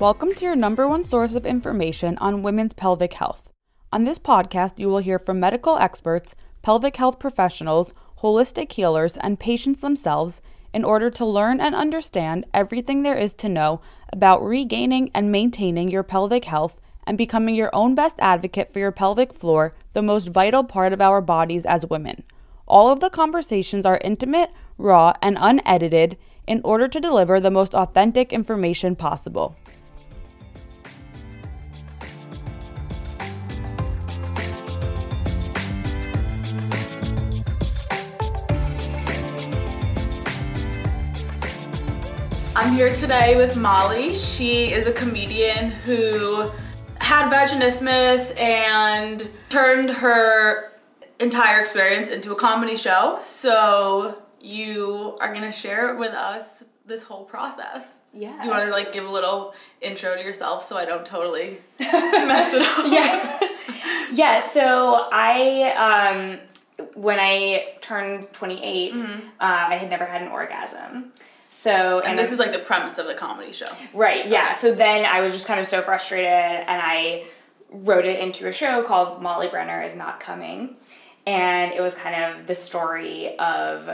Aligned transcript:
Welcome 0.00 0.32
to 0.36 0.46
your 0.46 0.56
number 0.56 0.88
one 0.88 1.04
source 1.04 1.34
of 1.34 1.44
information 1.44 2.16
on 2.22 2.42
women's 2.42 2.72
pelvic 2.72 3.12
health. 3.12 3.50
On 3.92 4.04
this 4.04 4.18
podcast, 4.18 4.78
you 4.78 4.88
will 4.88 5.00
hear 5.00 5.18
from 5.18 5.38
medical 5.38 5.76
experts, 5.76 6.34
pelvic 6.62 6.96
health 6.96 7.18
professionals, 7.18 7.92
holistic 8.22 8.72
healers, 8.72 9.18
and 9.18 9.38
patients 9.38 9.82
themselves 9.82 10.40
in 10.72 10.84
order 10.84 11.10
to 11.10 11.26
learn 11.26 11.60
and 11.60 11.74
understand 11.74 12.46
everything 12.54 13.02
there 13.02 13.14
is 13.14 13.34
to 13.34 13.48
know 13.50 13.82
about 14.10 14.42
regaining 14.42 15.10
and 15.14 15.30
maintaining 15.30 15.90
your 15.90 16.02
pelvic 16.02 16.46
health 16.46 16.80
and 17.06 17.18
becoming 17.18 17.54
your 17.54 17.68
own 17.74 17.94
best 17.94 18.16
advocate 18.20 18.72
for 18.72 18.78
your 18.78 18.92
pelvic 18.92 19.34
floor, 19.34 19.74
the 19.92 20.00
most 20.00 20.30
vital 20.30 20.64
part 20.64 20.94
of 20.94 21.02
our 21.02 21.20
bodies 21.20 21.66
as 21.66 21.84
women. 21.84 22.22
All 22.66 22.90
of 22.90 23.00
the 23.00 23.10
conversations 23.10 23.84
are 23.84 24.00
intimate, 24.02 24.50
raw, 24.78 25.12
and 25.20 25.36
unedited 25.38 26.16
in 26.46 26.62
order 26.64 26.88
to 26.88 27.00
deliver 27.00 27.38
the 27.38 27.50
most 27.50 27.74
authentic 27.74 28.32
information 28.32 28.96
possible. 28.96 29.54
I'm 42.60 42.74
here 42.74 42.92
today 42.94 43.36
with 43.36 43.56
Molly. 43.56 44.12
She 44.14 44.70
is 44.70 44.86
a 44.86 44.92
comedian 44.92 45.70
who 45.70 46.50
had 47.00 47.30
vaginismus 47.32 48.38
and 48.38 49.26
turned 49.48 49.88
her 49.88 50.72
entire 51.20 51.58
experience 51.58 52.10
into 52.10 52.32
a 52.32 52.36
comedy 52.36 52.76
show. 52.76 53.18
So 53.22 54.18
you 54.42 55.16
are 55.22 55.32
gonna 55.32 55.50
share 55.52 55.94
with 55.96 56.12
us 56.12 56.62
this 56.84 57.02
whole 57.02 57.24
process. 57.24 57.94
Yeah. 58.12 58.36
Do 58.42 58.44
you 58.48 58.50
want 58.52 58.64
to 58.66 58.70
like 58.70 58.92
give 58.92 59.06
a 59.06 59.10
little 59.10 59.54
intro 59.80 60.14
to 60.14 60.22
yourself 60.22 60.62
so 60.64 60.76
I 60.76 60.84
don't 60.84 61.06
totally 61.06 61.58
mess 61.80 62.52
it 62.52 62.62
up? 62.62 62.92
yeah. 62.92 63.48
yeah. 64.12 64.40
So 64.40 65.08
I, 65.10 66.38
um, 66.78 66.86
when 66.94 67.18
I 67.20 67.74
turned 67.80 68.30
28, 68.32 68.94
Mm-hmm. 68.94 69.10
um, 69.12 69.22
I 69.40 69.76
had 69.76 69.88
never 69.88 70.04
had 70.04 70.20
an 70.22 70.28
orgasm. 70.28 71.12
So 71.52 72.00
And 72.00 72.16
this 72.18 72.28
I- 72.30 72.32
is 72.32 72.38
like 72.38 72.52
the 72.52 72.60
premise 72.60 72.96
of 72.98 73.06
the 73.06 73.14
comedy 73.14 73.52
show. 73.52 73.66
Right, 73.92 74.26
yeah. 74.26 74.46
Okay. 74.46 74.54
So 74.54 74.72
then 74.72 75.04
I 75.04 75.20
was 75.20 75.32
just 75.32 75.46
kind 75.46 75.58
of 75.60 75.66
so 75.66 75.82
frustrated 75.82 76.26
and 76.28 76.80
I 76.82 77.24
wrote 77.70 78.04
it 78.06 78.20
into 78.20 78.46
a 78.48 78.52
show 78.52 78.82
called 78.84 79.20
Molly 79.20 79.48
Brenner 79.48 79.82
is 79.82 79.94
Not 79.96 80.20
Coming. 80.20 80.76
And 81.26 81.72
it 81.72 81.80
was 81.80 81.92
kind 81.94 82.24
of 82.24 82.46
the 82.46 82.54
story 82.54 83.36
of 83.38 83.86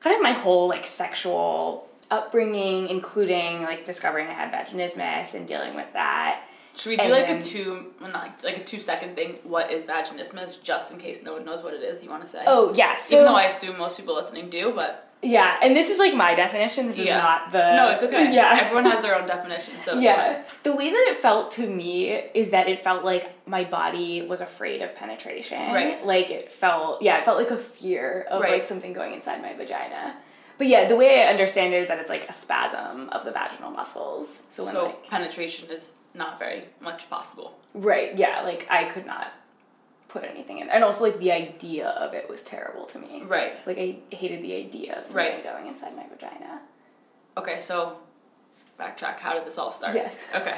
kind 0.00 0.14
of 0.16 0.22
my 0.22 0.32
whole 0.32 0.68
like 0.68 0.84
sexual 0.84 1.88
upbringing, 2.10 2.88
including 2.88 3.62
like 3.62 3.84
discovering 3.84 4.26
I 4.26 4.34
had 4.34 4.52
vaginismus 4.52 5.34
and 5.34 5.46
dealing 5.46 5.74
with 5.74 5.90
that. 5.94 6.42
Should 6.74 6.90
we 6.90 6.96
do 6.96 7.02
And 7.04 7.12
like 7.12 7.26
then- 7.28 7.38
a 7.38 7.42
two, 7.42 7.92
not 8.00 8.42
like 8.42 8.56
a 8.56 8.64
two 8.64 8.80
second 8.80 9.14
thing? 9.14 9.38
What 9.44 9.70
is 9.70 9.84
vaginismus? 9.84 10.60
Just 10.62 10.90
in 10.90 10.98
case 10.98 11.20
no 11.22 11.32
one 11.32 11.44
knows 11.44 11.62
what 11.62 11.74
it 11.74 11.82
is, 11.82 12.02
you 12.02 12.10
want 12.10 12.22
to 12.24 12.28
say? 12.28 12.42
Oh 12.46 12.72
yeah, 12.74 12.96
so 12.96 13.16
Even 13.16 13.26
though 13.26 13.36
I 13.36 13.44
assume 13.44 13.78
most 13.78 13.96
people 13.96 14.14
listening 14.16 14.50
do, 14.50 14.72
but 14.74 15.08
yeah, 15.24 15.56
and 15.62 15.74
this 15.74 15.88
is 15.90 15.98
like 15.98 16.14
my 16.14 16.34
definition. 16.34 16.86
This 16.86 16.98
is 16.98 17.06
yeah, 17.06 17.18
not 17.18 17.50
the 17.50 17.76
no, 17.76 17.90
it's 17.90 18.02
okay. 18.02 18.32
Yeah, 18.38 18.58
everyone 18.60 18.84
has 18.84 19.02
their 19.02 19.16
own 19.16 19.26
definition, 19.26 19.74
so 19.82 19.98
yeah. 19.98 20.44
The 20.62 20.74
way 20.76 20.90
that 20.90 21.04
it 21.10 21.16
felt 21.16 21.50
to 21.52 21.66
me 21.68 22.10
is 22.34 22.50
that 22.50 22.68
it 22.68 22.78
felt 22.84 23.04
like 23.04 23.30
my 23.48 23.64
body 23.64 24.22
was 24.22 24.40
afraid 24.40 24.82
of 24.82 24.94
penetration. 24.94 25.72
Right. 25.72 26.04
Like 26.04 26.30
it 26.30 26.52
felt, 26.52 27.02
yeah, 27.02 27.18
it 27.18 27.24
felt 27.24 27.38
like 27.38 27.50
a 27.50 27.58
fear 27.58 28.26
of 28.30 28.40
Right. 28.42 28.52
like 28.52 28.64
something 28.64 28.92
going 28.92 29.12
inside 29.14 29.40
my 29.42 29.54
vagina. 29.54 30.16
But 30.58 30.68
yeah, 30.68 30.86
the 30.86 30.96
way 30.96 31.22
I 31.24 31.26
understand 31.30 31.74
it 31.74 31.78
is 31.78 31.88
that 31.88 31.98
it's 31.98 32.10
like 32.10 32.28
a 32.28 32.32
spasm 32.32 33.08
of 33.10 33.24
the 33.24 33.32
vaginal 33.32 33.70
muscles. 33.72 34.42
So 34.50 34.64
when 34.64 34.72
So 34.74 34.84
like 34.86 35.08
penetration 35.10 35.68
is 35.70 35.94
not 36.14 36.38
very 36.38 36.64
much 36.80 37.10
possible. 37.10 37.58
right, 37.74 38.16
yeah, 38.16 38.42
like 38.42 38.66
I 38.70 38.84
could 38.84 39.04
not 39.06 39.32
put 40.14 40.22
anything 40.24 40.58
in, 40.60 40.68
and 40.70 40.84
also 40.84 41.02
like 41.04 41.18
the 41.18 41.32
idea 41.32 41.88
of 41.88 42.14
it 42.14 42.30
was 42.30 42.42
terrible 42.44 42.84
to 42.86 42.98
me. 43.00 43.22
Right. 43.26 43.54
Like 43.66 43.78
I 43.78 43.96
hated 44.14 44.42
the 44.42 44.54
idea 44.54 44.98
of 45.00 45.06
something 45.06 45.24
Right. 45.34 45.42
going 45.44 45.66
inside 45.66 45.94
my 45.96 46.06
vagina. 46.08 46.60
Okay, 47.36 47.60
so 47.60 47.98
backtrack. 48.78 49.18
How 49.18 49.34
did 49.34 49.44
this 49.44 49.58
all 49.58 49.72
start? 49.72 49.94
Yeah. 49.96 50.10
Okay. 50.34 50.54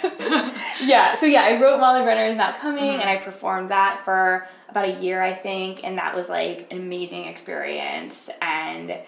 yeah, 0.85 1.15
so 1.17 1.25
yeah, 1.27 1.43
I 1.43 1.59
wrote 1.61 1.81
Molly 1.81 2.03
Brenner 2.03 2.27
is 2.27 2.37
Not 2.37 2.59
Coming 2.59 2.85
Mm-hmm. 2.85 3.01
and 3.01 3.09
I 3.09 3.17
performed 3.17 3.71
that 3.71 4.01
for 4.05 4.47
about 4.69 4.85
a 4.85 4.93
year, 5.03 5.23
I 5.23 5.35
think, 5.35 5.81
and 5.85 5.97
that 5.99 6.15
was 6.15 6.29
like 6.29 6.67
an 6.71 6.77
amazing 6.79 7.25
experience 7.25 8.29
and 8.43 8.99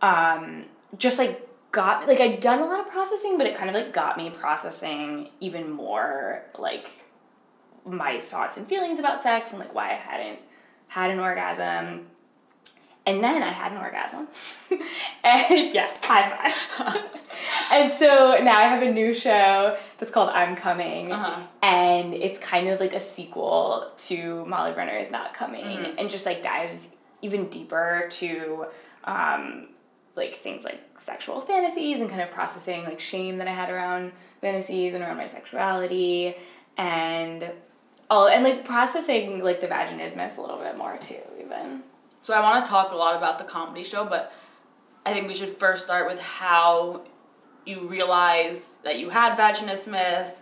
um, 0.00 0.64
just 0.98 1.18
like 1.18 1.48
got 1.70 2.08
like 2.08 2.20
I'd 2.20 2.40
done 2.40 2.58
a 2.58 2.66
lot 2.66 2.80
of 2.80 2.88
processing, 2.88 3.38
but 3.38 3.46
it 3.46 3.54
kind 3.56 3.68
of 3.70 3.74
like 3.76 3.92
got 3.92 4.16
me 4.16 4.30
processing 4.30 5.28
even 5.40 5.70
more 5.70 6.42
like 6.58 6.88
my 7.84 8.20
thoughts 8.20 8.56
and 8.56 8.66
feelings 8.66 8.98
about 8.98 9.22
sex 9.22 9.50
and 9.50 9.60
like 9.60 9.74
why 9.74 9.90
I 9.90 9.94
hadn't 9.94 10.38
had 10.88 11.10
an 11.10 11.18
orgasm. 11.18 12.06
And 13.04 13.24
then 13.24 13.42
I 13.42 13.50
had 13.50 13.72
an 13.72 13.78
orgasm. 13.78 14.28
and 15.24 15.74
yeah, 15.74 15.90
high 16.02 16.52
five. 16.78 17.04
and 17.72 17.92
so 17.92 18.38
now 18.42 18.58
I 18.58 18.64
have 18.68 18.82
a 18.82 18.92
new 18.92 19.12
show 19.12 19.76
that's 19.98 20.12
called 20.12 20.28
I'm 20.30 20.54
Coming. 20.54 21.10
Uh-huh. 21.10 21.40
And 21.62 22.14
it's 22.14 22.38
kind 22.38 22.68
of 22.68 22.78
like 22.78 22.92
a 22.92 23.00
sequel 23.00 23.90
to 24.06 24.44
Molly 24.46 24.72
Brenner 24.72 24.96
is 24.96 25.10
Not 25.10 25.34
Coming 25.34 25.64
Mm-hmm. 25.64 25.98
and 25.98 26.08
just 26.08 26.26
like 26.26 26.42
dives 26.42 26.86
even 27.22 27.48
deeper 27.48 28.08
to 28.12 28.66
um, 29.04 29.68
like 30.14 30.36
things 30.36 30.62
like 30.62 30.80
sexual 31.00 31.40
fantasies 31.40 32.00
and 32.00 32.08
kind 32.08 32.20
of 32.20 32.30
processing 32.30 32.84
like 32.84 33.00
shame 33.00 33.38
that 33.38 33.48
I 33.48 33.52
had 33.52 33.70
around 33.70 34.12
fantasies 34.40 34.94
and 34.94 35.02
around 35.02 35.16
my 35.16 35.26
sexuality 35.26 36.36
and 36.76 37.50
all 38.12 38.28
and 38.28 38.44
like 38.44 38.64
processing 38.64 39.42
like 39.42 39.60
the 39.60 39.66
vaginismus 39.66 40.36
a 40.36 40.40
little 40.40 40.58
bit 40.58 40.76
more 40.76 40.96
too 40.98 41.16
even. 41.40 41.82
so 42.20 42.34
I 42.34 42.40
want 42.40 42.64
to 42.64 42.70
talk 42.70 42.92
a 42.92 42.96
lot 42.96 43.16
about 43.16 43.38
the 43.38 43.44
comedy 43.44 43.82
show, 43.84 44.04
but 44.04 44.32
I 45.06 45.12
think 45.14 45.26
we 45.26 45.34
should 45.34 45.48
first 45.64 45.82
start 45.84 46.06
with 46.06 46.20
how 46.20 47.02
you 47.64 47.88
realized 47.88 48.72
that 48.84 48.98
you 49.00 49.08
had 49.08 49.36
vaginismus 49.38 50.40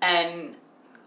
and 0.00 0.56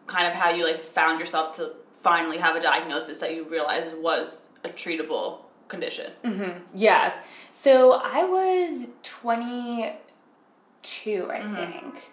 kind 0.06 0.28
of 0.28 0.34
how 0.34 0.50
you 0.52 0.66
like 0.66 0.80
found 0.80 1.20
yourself 1.20 1.56
to 1.58 1.72
finally 2.02 2.38
have 2.38 2.56
a 2.56 2.60
diagnosis 2.62 3.18
that 3.20 3.34
you 3.36 3.44
realized 3.46 3.98
was 3.98 4.42
a 4.64 4.70
treatable 4.70 5.40
condition. 5.68 6.12
Mhm. 6.24 6.62
Yeah. 6.76 7.14
So 7.52 7.94
I 7.94 8.24
was 8.24 8.88
22, 9.02 11.32
I 11.32 11.42
think. 11.56 12.04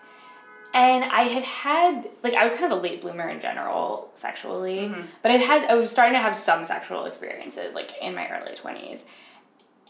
And 0.75 1.05
I 1.05 1.23
had 1.23 1.45
had, 1.45 2.11
like, 2.23 2.35
I 2.35 2.43
was 2.43 2.53
kind 2.53 2.65
of 2.65 2.73
a 2.73 2.83
late 2.83 3.01
bloomer 3.01 3.29
in 3.29 3.41
general 3.41 4.11
sexually, 4.17 4.79
mm-hmm. 4.79 5.03
but 5.23 5.31
I'd 5.31 5.41
had, 5.41 5.71
I 5.71 5.75
was 5.75 5.91
starting 5.91 6.15
to 6.15 6.21
have 6.21 6.37
some 6.37 6.65
sexual 6.65 7.05
experiences, 7.05 7.75
like, 7.75 7.93
in 8.03 8.15
my 8.15 8.29
early 8.29 8.55
20s. 8.55 9.03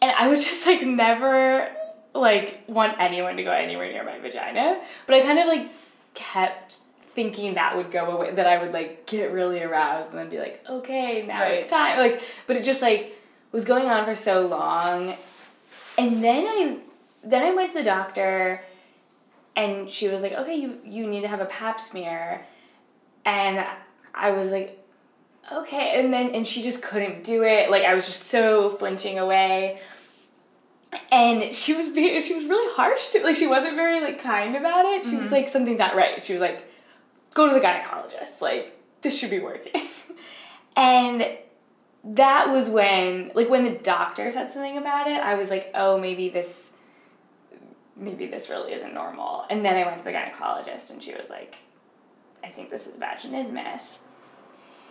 And 0.02 0.12
I 0.12 0.28
was 0.28 0.44
just, 0.44 0.66
like, 0.66 0.82
never, 0.82 1.68
like, 2.14 2.62
want 2.68 3.00
anyone 3.00 3.36
to 3.36 3.42
go 3.42 3.50
anywhere 3.50 3.90
near 3.90 4.04
my 4.04 4.18
vagina. 4.18 4.80
But 5.06 5.16
I 5.16 5.20
kind 5.22 5.38
of, 5.38 5.46
like, 5.46 5.70
kept 6.12 6.78
thinking 7.14 7.54
that 7.54 7.76
would 7.76 7.90
go 7.90 8.04
away, 8.10 8.34
that 8.34 8.46
I 8.46 8.62
would, 8.62 8.72
like, 8.72 9.06
get 9.06 9.32
really 9.32 9.62
aroused 9.62 10.10
and 10.10 10.18
then 10.18 10.28
be 10.28 10.38
like, 10.38 10.62
okay, 10.68 11.24
now 11.26 11.44
it's 11.44 11.68
time. 11.68 11.98
Like, 11.98 12.22
but 12.46 12.56
it 12.56 12.62
just, 12.62 12.82
like, 12.82 13.16
was 13.50 13.64
going 13.64 13.88
on 13.88 14.04
for 14.04 14.14
so 14.14 14.46
long 14.46 15.16
and 15.98 16.22
then 16.22 16.44
I 16.46 16.78
then 17.22 17.42
I 17.42 17.54
went 17.54 17.70
to 17.70 17.78
the 17.78 17.84
doctor 17.84 18.62
and 19.56 19.88
she 19.88 20.08
was 20.08 20.22
like, 20.22 20.32
"Okay, 20.32 20.54
you 20.54 20.78
you 20.84 21.06
need 21.06 21.22
to 21.22 21.28
have 21.28 21.40
a 21.40 21.46
pap 21.46 21.80
smear." 21.80 22.44
And 23.24 23.64
I 24.14 24.30
was 24.30 24.50
like, 24.50 24.84
"Okay." 25.52 26.00
And 26.00 26.12
then 26.12 26.30
and 26.30 26.46
she 26.46 26.62
just 26.62 26.82
couldn't 26.82 27.24
do 27.24 27.42
it. 27.42 27.70
Like 27.70 27.84
I 27.84 27.94
was 27.94 28.06
just 28.06 28.24
so 28.24 28.70
flinching 28.70 29.18
away. 29.18 29.80
And 31.10 31.52
she 31.52 31.74
was 31.74 31.88
being, 31.88 32.20
she 32.22 32.34
was 32.34 32.44
really 32.44 32.72
harsh 32.74 33.08
to 33.08 33.22
like 33.22 33.36
she 33.36 33.48
wasn't 33.48 33.74
very 33.74 34.00
like 34.00 34.22
kind 34.22 34.54
about 34.56 34.84
it. 34.84 35.04
She 35.04 35.16
was 35.16 35.26
mm-hmm. 35.26 35.34
like 35.34 35.48
something's 35.48 35.78
not 35.78 35.96
right. 35.96 36.22
She 36.22 36.32
was 36.32 36.40
like 36.40 36.70
go 37.32 37.48
to 37.48 37.54
the 37.54 37.60
gynecologist. 37.60 38.40
Like 38.40 38.78
this 39.02 39.18
should 39.18 39.30
be 39.30 39.40
working. 39.40 39.82
and 40.76 41.26
that 42.04 42.50
was 42.50 42.68
when 42.68 43.30
like 43.34 43.48
when 43.48 43.64
the 43.64 43.78
doctor 43.78 44.30
said 44.30 44.52
something 44.52 44.76
about 44.76 45.06
it 45.06 45.18
i 45.20 45.34
was 45.34 45.48
like 45.48 45.70
oh 45.74 45.98
maybe 45.98 46.28
this 46.28 46.72
maybe 47.96 48.26
this 48.26 48.48
really 48.50 48.72
isn't 48.72 48.94
normal 48.94 49.44
and 49.50 49.64
then 49.64 49.76
i 49.76 49.84
went 49.84 49.98
to 49.98 50.04
the 50.04 50.10
gynecologist 50.12 50.90
and 50.90 51.02
she 51.02 51.12
was 51.14 51.28
like 51.30 51.56
i 52.42 52.48
think 52.48 52.70
this 52.70 52.86
is 52.86 52.96
vaginismus 52.96 54.00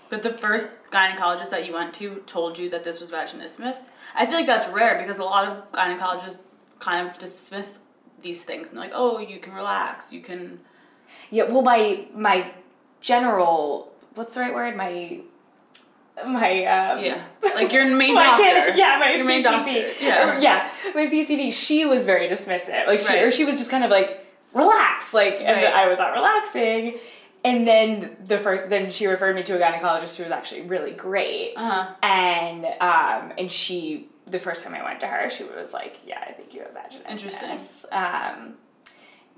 But 0.10 0.22
the 0.22 0.32
first 0.32 0.68
gynecologist 0.92 1.50
that 1.50 1.66
you 1.66 1.74
went 1.74 1.94
to 1.96 2.18
told 2.28 2.58
you 2.60 2.70
that 2.70 2.84
this 2.84 3.00
was 3.02 3.12
vaginismus. 3.12 3.88
I 4.16 4.26
feel 4.28 4.36
like 4.36 4.46
that's 4.46 4.68
rare 4.68 5.00
because 5.02 5.18
a 5.18 5.24
lot 5.24 5.48
of 5.48 5.72
gynecologists 5.72 6.38
kind 6.80 7.08
of 7.08 7.18
dismiss 7.18 7.80
these 8.22 8.44
things 8.44 8.68
and 8.68 8.78
they're 8.78 8.86
like, 8.86 8.94
oh, 8.94 9.18
you 9.18 9.40
can 9.40 9.54
relax, 9.54 10.12
you 10.14 10.22
can. 10.22 10.60
yeah 11.32 11.46
well 11.52 11.64
my 11.64 12.08
my 12.14 12.52
general 13.02 13.92
what's 14.16 14.34
the 14.36 14.42
right 14.42 14.54
word 14.54 14.76
my 14.78 15.20
my 16.26 16.66
um, 16.66 17.04
Yeah, 17.04 17.22
like 17.44 17.72
your 17.74 17.86
main 17.96 18.16
doctor. 18.24 18.44
kid- 18.44 18.78
yeah, 18.78 18.98
my 19.00 19.14
your 19.16 19.26
main 19.26 19.44
doctor. 19.44 19.72
Yeah. 20.02 20.38
Or, 20.38 20.40
yeah, 20.40 20.70
my 20.94 21.08
PCP. 21.08 21.52
She 21.54 21.86
was 21.86 22.06
very 22.06 22.28
dismissive. 22.30 22.88
Like 22.88 23.00
she, 23.00 23.08
Right. 23.08 23.24
or 23.24 23.32
she 23.32 23.46
was 23.46 23.58
just 23.58 23.70
kind 23.72 23.84
of 23.84 23.90
like, 23.92 24.26
relax. 24.54 25.14
Like, 25.14 25.36
and 25.40 25.58
Right. 25.64 25.74
I 25.74 25.88
was 25.88 25.98
not 26.00 26.14
relaxing. 26.14 27.00
And 27.46 27.68
then 27.68 28.16
the 28.26 28.38
first, 28.38 28.70
then 28.70 28.90
she 28.90 29.06
referred 29.08 29.36
me 29.36 29.44
to 29.44 29.56
a 29.56 29.60
gynecologist 29.60 30.16
who 30.16 30.24
was 30.24 30.32
actually 30.32 30.62
really 30.62 30.92
great. 30.92 31.54
Uh-huh. 31.58 31.94
And 32.02 32.66
um, 32.80 33.34
and 33.38 33.52
she, 33.52 34.08
the 34.28 34.40
first 34.40 34.62
time 34.62 34.74
I 34.74 34.82
went 34.84 35.02
to 35.02 35.08
her, 35.08 35.30
she 35.30 35.44
was 35.44 35.74
like, 35.74 35.98
"Yeah, 36.08 36.24
I 36.26 36.32
think 36.32 36.54
you 36.54 36.62
have 36.62 36.72
vaginismus." 36.74 37.12
Interesting. 37.12 37.90
Um, 37.92 38.54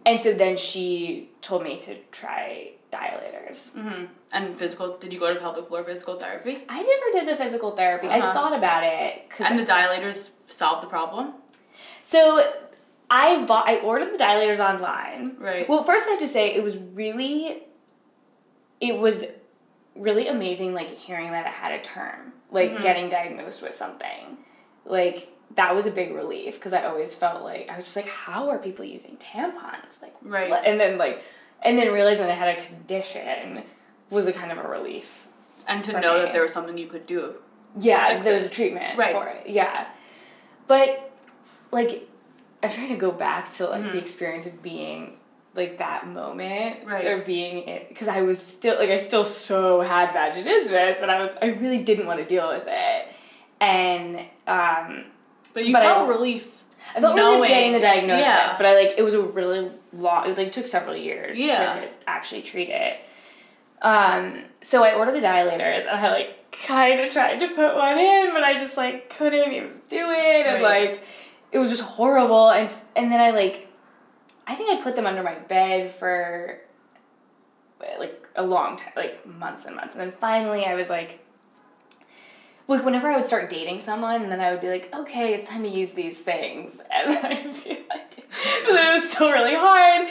and 0.06 0.22
so 0.22 0.34
then 0.34 0.56
she 0.56 1.32
told 1.42 1.64
me 1.64 1.78
to 1.80 1.96
try 2.12 2.74
dilators. 2.96 3.70
hmm 3.72 4.06
And 4.32 4.58
physical, 4.58 4.98
did 4.98 5.12
you 5.14 5.20
go 5.20 5.34
to 5.34 5.40
pelvic 5.40 5.68
floor 5.68 5.84
physical 5.84 6.16
therapy? 6.20 6.64
I 6.70 6.82
never 6.82 7.08
did 7.18 7.28
the 7.32 7.36
physical 7.44 7.72
therapy. 7.72 8.08
I 8.08 8.20
Uh-huh. 8.20 8.34
thought 8.34 8.54
about 8.58 8.84
it. 8.84 9.24
And 9.40 9.58
the 9.60 9.64
dilators 9.64 10.32
solved 10.48 10.82
the 10.84 10.88
problem? 10.88 11.34
So 12.04 12.20
I 13.10 13.44
bought 13.46 13.68
I 13.68 13.78
ordered 13.80 14.14
the 14.14 14.18
dilators 14.24 14.60
online. 14.60 15.36
Right. 15.40 15.68
Well, 15.70 15.84
first 15.84 16.08
I 16.08 16.12
have 16.12 16.20
to 16.20 16.28
say 16.28 16.54
it 16.54 16.64
was 16.64 16.78
really 16.78 17.64
it 18.82 18.98
was 18.98 19.26
really 19.96 20.28
amazing 20.28 20.74
like 20.74 20.90
hearing 20.90 21.32
that 21.32 21.46
I 21.46 21.50
had 21.50 21.72
a 21.72 21.82
term, 21.82 22.34
like 22.52 22.72
Mhm. 22.72 22.82
getting 22.82 23.10
diagnosed 23.10 23.62
with 23.62 23.74
something. 23.76 24.38
Like 24.86 25.30
that 25.56 25.74
was 25.76 25.86
a 25.86 25.92
big 25.92 26.14
relief 26.14 26.56
because 26.56 26.74
I 26.74 26.84
always 26.86 27.16
felt 27.16 27.44
like 27.44 27.70
I 27.70 27.76
was 27.78 27.86
just 27.86 27.96
like 27.96 28.08
how 28.08 28.50
are 28.50 28.58
people 28.58 28.84
using 28.86 29.18
tampons? 29.18 30.02
Like 30.02 30.14
Right. 30.22 30.52
And 30.66 30.80
then 30.80 30.98
like 30.98 31.22
and 31.64 31.78
then 31.78 31.92
realizing 31.94 32.26
I 32.26 32.32
had 32.32 32.58
a 32.58 32.66
condition 32.66 33.64
was 34.10 34.28
a 34.28 34.34
kind 34.34 34.52
of 34.52 34.58
a 34.58 34.68
relief. 34.68 35.28
And 35.68 35.84
to 35.86 36.00
know 36.00 36.18
me. 36.18 36.24
that 36.26 36.34
there 36.34 36.44
was 36.44 36.54
something 36.54 36.78
you 36.78 36.88
could 36.88 37.06
do. 37.06 37.36
Yeah, 37.80 38.20
there 38.20 38.36
was 38.36 38.44
a 38.44 38.50
treatment 38.50 38.98
Right. 38.98 39.14
for 39.16 39.28
it. 39.28 39.48
Yeah, 39.50 39.88
but 40.68 41.12
like 41.72 42.08
I'm 42.64 42.70
trying 42.70 42.90
to 42.90 42.96
go 42.96 43.12
back 43.12 43.54
to 43.56 43.68
like 43.68 43.82
Mhm. 43.84 43.92
the 43.94 43.98
experience 43.98 44.46
of 44.46 44.62
being 44.64 45.18
like 45.56 45.78
that 45.80 46.08
moment 46.08 46.86
Right. 46.86 47.06
or 47.06 47.18
being 47.20 47.68
it 47.68 47.90
because 47.90 48.08
I 48.08 48.22
was 48.22 48.42
still 48.46 48.78
like 48.78 48.90
I 48.90 48.98
still 48.98 49.24
so 49.26 49.82
had 49.82 50.10
vaginismus 50.10 51.02
and 51.02 51.10
I 51.12 51.20
was 51.22 51.32
I 51.42 51.48
really 51.48 51.80
didn't 51.80 52.06
want 52.08 52.20
to 52.20 52.26
deal 52.26 52.48
with 52.48 52.66
it 52.68 53.08
and 53.60 54.20
um 54.48 55.06
But 55.54 55.66
you 55.66 55.74
But 55.74 55.82
I- 55.84 55.86
felt 55.86 56.10
relief. 56.10 56.64
I 56.96 57.00
felt 57.02 57.16
really 57.16 57.38
knowing- 57.38 57.50
getting 57.50 57.74
the 57.74 57.80
diagnosis 57.80 58.26
Yeah. 58.26 58.54
but 58.58 58.66
I 58.66 58.76
like 58.76 58.94
it 58.98 59.04
was 59.04 59.14
a 59.14 59.22
really 59.22 59.72
long 59.94 60.30
it 60.30 60.38
like 60.38 60.52
took 60.52 60.68
several 60.68 60.96
years 60.96 61.40
Yeah. 61.40 61.76
to 61.82 61.88
actually 62.08 62.42
treat 62.42 62.70
it 62.70 63.00
um 63.82 64.44
so 64.62 64.84
I 64.84 64.94
ordered 64.94 65.14
the 65.16 65.20
dilators 65.26 65.82
and 65.88 65.90
I 65.90 66.10
like 66.12 66.52
kind 66.52 67.00
of 67.00 67.12
tried 67.12 67.40
to 67.40 67.48
put 67.50 67.76
one 67.76 67.98
in 68.00 68.32
but 68.34 68.44
I 68.44 68.58
just 68.58 68.78
like 68.78 69.10
couldn't 69.10 69.52
even 69.54 69.82
do 69.90 70.10
it 70.12 70.46
and 70.48 70.64
Right. 70.64 70.90
like 70.92 71.04
it 71.52 71.60
was 71.60 71.70
just 71.70 71.82
horrible 71.82 72.50
and 72.50 72.70
and 72.96 73.12
then 73.12 73.20
I 73.20 73.32
like 73.32 73.68
I 74.48 74.56
think 74.56 74.70
I 74.80 74.82
put 74.84 74.96
them 74.96 75.06
under 75.08 75.24
my 75.24 75.36
bed 75.36 75.92
for 75.92 76.60
like 78.00 78.28
a 78.36 78.44
long 78.44 78.78
time 78.78 78.92
like 78.96 79.26
months 79.26 79.66
and 79.66 79.76
months 79.76 79.94
and 79.96 80.02
then 80.02 80.12
finally 80.20 80.66
I 80.66 80.76
was 80.76 80.90
like 80.90 81.20
like 82.68 82.84
whenever 82.84 83.08
I 83.08 83.18
would 83.18 83.28
start 83.28 83.50
dating 83.50 83.80
someone 83.82 84.24
and 84.24 84.32
then 84.32 84.42
I 84.42 84.52
would 84.52 84.62
be 84.62 84.70
like 84.70 84.94
okay 84.94 85.34
it's 85.36 85.50
time 85.50 85.64
to 85.64 85.70
use 85.70 85.92
these 85.92 86.18
things 86.18 86.80
and 86.92 87.14
then 87.14 87.26
I'd 87.26 87.64
be 87.64 87.80
like 87.90 88.26
it 88.68 89.02
was 89.02 89.10
still 89.12 89.32
really 89.32 89.56
hard 89.56 90.10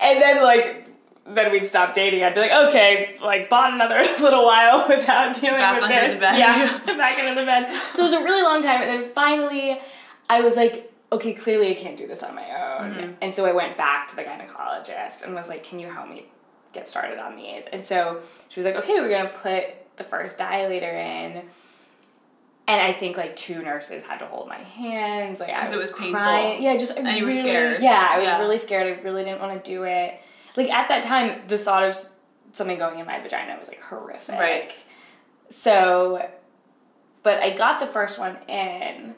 and 0.00 0.20
then 0.20 0.42
like 0.42 0.82
then 1.28 1.50
we'd 1.50 1.66
stop 1.66 1.92
dating. 1.92 2.22
I'd 2.22 2.34
be 2.36 2.40
like, 2.40 2.52
okay, 2.68 3.16
like 3.20 3.50
bought 3.50 3.72
another 3.72 3.96
little 4.20 4.44
while 4.46 4.86
without 4.88 5.34
dealing 5.34 5.58
Back 5.58 5.80
with 5.80 5.90
this. 5.90 6.14
the 6.14 6.20
bed. 6.20 6.38
Yeah, 6.38 6.96
back 6.96 7.18
under 7.18 7.34
the 7.40 7.44
bed. 7.44 7.68
So 7.96 8.02
it 8.02 8.04
was 8.04 8.12
a 8.12 8.22
really 8.22 8.44
long 8.44 8.62
time, 8.62 8.80
and 8.82 8.88
then 9.02 9.10
finally, 9.12 9.80
I 10.30 10.40
was 10.42 10.54
like, 10.54 10.92
okay, 11.10 11.32
clearly 11.32 11.72
I 11.72 11.74
can't 11.74 11.96
do 11.96 12.06
this 12.06 12.22
on 12.22 12.32
my 12.36 12.44
own. 12.78 12.94
Mhm. 12.94 13.14
And 13.22 13.34
so 13.34 13.44
I 13.44 13.50
went 13.50 13.76
back 13.76 14.06
to 14.08 14.14
the 14.14 14.22
gynecologist 14.22 15.24
and 15.24 15.34
was 15.34 15.48
like, 15.48 15.64
can 15.64 15.80
you 15.80 15.90
help 15.90 16.08
me 16.08 16.26
get 16.72 16.88
started 16.88 17.18
on 17.18 17.34
these? 17.34 17.64
And 17.72 17.84
so 17.84 18.20
she 18.48 18.60
was 18.60 18.64
like, 18.64 18.76
okay, 18.76 19.00
we're 19.00 19.10
gonna 19.10 19.28
put 19.30 19.64
the 19.96 20.04
first 20.04 20.38
dilator 20.38 20.94
in. 20.94 21.42
And 22.68 22.80
I 22.82 22.92
think 22.92 23.16
like 23.16 23.36
two 23.36 23.62
nurses 23.62 24.02
had 24.02 24.18
to 24.18 24.26
hold 24.26 24.48
my 24.48 24.58
hands, 24.58 25.38
like 25.38 25.50
I 25.50 25.58
'Cause 25.60 25.72
was, 25.72 25.74
it 25.74 25.80
was 25.82 25.90
painful. 25.90 26.12
crying. 26.20 26.62
Yeah, 26.62 26.76
just 26.76 26.92
I 26.96 27.00
And 27.00 27.08
you 27.16 27.22
were 27.24 27.28
really- 27.28 27.40
scared. 27.40 27.82
Yeah, 27.82 28.08
I 28.10 28.16
was 28.18 28.26
Yeah. 28.26 28.38
really 28.40 28.58
scared. 28.58 28.98
I 28.98 29.02
really 29.02 29.22
didn't 29.24 29.40
want 29.40 29.62
to 29.64 29.70
do 29.70 29.84
it. 29.84 30.20
Like 30.56 30.70
at 30.70 30.88
that 30.88 31.02
time, 31.04 31.42
the 31.46 31.58
thought 31.58 31.84
of 31.84 31.96
something 32.52 32.76
going 32.78 32.98
in 32.98 33.06
my 33.06 33.20
vagina 33.20 33.56
was 33.58 33.68
like 33.68 33.80
horrific. 33.82 34.38
Right. 34.38 34.72
So, 35.50 36.28
but 37.22 37.40
I 37.42 37.50
got 37.50 37.78
the 37.78 37.86
first 37.86 38.18
one 38.18 38.36
in, 38.48 39.14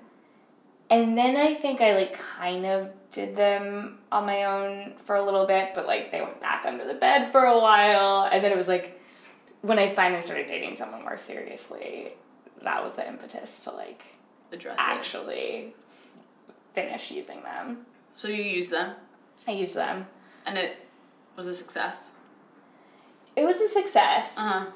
and 0.91 1.17
then 1.17 1.37
I 1.37 1.55
think 1.55 1.81
I 1.81 1.95
like 1.95 2.19
kind 2.19 2.67
of 2.67 2.89
did 3.13 3.35
them 3.35 3.99
on 4.13 4.27
my 4.27 4.45
own 4.45 4.93
for 5.05 5.17
a 5.17 5.23
little 5.25 5.47
bit, 5.47 5.71
but 5.75 5.87
like 5.87 6.11
they 6.11 6.21
went 6.21 6.41
back 6.41 6.65
under 6.67 6.85
the 6.87 6.95
bed 6.95 7.33
for 7.33 7.45
a 7.45 7.59
while, 7.59 8.29
and 8.31 8.45
then 8.45 8.53
it 8.53 8.59
was 8.59 8.69
like 8.69 9.01
when 9.63 9.79
I 9.79 9.89
finally 9.89 10.21
started 10.21 10.47
dating 10.49 10.77
someone 10.77 11.03
more 11.03 11.17
seriously, 11.17 12.13
that 12.63 12.83
was 12.83 12.95
the 12.95 13.07
impetus 13.07 13.63
to 13.65 13.71
like 13.73 14.03
Address 14.53 14.75
it. 14.75 14.81
actually 14.81 15.75
finish 16.75 17.11
using 17.11 17.43
them. 17.43 17.79
So 18.15 18.29
you 18.29 18.43
used 18.43 18.71
them, 18.73 18.95
I 19.47 19.53
used 19.53 19.75
them. 19.75 20.07
and 20.47 20.57
it 20.59 20.77
was 21.37 21.47
a 21.49 21.55
success. 21.55 22.13
It 23.37 23.45
was 23.45 23.61
a 23.61 23.69
success. 23.69 24.33
Uh 24.37 24.49
huh. 24.49 24.67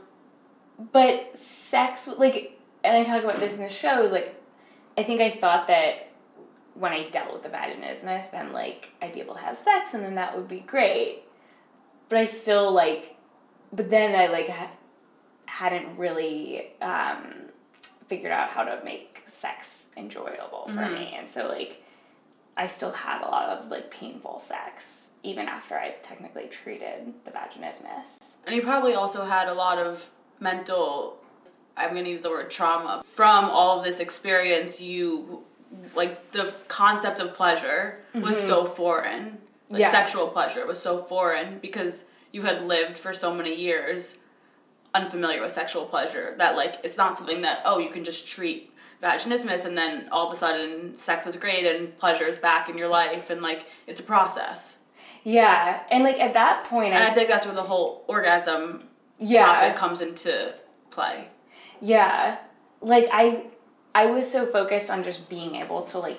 But 0.92 1.36
sex, 1.38 2.08
like, 2.08 2.58
and 2.84 2.96
I 2.96 3.02
talk 3.04 3.22
about 3.24 3.38
this 3.40 3.54
in 3.54 3.60
the 3.60 3.68
shows, 3.68 4.10
like, 4.10 4.40
I 4.96 5.02
think 5.02 5.20
I 5.20 5.30
thought 5.30 5.66
that 5.68 6.08
when 6.74 6.92
I 6.92 7.08
dealt 7.10 7.32
with 7.32 7.42
the 7.42 7.48
vaginismus, 7.50 8.30
then, 8.30 8.52
like, 8.52 8.88
I'd 9.00 9.12
be 9.12 9.20
able 9.20 9.34
to 9.34 9.40
have 9.40 9.56
sex 9.58 9.94
and 9.94 10.02
then 10.02 10.14
that 10.16 10.36
would 10.36 10.48
be 10.48 10.60
great. 10.60 11.22
But 12.08 12.18
I 12.18 12.24
still, 12.26 12.72
like, 12.72 13.16
but 13.72 13.90
then 13.90 14.14
I, 14.18 14.26
like, 14.32 14.48
ha- 14.48 14.70
hadn't 15.46 15.96
really 15.98 16.68
um, 16.80 17.50
figured 18.08 18.32
out 18.32 18.50
how 18.50 18.64
to 18.64 18.80
make 18.84 19.22
sex 19.26 19.90
enjoyable 19.96 20.66
for 20.68 20.80
Mhm. 20.80 20.92
me. 20.98 21.14
And 21.18 21.28
so, 21.28 21.48
like, 21.48 21.82
I 22.56 22.66
still 22.66 22.92
had 22.92 23.22
a 23.22 23.28
lot 23.28 23.48
of, 23.48 23.70
like, 23.70 23.90
painful 23.90 24.38
sex 24.38 25.08
even 25.24 25.46
after 25.48 25.78
I 25.78 25.92
technically 26.02 26.48
treated 26.48 27.14
the 27.24 27.30
vaginismus. 27.30 28.18
And 28.44 28.56
you 28.56 28.62
probably 28.62 28.94
also 28.94 29.24
had 29.24 29.48
a 29.48 29.54
lot 29.54 29.78
of 29.78 30.10
mental, 30.40 31.16
I'm 31.76 31.92
going 31.92 32.04
to 32.04 32.10
use 32.10 32.22
the 32.22 32.30
word 32.30 32.50
trauma, 32.50 33.02
from 33.04 33.44
all 33.44 33.78
of 33.78 33.84
this 33.84 34.00
experience. 34.00 34.80
You, 34.80 35.44
like, 35.94 36.32
the 36.32 36.52
concept 36.66 37.20
of 37.20 37.34
pleasure 37.34 38.04
was 38.14 38.38
so 38.38 38.64
foreign. 38.64 39.40
Like, 39.70 39.82
Yeah. 39.82 39.90
sexual 39.92 40.26
pleasure 40.28 40.66
was 40.66 40.82
so 40.82 40.98
foreign 41.04 41.58
because 41.60 42.02
you 42.32 42.42
had 42.42 42.60
lived 42.62 42.98
for 42.98 43.12
so 43.12 43.32
many 43.32 43.54
years 43.54 44.16
unfamiliar 44.94 45.40
with 45.40 45.52
sexual 45.52 45.84
pleasure 45.86 46.34
that, 46.38 46.56
like, 46.56 46.76
it's 46.84 46.96
not 46.96 47.16
something 47.16 47.40
that, 47.42 47.62
oh, 47.64 47.78
you 47.78 47.88
can 47.90 48.04
just 48.04 48.26
treat 48.26 48.72
vaginismus 49.02 49.64
and 49.64 49.76
then 49.76 50.08
all 50.12 50.26
of 50.28 50.32
a 50.32 50.36
sudden 50.36 50.96
sex 50.96 51.26
is 51.26 51.34
great 51.36 51.66
and 51.66 51.96
pleasure 51.98 52.24
is 52.24 52.38
back 52.38 52.68
in 52.68 52.78
your 52.78 52.88
life 52.88 53.30
and, 53.30 53.42
like, 53.42 53.64
it's 53.86 54.00
a 54.00 54.04
process. 54.04 54.76
Yeah, 55.24 55.82
and 55.90 56.02
like 56.02 56.18
at 56.18 56.34
that 56.34 56.64
point, 56.64 56.94
And 56.94 57.04
I 57.04 57.10
think 57.10 57.28
that's 57.28 57.46
where 57.46 57.54
the 57.54 57.62
whole 57.62 58.04
orgasm 58.08 58.88
yeah, 59.20 59.72
comes 59.74 60.00
into 60.00 60.52
play. 60.90 61.28
yeah. 61.80 62.38
Like 62.80 63.06
I, 63.12 63.44
I 63.94 64.06
was 64.06 64.28
so 64.28 64.44
focused 64.46 64.90
on 64.90 65.04
just 65.04 65.28
being 65.28 65.54
able 65.54 65.82
to 65.82 66.00
like 66.00 66.18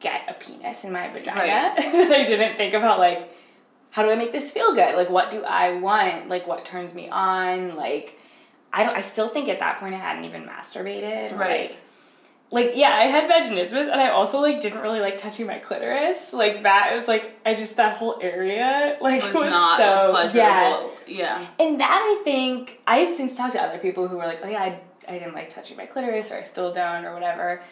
get 0.00 0.20
a 0.28 0.34
penis 0.34 0.84
in 0.84 0.92
my 0.92 1.08
vagina 1.08 1.40
Right. 1.40 1.76
that 1.78 2.12
I 2.12 2.24
didn't 2.24 2.58
think 2.58 2.74
about 2.74 2.98
like 2.98 3.34
how 3.96 4.02
do 4.02 4.10
I 4.10 4.14
make 4.14 4.30
this 4.30 4.50
feel 4.50 4.74
good? 4.74 4.94
Like 4.94 5.08
what 5.08 5.30
do 5.30 5.42
I 5.42 5.78
want? 5.78 6.28
Like 6.28 6.46
what 6.46 6.66
turns 6.66 6.92
me 6.92 7.08
on? 7.08 7.76
Like 7.76 8.18
I 8.70 8.84
don't. 8.84 8.94
I 8.94 9.00
still 9.00 9.26
think 9.26 9.48
at 9.48 9.58
that 9.60 9.80
point 9.80 9.94
I 9.94 9.98
hadn't 9.98 10.24
even 10.24 10.42
masturbated. 10.42 11.34
Right. 11.34 11.70
Like, 11.70 11.78
like 12.50 12.72
yeah, 12.74 12.90
I 12.90 13.04
had 13.04 13.24
vaginismus, 13.30 13.90
and 13.90 13.98
I 13.98 14.10
also 14.10 14.40
like 14.40 14.60
didn't 14.60 14.82
really 14.82 15.00
like 15.00 15.16
touching 15.16 15.46
my 15.46 15.60
clitoris. 15.60 16.34
Like 16.34 16.64
that 16.64 16.94
was 16.94 17.08
like 17.08 17.40
I 17.46 17.54
just 17.54 17.76
that 17.78 17.96
whole 17.96 18.18
area 18.20 18.98
like 19.00 19.22
was, 19.22 19.32
was, 19.32 19.50
not 19.50 19.78
so 19.78 20.10
pleasurable. 20.10 20.36
yeah. 20.36 20.88
Yeah. 21.06 21.46
And 21.58 21.80
that 21.80 21.90
I 21.90 22.22
think 22.22 22.80
I've 22.86 23.10
since 23.10 23.34
talked 23.34 23.54
to 23.54 23.62
other 23.62 23.78
people 23.78 24.08
who 24.08 24.18
were 24.18 24.26
like, 24.26 24.40
oh 24.42 24.48
yeah, 24.48 24.60
I, 24.62 24.78
I 25.08 25.18
didn't 25.18 25.32
like 25.32 25.48
touching 25.48 25.78
my 25.78 25.86
clitoris 25.86 26.30
or 26.30 26.36
I 26.36 26.42
still 26.42 26.70
don't 26.70 27.06
or 27.06 27.14
whatever. 27.14 27.62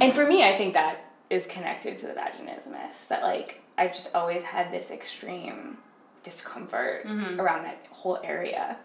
And 0.00 0.14
for 0.14 0.26
me, 0.26 0.42
I 0.42 0.56
think 0.56 0.72
that 0.72 1.04
is 1.28 1.44
connected 1.44 1.98
to 1.98 2.06
the 2.06 2.14
vaginismus. 2.14 3.08
That 3.10 3.22
like 3.22 3.60
I've 3.76 3.92
just 3.92 4.14
always 4.14 4.42
had 4.42 4.72
this 4.72 4.90
extreme 4.90 5.78
discomfort 6.22 7.04
Mhm. 7.06 7.38
around 7.38 7.64
that 7.64 7.78
whole 7.90 8.18
area. 8.22 8.76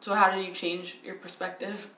So 0.00 0.14
how 0.14 0.30
did 0.30 0.44
you 0.44 0.52
change 0.52 0.98
your 1.04 1.14
perspective? 1.16 1.88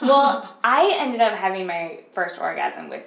Well, 0.00 0.56
I 0.64 0.92
ended 0.98 1.20
up 1.20 1.34
having 1.34 1.66
my 1.66 2.00
first 2.14 2.38
orgasm 2.38 2.88
with 2.88 3.04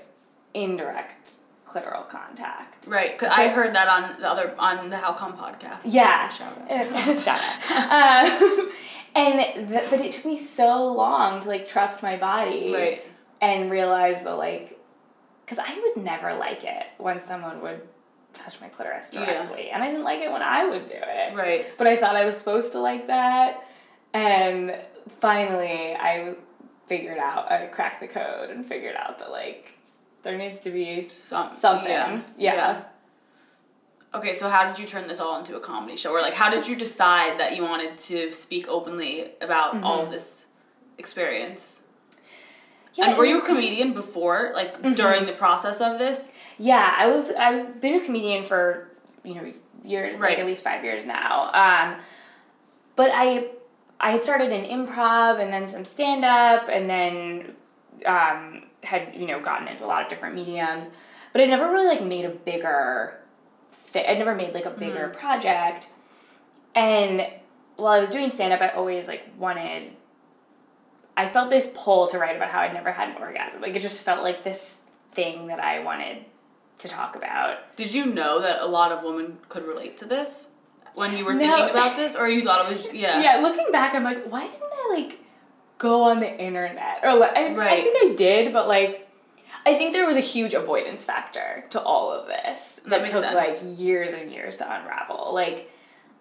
indirect 0.53 1.33
clitoral 1.67 2.07
contact. 2.07 2.87
Right, 2.87 3.17
because 3.17 3.33
I 3.35 3.47
heard 3.49 3.75
that 3.75 3.87
on 3.87 4.21
the 4.21 4.29
other 4.29 4.55
on 4.57 4.89
the 4.89 4.97
How 4.97 5.11
Come 5.13 5.33
podcast. 5.37 5.81
Yeah. 5.83 6.27
Shout 6.29 6.57
out. 6.69 7.19
Shout 7.19 7.39
out. 7.69 8.41
Um, 8.41 8.71
and 9.15 9.69
th- 9.69 9.89
but 9.89 9.99
it 10.01 10.11
took 10.13 10.25
me 10.25 10.39
so 10.39 10.87
long 10.93 11.41
to 11.41 11.47
like 11.49 11.67
trust 11.67 12.01
my 12.03 12.15
body. 12.17 12.73
Right. 12.73 13.03
and 13.41 13.69
realize 13.69 14.23
that 14.23 14.37
like 14.37 14.79
because 15.45 15.59
i 15.59 15.73
would 15.81 16.03
never 16.03 16.33
like 16.35 16.63
it 16.63 16.85
when 16.97 17.19
someone 17.27 17.61
would 17.61 17.81
touch 18.35 18.59
my 18.61 18.67
clitoris 18.67 19.09
Yeah. 19.11 19.25
directly. 19.25 19.69
And 19.69 19.83
I 19.83 19.87
didn't 19.87 20.03
like 20.03 20.19
it 20.19 20.31
when 20.31 20.41
I 20.41 20.65
would 20.65 20.87
do 20.87 20.95
it. 20.95 21.35
Right. 21.35 21.77
But 21.77 21.87
I 21.87 21.95
thought 21.95 22.15
I 22.15 22.25
was 22.25 22.37
supposed 22.37 22.71
to 22.73 22.79
like 22.79 23.07
that. 23.07 23.63
And 24.13 24.77
finally, 25.19 25.95
I 25.95 26.35
figured 26.87 27.17
out, 27.17 27.51
I 27.51 27.65
cracked 27.67 28.01
the 28.01 28.07
code 28.07 28.49
and 28.49 28.65
figured 28.65 28.95
out 28.95 29.19
that, 29.19 29.31
like, 29.31 29.73
there 30.23 30.37
needs 30.37 30.61
to 30.61 30.71
be 30.71 31.09
Some, 31.09 31.53
something. 31.53 31.91
Yeah. 31.91 32.21
Yeah. 32.37 32.81
Okay, 34.15 34.33
so 34.33 34.49
how 34.49 34.65
did 34.65 34.79
you 34.79 34.85
turn 34.85 35.07
this 35.07 35.19
all 35.19 35.37
into 35.37 35.57
a 35.57 35.59
comedy 35.59 35.97
show? 35.97 36.11
Or 36.11 36.21
like 36.21 36.33
how 36.33 36.49
did 36.49 36.65
you 36.65 36.75
decide 36.75 37.37
that 37.39 37.55
you 37.55 37.63
wanted 37.63 37.97
to 37.97 38.31
speak 38.31 38.67
openly 38.69 39.31
about 39.41 39.75
mm-hmm. 39.75 39.83
all 39.83 40.05
this 40.05 40.45
experience? 40.97 41.81
Yeah, 42.93 43.09
and 43.09 43.17
were 43.17 43.25
you 43.25 43.41
a 43.41 43.45
comedian 43.45 43.93
before, 43.93 44.51
like 44.55 44.81
mm-hmm. 44.81 44.93
during 44.93 45.25
the 45.25 45.33
process 45.33 45.81
of 45.81 45.99
this? 45.99 46.29
Yeah, 46.57 46.93
I 46.97 47.07
was. 47.07 47.31
I've 47.31 47.81
been 47.81 47.95
a 47.95 48.05
comedian 48.05 48.43
for 48.43 48.89
you 49.23 49.35
know 49.35 49.53
years, 49.83 50.13
like 50.13 50.21
Right. 50.21 50.39
at 50.39 50.45
least 50.45 50.63
five 50.63 50.83
years 50.83 51.05
now. 51.05 51.51
Um, 51.53 51.99
but 52.95 53.11
I, 53.13 53.49
I 53.99 54.11
had 54.11 54.23
started 54.23 54.51
in 54.51 54.65
improv 54.65 55.41
and 55.41 55.51
then 55.51 55.67
some 55.67 55.83
stand 55.85 56.23
up 56.23 56.69
and 56.69 56.89
then 56.89 57.55
um, 58.05 58.63
had 58.83 59.13
you 59.15 59.27
know 59.27 59.41
gotten 59.41 59.67
into 59.67 59.85
a 59.85 59.87
lot 59.87 60.03
of 60.03 60.09
different 60.09 60.35
mediums, 60.35 60.89
but 61.33 61.41
I 61.41 61.45
never 61.45 61.71
really 61.71 61.87
like 61.87 62.03
made 62.03 62.25
a 62.25 62.29
bigger 62.29 63.19
thing. 63.73 64.05
I 64.07 64.13
never 64.15 64.33
made 64.35 64.53
like 64.53 64.65
a 64.65 64.71
bigger 64.71 65.09
project, 65.09 65.89
and 66.73 67.27
while 67.75 67.91
I 67.93 67.99
was 67.99 68.09
doing 68.09 68.31
stand 68.31 68.53
up, 68.53 68.61
I 68.61 68.69
always 68.69 69.07
like 69.07 69.23
wanted. 69.37 69.91
I 71.17 71.29
felt 71.29 71.49
this 71.49 71.69
pull 71.73 72.07
to 72.07 72.19
write 72.19 72.35
about 72.35 72.49
how 72.49 72.59
I'd 72.59 72.73
never 72.73 72.91
had 72.91 73.09
an 73.09 73.21
orgasm. 73.21 73.61
Like 73.61 73.75
it 73.75 73.81
just 73.81 74.01
felt 74.01 74.21
like 74.21 74.43
this 74.43 74.75
thing 75.13 75.47
that 75.47 75.61
I 75.61 75.79
wanted 75.79 76.25
to 76.79 76.87
talk 76.87 77.15
about. 77.15 77.75
Did 77.75 77.93
you 77.93 78.05
know 78.05 78.41
that 78.41 78.61
a 78.61 78.65
lot 78.65 78.91
of 78.91 79.03
women 79.03 79.37
could 79.49 79.63
relate 79.63 79.97
to 79.97 80.05
this 80.05 80.47
when 80.93 81.17
you 81.17 81.25
were 81.25 81.33
No. 81.33 81.39
thinking 81.39 81.69
about 81.69 81.95
this? 81.95 82.15
Or 82.15 82.27
you 82.27 82.43
thought 82.43 82.65
it 82.65 82.69
was, 82.77 82.87
yeah. 82.93 83.21
Yeah, 83.21 83.37
looking 83.41 83.71
back, 83.71 83.93
I'm 83.95 84.03
like, 84.03 84.25
why 84.25 84.41
didn't 84.47 84.61
I 84.63 84.93
like 84.99 85.19
go 85.77 86.03
on 86.03 86.19
the 86.19 86.29
internet? 86.39 86.99
Or 87.03 87.15
like, 87.17 87.35
I, 87.35 87.47
I 87.47 87.81
think 87.81 87.97
I 88.11 88.15
did, 88.15 88.51
but 88.53 88.67
like, 88.67 89.07
I 89.65 89.73
think 89.75 89.93
there 89.93 90.05
was 90.05 90.15
a 90.17 90.21
huge 90.21 90.53
avoidance 90.53 91.03
factor 91.03 91.65
to 91.71 91.81
all 91.81 92.11
of 92.11 92.27
this 92.27 92.75
That 92.85 92.89
that, 92.89 93.05
took 93.05 93.23
sense. 93.23 93.35
like 93.35 93.79
years 93.79 94.13
and 94.13 94.31
years 94.31 94.57
to 94.57 94.63
unravel. 94.65 95.33
Like, 95.33 95.71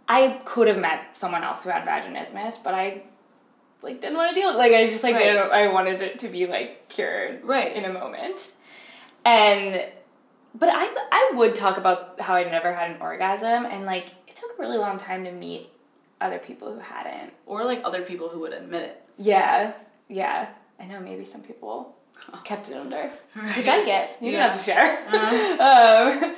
I 0.09 0.41
could 0.45 0.69
have 0.69 0.79
met 0.79 1.17
someone 1.17 1.43
else 1.45 1.63
who 1.63 1.71
had 1.71 1.85
vaginismus, 1.87 2.63
but 2.63 2.75
I 2.75 3.03
like 3.83 4.01
didn't 4.01 4.17
want 4.17 4.35
to 4.35 4.41
deal 4.41 4.49
with. 4.49 4.57
Like, 4.57 4.73
I 4.73 4.87
just 4.87 5.03
like 5.03 5.15
Right. 5.15 5.37
I 5.37 5.69
wanted 5.69 6.01
it 6.01 6.21
to 6.21 6.29
be 6.29 6.47
like 6.47 6.89
cured 6.89 7.43
Right. 7.45 7.75
in 7.75 7.85
a 7.85 7.93
moment, 7.93 8.53
and. 9.25 9.85
But 10.57 10.69
I, 10.73 10.85
I 11.11 11.33
would 11.35 11.55
talk 11.55 11.79
about 11.79 12.21
how 12.21 12.35
I'd 12.35 12.51
never 12.51 12.73
had 12.73 12.93
an 12.93 12.99
orgasm, 13.01 13.67
and 13.67 13.85
like 13.87 14.07
it 14.29 14.37
took 14.37 14.57
a 14.57 14.61
really 14.63 14.79
long 14.79 14.99
time 14.99 15.25
to 15.25 15.33
meet 15.33 15.69
other 16.21 16.39
people 16.39 16.73
who 16.73 16.79
hadn't. 16.79 17.33
Or 17.47 17.65
like 17.65 17.81
other 17.85 18.03
people 18.03 18.29
who 18.29 18.41
would 18.41 18.53
admit 18.53 18.83
it. 18.83 19.03
Yeah, 19.19 19.73
yeah. 20.09 20.49
I 20.79 20.85
know 20.87 21.01
maybe 21.01 21.25
some 21.25 21.41
people 21.43 21.95
kept 22.45 22.69
it 22.71 22.77
under, 22.77 23.11
Right. 23.35 23.57
which 23.57 23.69
I 23.69 23.85
get. 23.85 24.17
You 24.21 24.31
Yeah. 24.33 24.47
don't 24.47 24.51
have 24.51 24.59
to 24.59 24.65
share. 24.65 24.99
Uh-huh. 25.09 26.23
um, 26.29 26.35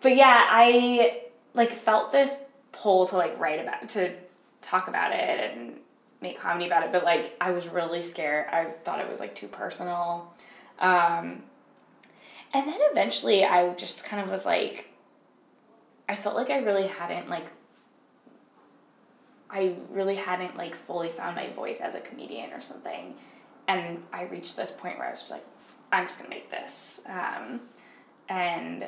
but 0.00 0.16
yeah, 0.16 0.46
I 0.48 1.22
like 1.54 1.72
felt 1.72 2.12
this 2.12 2.34
pull 2.72 3.06
to 3.08 3.16
like 3.16 3.38
write 3.38 3.60
about 3.60 3.88
to 3.90 4.12
talk 4.62 4.88
about 4.88 5.12
it 5.12 5.56
and 5.56 5.74
make 6.20 6.38
comedy 6.38 6.66
about 6.66 6.82
it, 6.84 6.92
but 6.92 7.04
like 7.04 7.36
I 7.40 7.52
was 7.52 7.68
really 7.68 8.02
scared. 8.02 8.46
I 8.52 8.64
thought 8.84 9.00
it 9.00 9.08
was 9.08 9.20
like 9.20 9.34
too 9.36 9.48
personal. 9.48 10.32
Um, 10.78 11.42
and 12.52 12.66
then 12.66 12.78
eventually 12.90 13.44
I 13.44 13.72
just 13.74 14.04
kind 14.04 14.22
of 14.22 14.30
was 14.30 14.44
like 14.44 14.88
I 16.08 16.16
felt 16.16 16.34
like 16.34 16.50
I 16.50 16.58
really 16.58 16.88
hadn't 16.88 17.28
like 17.28 17.46
I 19.50 19.74
really 19.90 20.16
hadn't 20.16 20.56
like 20.56 20.74
fully 20.74 21.08
found 21.08 21.36
my 21.36 21.50
voice 21.50 21.80
as 21.80 21.94
a 21.94 22.00
comedian 22.00 22.52
or 22.52 22.60
something. 22.60 23.14
And 23.68 24.02
I 24.12 24.24
reached 24.24 24.56
this 24.56 24.70
point 24.70 24.98
where 24.98 25.08
I 25.08 25.10
was 25.10 25.20
just 25.20 25.32
like, 25.32 25.44
I'm 25.92 26.06
just 26.06 26.18
gonna 26.18 26.30
make 26.30 26.50
this. 26.50 27.02
Um, 27.06 27.60
and 28.28 28.84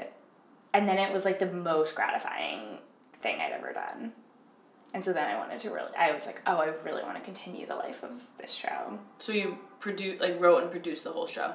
and 0.74 0.88
then 0.88 0.98
it 0.98 1.12
was 1.12 1.24
like 1.24 1.38
the 1.38 1.46
most 1.46 1.94
gratifying 1.94 2.78
thing 3.22 3.40
I'd 3.40 3.52
ever 3.52 3.72
done. 3.72 4.12
And 4.94 5.04
so 5.04 5.12
then 5.12 5.28
I 5.28 5.38
wanted 5.38 5.58
to 5.60 5.70
really 5.70 5.94
I 5.98 6.12
was 6.12 6.26
like, 6.26 6.40
oh, 6.46 6.56
I 6.56 6.66
really 6.84 7.02
want 7.02 7.16
to 7.16 7.22
continue 7.22 7.66
the 7.66 7.76
life 7.76 8.02
of 8.02 8.22
this 8.38 8.52
show. 8.52 8.98
So 9.18 9.32
you 9.32 9.58
produced, 9.80 10.20
like 10.20 10.40
wrote 10.40 10.62
and 10.62 10.70
produced 10.70 11.04
the 11.04 11.12
whole 11.12 11.26
show. 11.26 11.54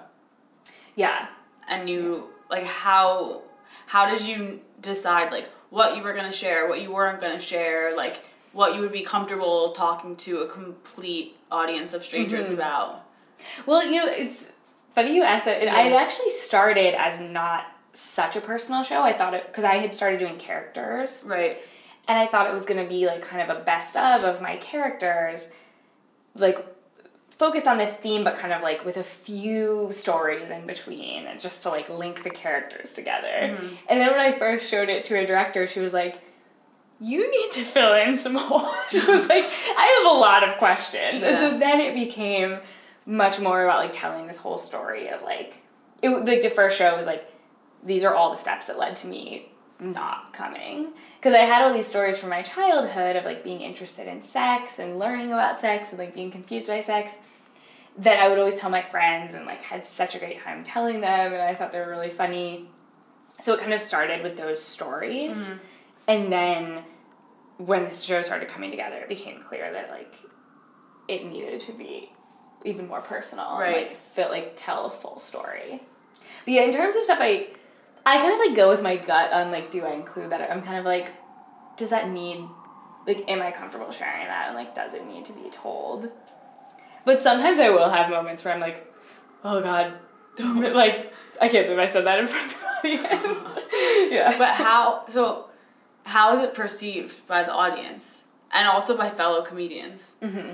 Yeah. 0.96 1.28
And 1.68 1.90
you 1.90 2.30
like 2.50 2.64
how 2.66 3.42
how 3.88 4.08
did 4.10 4.22
you 4.22 4.62
decide 4.82 5.32
like 5.32 5.50
what 5.70 5.96
you 5.96 6.04
were 6.04 6.14
going 6.14 6.26
to 6.26 6.38
share 6.38 6.68
what 6.70 6.82
you 6.82 6.92
weren't 6.92 7.20
going 7.20 7.34
to 7.34 7.40
share 7.42 7.96
like 7.96 8.24
what 8.54 8.74
you 8.76 8.82
would 8.82 8.92
be 8.92 9.02
comfortable 9.02 9.72
talking 9.72 10.16
to 10.16 10.40
a 10.40 10.48
complete 10.50 11.36
audience 11.52 11.94
of 11.94 12.04
strangers 12.04 12.46
Mm-hmm. 12.46 12.56
about 12.56 13.04
Well, 13.66 13.86
you 13.86 13.98
know, 14.04 14.12
it's 14.12 14.48
funny 14.96 15.16
you 15.16 15.24
asked 15.24 15.46
that. 15.46 15.62
Yeah. 15.62 15.76
I 15.76 15.92
actually 16.02 16.32
started 16.32 16.96
as 17.00 17.20
not 17.20 17.66
such 17.94 18.36
a 18.36 18.42
personal 18.42 18.84
show. 18.84 19.02
I 19.02 19.14
thought 19.14 19.34
it 19.34 19.46
because 19.48 19.64
I 19.64 19.76
had 19.78 19.94
started 19.94 20.20
doing 20.20 20.38
characters. 20.38 21.24
right 21.26 21.58
and 22.08 22.18
I 22.18 22.26
thought 22.26 22.48
it 22.50 22.54
was 22.54 22.66
gonna 22.66 22.88
be 22.88 23.06
like 23.06 23.22
kind 23.22 23.50
of 23.50 23.56
a 23.56 23.60
best 23.62 23.96
of 23.98 24.24
of 24.24 24.42
my 24.42 24.56
characters, 24.58 25.50
like 26.36 26.66
focused 27.38 27.68
on 27.68 27.78
this 27.78 27.94
theme, 27.94 28.24
but 28.24 28.36
kind 28.36 28.54
of 28.54 28.62
like 28.62 28.84
with 28.86 28.98
a 28.98 29.04
few 29.04 29.90
stories 29.92 30.50
in 30.50 30.66
between, 30.66 31.28
and 31.28 31.40
just 31.40 31.64
to 31.64 31.70
like 31.70 31.90
link 31.90 32.24
the 32.24 32.30
characters 32.30 32.94
together. 32.94 33.28
Mm-hmm. 33.28 33.76
And 33.90 34.00
then 34.00 34.12
when 34.12 34.20
I 34.20 34.38
first 34.38 34.70
showed 34.70 34.90
it 34.90 35.06
to 35.06 35.18
a 35.18 35.26
director, 35.26 35.68
she 35.68 35.80
was 35.80 35.94
like. 35.94 36.22
You 37.00 37.30
need 37.30 37.52
to 37.52 37.64
fill 37.64 37.94
in 37.94 38.18
some 38.18 38.34
holes. 38.34 38.74
she 38.90 38.98
was 38.98 39.28
like, 39.28 39.46
I 39.46 40.02
have 40.04 40.12
a 40.12 40.20
lot 40.20 40.44
of 40.44 40.58
questions. 40.58 41.22
And 41.22 41.38
so 41.38 41.60
then 41.60 41.80
it 41.80 41.94
became 41.94 42.58
much 43.06 43.40
more 43.40 43.64
about 43.64 43.82
like 43.82 43.92
telling 43.92 44.26
this 44.26 44.38
whole 44.38 44.58
story 44.58 45.08
of 45.10 45.22
like, 45.22 45.62
it 46.02 46.10
like 46.10 46.42
the 46.42 46.50
first 46.50 46.76
show 46.76 46.96
was 46.96 47.06
like, 47.06 47.32
these 47.84 48.04
are 48.04 48.16
all 48.16 48.32
the 48.32 48.38
steps 48.38 48.66
that 48.66 48.80
led 48.80 48.96
to 48.96 49.06
me 49.06 49.52
not 49.80 50.34
coming. 50.34 50.88
Because 51.20 51.36
i 51.36 51.40
had 51.44 51.62
all 51.62 51.74
these 51.74 51.88
stories 51.88 52.18
from 52.18 52.30
my 52.30 52.42
childhood 52.42 53.16
of 53.16 53.26
like 53.26 53.44
being 53.44 53.62
interested 53.62 54.08
in 54.08 54.22
sex 54.22 54.80
and 54.80 54.98
learning 55.00 55.32
about 55.34 55.60
sex 55.60 55.90
and 55.90 56.00
like 56.00 56.14
being 56.16 56.32
confused 56.32 56.68
by 56.68 56.82
sex 56.82 57.16
that 58.00 58.20
i 58.20 58.28
would 58.30 58.38
always 58.40 58.56
tell 58.56 58.70
my 58.70 58.82
friends 58.82 59.34
and 59.34 59.46
like 59.46 59.62
had 59.62 59.86
such 59.86 60.16
a 60.16 60.20
great 60.20 60.40
time 60.42 60.64
telling 60.64 61.02
them 61.02 61.34
and 61.34 61.42
i 61.42 61.54
thought 61.54 61.72
they 61.72 61.80
were 61.80 61.90
really 61.90 62.10
funny. 62.10 62.68
So 63.40 63.54
it 63.54 63.60
kind 63.60 63.74
of 63.74 63.82
started 63.82 64.24
with 64.24 64.36
those 64.36 64.62
stories. 64.64 65.38
Mm-hmm. 65.46 65.58
And 66.08 66.32
then 66.34 66.84
when 67.58 67.86
the 67.86 67.94
show 67.94 68.22
started 68.24 68.48
coming 68.50 68.72
together 68.72 68.98
it 68.98 69.10
became 69.10 69.42
clear 69.42 69.72
that 69.74 69.90
like 69.92 70.14
it 71.08 71.26
needed 71.26 71.60
to 71.62 71.72
be 71.74 72.12
even 72.66 72.88
more 72.88 73.02
personal 73.02 73.46
and, 73.52 73.60
Right. 73.60 73.88
like 73.90 74.02
feel 74.14 74.30
like 74.30 74.54
tell 74.56 74.86
a 74.86 74.92
full 74.92 75.20
story. 75.20 75.82
But 76.46 76.54
yeah 76.54 76.62
in 76.64 76.72
terms 76.74 76.96
of 76.96 77.04
stuff 77.04 77.20
i 77.22 77.48
I 78.08 78.18
kind 78.20 78.32
of 78.34 78.40
like 78.40 78.56
go 78.56 78.70
with 78.70 78.82
my 78.82 78.96
gut 78.96 79.34
on 79.34 79.52
like, 79.52 79.70
do 79.70 79.84
I 79.84 79.92
include 79.92 80.32
that? 80.32 80.50
I'm 80.50 80.62
kind 80.62 80.78
of 80.80 80.86
like, 80.86 81.12
does 81.76 81.90
that 81.90 82.10
need, 82.10 82.44
like, 83.06 83.26
am 83.28 83.42
I 83.42 83.52
comfortable 83.52 83.92
sharing 83.92 84.26
that? 84.28 84.48
And 84.48 84.56
like, 84.56 84.74
does 84.74 84.94
it 84.94 85.06
need 85.06 85.26
to 85.26 85.34
be 85.34 85.50
told? 85.52 86.10
But 87.04 87.22
sometimes 87.22 87.60
I 87.60 87.70
will 87.70 87.90
have 87.90 88.10
moments 88.10 88.44
where 88.46 88.54
I'm 88.54 88.62
like, 88.62 88.92
oh 89.44 89.62
god, 89.62 89.94
don't, 90.38 90.74
like, 90.74 91.14
I 91.42 91.50
can't 91.50 91.66
believe 91.66 91.80
I 91.80 91.86
said 91.86 92.06
that 92.06 92.20
in 92.20 92.28
front 92.28 92.46
of 92.54 92.64
an 92.64 93.00
audience. 93.06 93.40
yeah. 94.12 94.38
but 94.38 94.56
how 94.56 95.04
so 95.10 95.50
how 96.04 96.34
is 96.34 96.40
it 96.40 96.54
perceived 96.54 97.28
by 97.28 97.44
the 97.44 97.52
audience 97.52 98.24
and 98.54 98.68
also 98.70 98.96
by 98.96 99.10
fellow 99.10 99.42
comedians 99.42 100.16
mm-hmm. 100.22 100.54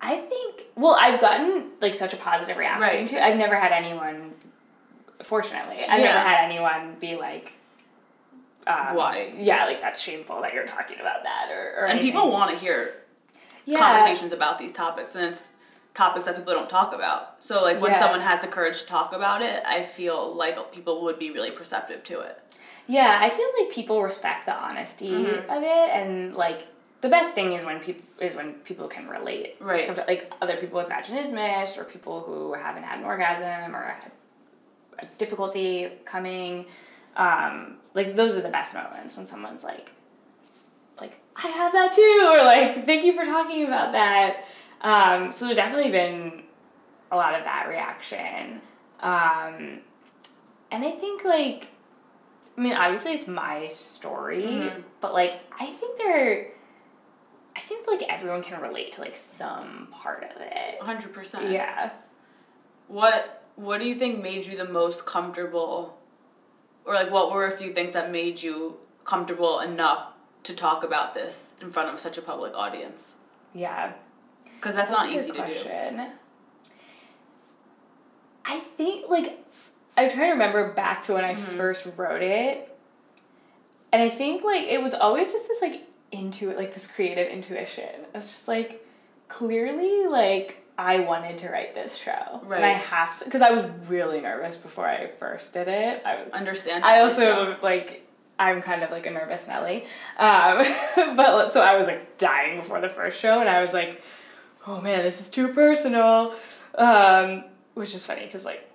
I 0.00 0.18
think, 0.18 0.66
well, 0.76 0.96
I've 1.00 1.20
gotten 1.20 1.70
like 1.80 1.94
such 1.94 2.12
a 2.14 2.16
positive 2.16 2.56
reaction 2.56 2.82
Right. 2.82 3.08
to 3.08 3.16
it. 3.16 3.20
I've 3.22 3.36
never 3.38 3.56
had 3.56 3.72
anyone, 3.72 4.34
fortunately, 5.22 5.84
I've 5.84 6.00
Yeah. 6.00 6.06
never 6.14 6.18
had 6.20 6.44
anyone 6.44 6.96
be 7.00 7.16
like, 7.16 7.52
um, 8.66 8.94
Why? 8.96 9.32
Yeah, 9.38 9.64
like 9.66 9.80
that's 9.80 10.00
shameful 10.00 10.40
that 10.42 10.52
you're 10.52 10.66
talking 10.66 10.98
about 11.00 11.22
that 11.22 11.50
or, 11.50 11.74
or 11.80 11.84
and 11.86 11.98
anything. 11.98 12.12
people 12.12 12.30
want 12.32 12.50
to 12.50 12.56
hear 12.56 12.94
yeah. 13.64 13.78
conversations 13.78 14.32
about 14.32 14.58
these 14.58 14.72
topics 14.72 15.14
and 15.14 15.24
it's 15.26 15.52
topics 15.94 16.24
that 16.26 16.36
people 16.36 16.52
don't 16.52 16.68
talk 16.68 16.92
about 16.94 17.36
so 17.40 17.62
like 17.62 17.80
when 17.80 17.92
Yeah. 17.92 17.98
someone 18.00 18.20
has 18.20 18.40
the 18.42 18.46
courage 18.48 18.80
to 18.80 18.86
talk 18.86 19.14
about 19.14 19.40
it 19.40 19.62
i 19.66 19.82
feel 19.82 20.34
like 20.34 20.70
people 20.70 21.02
would 21.04 21.18
be 21.18 21.30
really 21.30 21.50
perceptive 21.50 22.02
to 22.04 22.20
it 22.20 22.38
Yeah, 22.86 23.18
I 23.20 23.28
feel 23.30 23.48
like 23.58 23.70
people 23.72 24.02
respect 24.02 24.46
the 24.46 24.52
honesty 24.54 25.10
Mhm. 25.10 25.44
of 25.56 25.62
it, 25.62 25.88
and 25.98 26.36
like 26.36 26.66
the 27.00 27.08
best 27.08 27.34
thing 27.34 27.52
is 27.54 27.64
when 27.64 27.80
people 27.80 28.04
is 28.20 28.34
when 28.34 28.54
people 28.68 28.86
can 28.88 29.08
relate. 29.08 29.56
Right. 29.60 29.88
Like 30.06 30.30
other 30.40 30.56
people 30.56 30.78
with 30.80 30.88
vaginismus, 30.88 31.76
or 31.78 31.82
people 31.84 32.20
who 32.20 32.52
haven't 32.54 32.84
had 32.84 32.98
an 33.00 33.04
orgasm, 33.04 33.74
or 33.74 33.82
had 33.82 34.12
difficulty 35.18 35.90
coming. 36.04 36.66
Um, 37.16 37.76
like 37.94 38.14
those 38.16 38.36
are 38.36 38.42
the 38.42 38.48
best 38.50 38.74
moments 38.74 39.16
when 39.16 39.26
someone's 39.26 39.64
like, 39.64 39.90
like 41.00 41.18
I 41.36 41.48
have 41.48 41.72
that 41.72 41.92
too, 41.94 42.30
or 42.32 42.44
like 42.44 42.84
thank 42.86 43.04
you 43.04 43.12
for 43.14 43.24
talking 43.24 43.64
about 43.66 43.92
that. 43.92 44.44
Um, 44.82 45.32
so 45.32 45.46
there's 45.46 45.56
definitely 45.56 45.90
been 45.90 46.42
a 47.10 47.16
lot 47.16 47.34
of 47.34 47.44
that 47.44 47.66
reaction, 47.68 48.60
um, 49.00 49.80
and 50.70 50.84
I 50.84 50.90
think 50.92 51.24
like 51.24 51.68
I 52.58 52.60
mean, 52.60 52.72
obviously 52.72 53.12
it's 53.12 53.26
my 53.26 53.68
story, 53.68 54.42
Mhm. 54.44 54.82
but 55.00 55.12
like 55.12 55.40
I 55.58 55.66
think 55.66 55.98
there, 55.98 56.48
I 57.54 57.60
think 57.60 57.86
like 57.86 58.02
everyone 58.08 58.42
can 58.42 58.60
relate 58.62 58.92
to 58.92 59.00
like 59.02 59.16
some 59.16 59.88
part 59.90 60.24
of 60.24 60.40
it. 60.40 60.80
100%. 60.80 61.52
Yeah. 61.52 61.90
What 62.88 63.35
what 63.56 63.80
do 63.80 63.86
you 63.88 63.94
think 63.94 64.22
made 64.22 64.46
you 64.46 64.56
the 64.56 64.64
most 64.66 65.06
comfortable 65.06 65.98
or 66.84 66.94
like 66.94 67.10
what 67.10 67.32
were 67.32 67.46
a 67.46 67.50
few 67.50 67.72
things 67.72 67.92
that 67.94 68.10
made 68.12 68.40
you 68.42 68.76
comfortable 69.04 69.60
enough 69.60 70.08
to 70.44 70.54
talk 70.54 70.84
about 70.84 71.14
this 71.14 71.54
in 71.60 71.70
front 71.70 71.88
of 71.92 71.98
such 71.98 72.16
a 72.18 72.22
public 72.22 72.54
audience? 72.54 73.14
Yeah. 73.54 73.92
Cuz 74.60 74.74
that's, 74.74 74.90
That's 74.90 74.90
not 74.90 75.10
easy 75.10 75.32
to 75.32 75.46
do. 75.46 76.10
I 78.44 78.60
think 78.76 79.08
like 79.08 79.44
I'm 79.96 80.10
trying 80.10 80.26
to 80.26 80.32
remember 80.32 80.72
back 80.74 81.02
to 81.04 81.14
when 81.14 81.24
I 81.24 81.34
Mhm. 81.34 81.56
first 81.56 81.86
wrote 81.96 82.22
it. 82.22 82.72
And 83.92 84.02
I 84.02 84.08
think 84.08 84.44
like 84.44 84.64
it 84.64 84.82
was 84.82 84.94
always 84.94 85.32
just 85.32 85.48
this 85.48 85.60
like 85.62 85.82
into 86.12 86.52
like 86.52 86.74
this 86.74 86.86
creative 86.86 87.28
intuition. 87.28 88.06
It's 88.14 88.28
just 88.28 88.46
like 88.46 88.86
clearly 89.28 90.06
like 90.06 90.58
I 90.78 91.00
wanted 91.00 91.38
to 91.38 91.48
write 91.48 91.74
this 91.74 91.96
show. 91.96 92.42
And 92.52 92.64
I 92.64 92.70
have 92.70 93.18
to 93.18 93.24
because 93.24 93.42
I 93.42 93.50
was 93.50 93.64
really 93.88 94.20
nervous 94.20 94.56
before 94.56 94.86
I 94.86 95.06
first 95.06 95.52
did 95.52 95.68
it. 95.68 96.02
I 96.04 96.24
Understand. 96.32 96.84
I 96.84 97.00
also 97.00 97.56
like 97.62 98.06
I'm 98.38 98.60
kind 98.60 98.82
of 98.82 98.90
like 98.90 99.06
a 99.06 99.10
nervous 99.10 99.48
Nelly, 99.48 99.86
um, 100.18 100.58
but 101.16 101.48
so 101.52 101.62
I 101.62 101.76
was 101.78 101.86
like 101.86 102.18
dying 102.18 102.58
before 102.58 102.80
the 102.82 102.88
first 102.90 103.18
show, 103.18 103.40
and 103.40 103.48
I 103.48 103.62
was 103.62 103.72
like, 103.72 104.02
oh 104.66 104.80
man, 104.80 105.02
this 105.02 105.20
is 105.20 105.30
too 105.30 105.48
personal, 105.48 106.34
um, 106.76 107.44
which 107.74 107.94
is 107.94 108.04
funny 108.04 108.26
because 108.26 108.44
like 108.44 108.70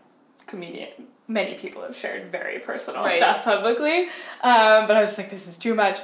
comedian 0.47 0.89
many 1.27 1.53
people 1.53 1.81
have 1.83 1.95
shared 1.95 2.29
very 2.31 2.59
personal 2.59 3.03
Right. 3.03 3.17
stuff 3.17 3.43
publicly, 3.45 4.05
um, 4.41 4.85
but 4.87 4.91
I 4.91 4.99
was 5.01 5.09
just 5.09 5.17
like, 5.17 5.29
this 5.29 5.47
is 5.47 5.57
too 5.57 5.75
much. 5.75 5.99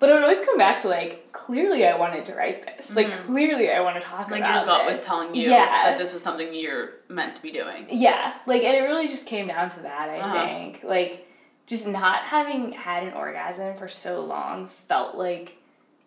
But 0.00 0.08
it 0.08 0.14
would 0.14 0.22
always 0.22 0.40
come 0.40 0.56
back 0.58 0.80
to 0.82 0.88
like 0.88 1.30
clearly 1.32 1.86
I 1.86 1.96
wanted 1.96 2.24
to 2.26 2.34
write 2.34 2.64
this, 2.64 2.94
like 2.96 3.06
Mhm. 3.08 3.26
clearly 3.26 3.70
I 3.70 3.80
want 3.80 3.96
to 3.96 4.02
talk 4.02 4.30
like 4.30 4.40
about 4.40 4.56
Like, 4.56 4.66
your 4.66 4.76
gut 4.78 4.86
this. 4.88 4.96
was 4.98 5.06
telling 5.06 5.34
you 5.34 5.50
yeah. 5.50 5.82
that 5.84 5.98
this 5.98 6.12
was 6.12 6.22
something 6.22 6.52
you're 6.54 6.94
meant 7.08 7.36
to 7.36 7.42
be 7.42 7.52
doing. 7.52 7.86
Yeah, 7.90 8.32
like, 8.46 8.62
and 8.64 8.74
it 8.76 8.80
really 8.80 9.06
just 9.08 9.26
came 9.26 9.46
down 9.46 9.68
to 9.70 9.80
that, 9.80 10.08
I 10.10 10.18
Uh-huh. 10.20 10.32
think. 10.32 10.80
Like, 10.82 11.26
just 11.66 11.86
not 11.86 12.22
having 12.22 12.72
had 12.72 13.04
an 13.04 13.12
orgasm 13.12 13.76
for 13.76 13.86
so 13.88 14.22
long 14.24 14.68
felt 14.88 15.16
like 15.16 15.56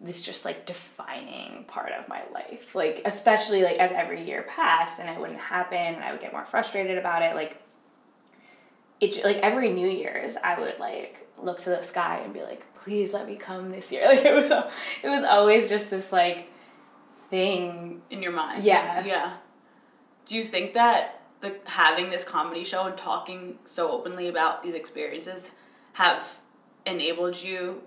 this 0.01 0.21
just 0.21 0.43
like 0.43 0.65
defining 0.65 1.63
part 1.65 1.91
of 1.93 2.07
my 2.09 2.23
life. 2.33 2.73
Like, 2.75 3.01
especially 3.05 3.61
like 3.61 3.77
as 3.77 3.91
every 3.91 4.23
year 4.23 4.41
passed 4.41 4.99
and 4.99 5.07
it 5.07 5.17
wouldn't 5.19 5.39
happen 5.39 5.77
and 5.77 6.03
I 6.03 6.11
would 6.11 6.19
get 6.19 6.33
more 6.33 6.43
frustrated 6.45 6.97
about 6.97 7.21
it. 7.21 7.35
Like, 7.35 7.57
it 8.99 9.23
like 9.23 9.37
every 9.37 9.71
New 9.71 9.87
Year's, 9.87 10.35
I 10.43 10.59
would 10.59 10.79
like 10.79 11.22
look 11.41 11.59
to 11.61 11.69
the 11.69 11.83
sky 11.83 12.21
and 12.23 12.33
be 12.33 12.41
like, 12.41 12.65
please 12.75 13.13
let 13.13 13.27
me 13.27 13.35
come 13.35 13.69
this 13.69 13.91
year. 13.91 14.05
Like, 14.07 14.25
it 14.25 14.33
was, 14.33 14.51
it 15.03 15.09
was 15.09 15.23
always 15.23 15.69
just 15.69 15.89
this 15.89 16.11
like 16.11 16.49
thing 17.29 18.01
in 18.09 18.21
your 18.21 18.31
mind. 18.31 18.63
Yeah. 18.63 19.05
Yeah. 19.05 19.33
Do 20.25 20.35
you 20.35 20.43
think 20.43 20.73
that 20.73 21.21
the 21.41 21.55
having 21.65 22.09
this 22.09 22.23
comedy 22.23 22.63
show 22.63 22.85
and 22.85 22.97
talking 22.97 23.57
so 23.65 23.91
openly 23.91 24.27
about 24.29 24.63
these 24.63 24.73
experiences 24.73 25.51
have 25.93 26.39
enabled 26.85 27.41
you 27.41 27.83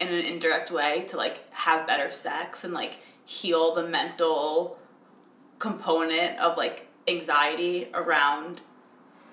in 0.00 0.08
an 0.08 0.24
indirect 0.24 0.70
way 0.70 1.04
to 1.08 1.16
like 1.16 1.52
have 1.52 1.86
better 1.86 2.10
sex 2.10 2.64
and 2.64 2.72
like 2.72 2.98
heal 3.24 3.74
the 3.74 3.82
mental 3.82 4.78
component 5.58 6.38
of 6.38 6.56
like 6.56 6.88
anxiety 7.08 7.88
around 7.94 8.60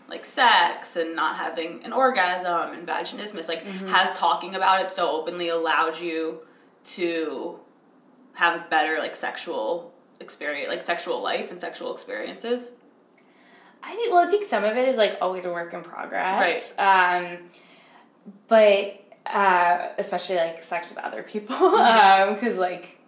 like 0.08 0.26
sex 0.26 0.96
and 0.96 1.16
not 1.16 1.36
having 1.36 1.84
an 1.84 1.94
orgasm 1.94 2.74
and 2.74 2.88
vaginismus 2.88 3.48
like 3.48 3.64
has 3.64 4.16
talking 4.18 4.56
about 4.56 4.82
it 4.82 4.92
so 4.94 5.10
openly 5.10 5.50
allowed 5.50 6.00
you 6.00 6.40
to 6.84 7.60
have 8.34 8.60
a 8.60 8.66
better 8.70 8.98
like 9.00 9.16
sexual 9.16 9.94
experience 10.20 10.70
like 10.70 10.82
sexual 10.82 11.22
life 11.22 11.52
and 11.52 11.60
sexual 11.60 11.94
experiences 11.94 12.72
I 13.84 13.96
think 13.96 14.14
well, 14.14 14.28
I 14.28 14.30
think 14.30 14.48
some 14.48 14.64
of 14.64 14.78
it 14.78 14.88
is 14.88 14.98
like 14.98 15.18
always 15.22 15.46
a 15.46 15.52
work 15.52 15.74
in 15.74 15.82
progress. 15.82 16.76
Right. 16.78 17.26
Um, 17.26 17.38
but 18.48 19.04
uh, 19.26 19.90
especially 19.98 20.36
like 20.36 20.64
sex 20.64 20.90
with 20.90 20.98
other 21.00 21.24
people, 21.24 21.58
because 21.72 22.58
like 22.58 23.00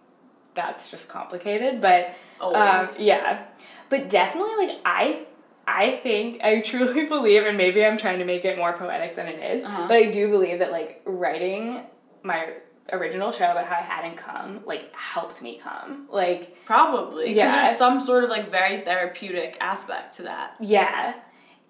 that's 0.54 0.90
just 0.90 1.08
complicated. 1.08 1.80
But 1.80 2.08
um, 2.40 2.54
always 2.54 2.96
yeah, 2.98 3.44
but 3.88 4.08
definitely 4.08 4.66
like 4.66 4.78
I. 4.84 5.26
I 5.66 5.96
think 5.96 6.42
I 6.42 6.60
truly 6.60 7.06
believe, 7.14 7.44
and 7.44 7.56
maybe 7.56 7.84
I'm 7.84 7.96
trying 7.98 8.18
to 8.18 8.24
make 8.24 8.44
it 8.44 8.56
more 8.58 8.72
poetic 8.74 9.16
than 9.16 9.26
it 9.28 9.56
is, 9.56 9.64
Uh-huh. 9.64 9.86
but 9.88 9.94
I 9.96 10.10
do 10.10 10.28
believe 10.28 10.58
that 10.58 10.70
like 10.70 11.02
writing 11.04 11.84
my 12.22 12.48
original 12.92 13.32
show 13.32 13.50
about 13.50 13.66
how 13.66 13.76
I 13.76 13.80
hadn't 13.80 14.16
come 14.18 14.60
like 14.66 14.94
helped 14.94 15.40
me 15.40 15.58
come. 15.62 16.06
Like 16.10 16.64
probably 16.66 17.24
because 17.26 17.36
Yeah. 17.36 17.64
there's 17.64 17.76
some 17.78 17.98
sort 17.98 18.24
of 18.24 18.30
like 18.30 18.50
very 18.50 18.78
therapeutic 18.78 19.56
aspect 19.60 20.16
to 20.16 20.22
that 20.24 20.54
Yeah. 20.60 21.14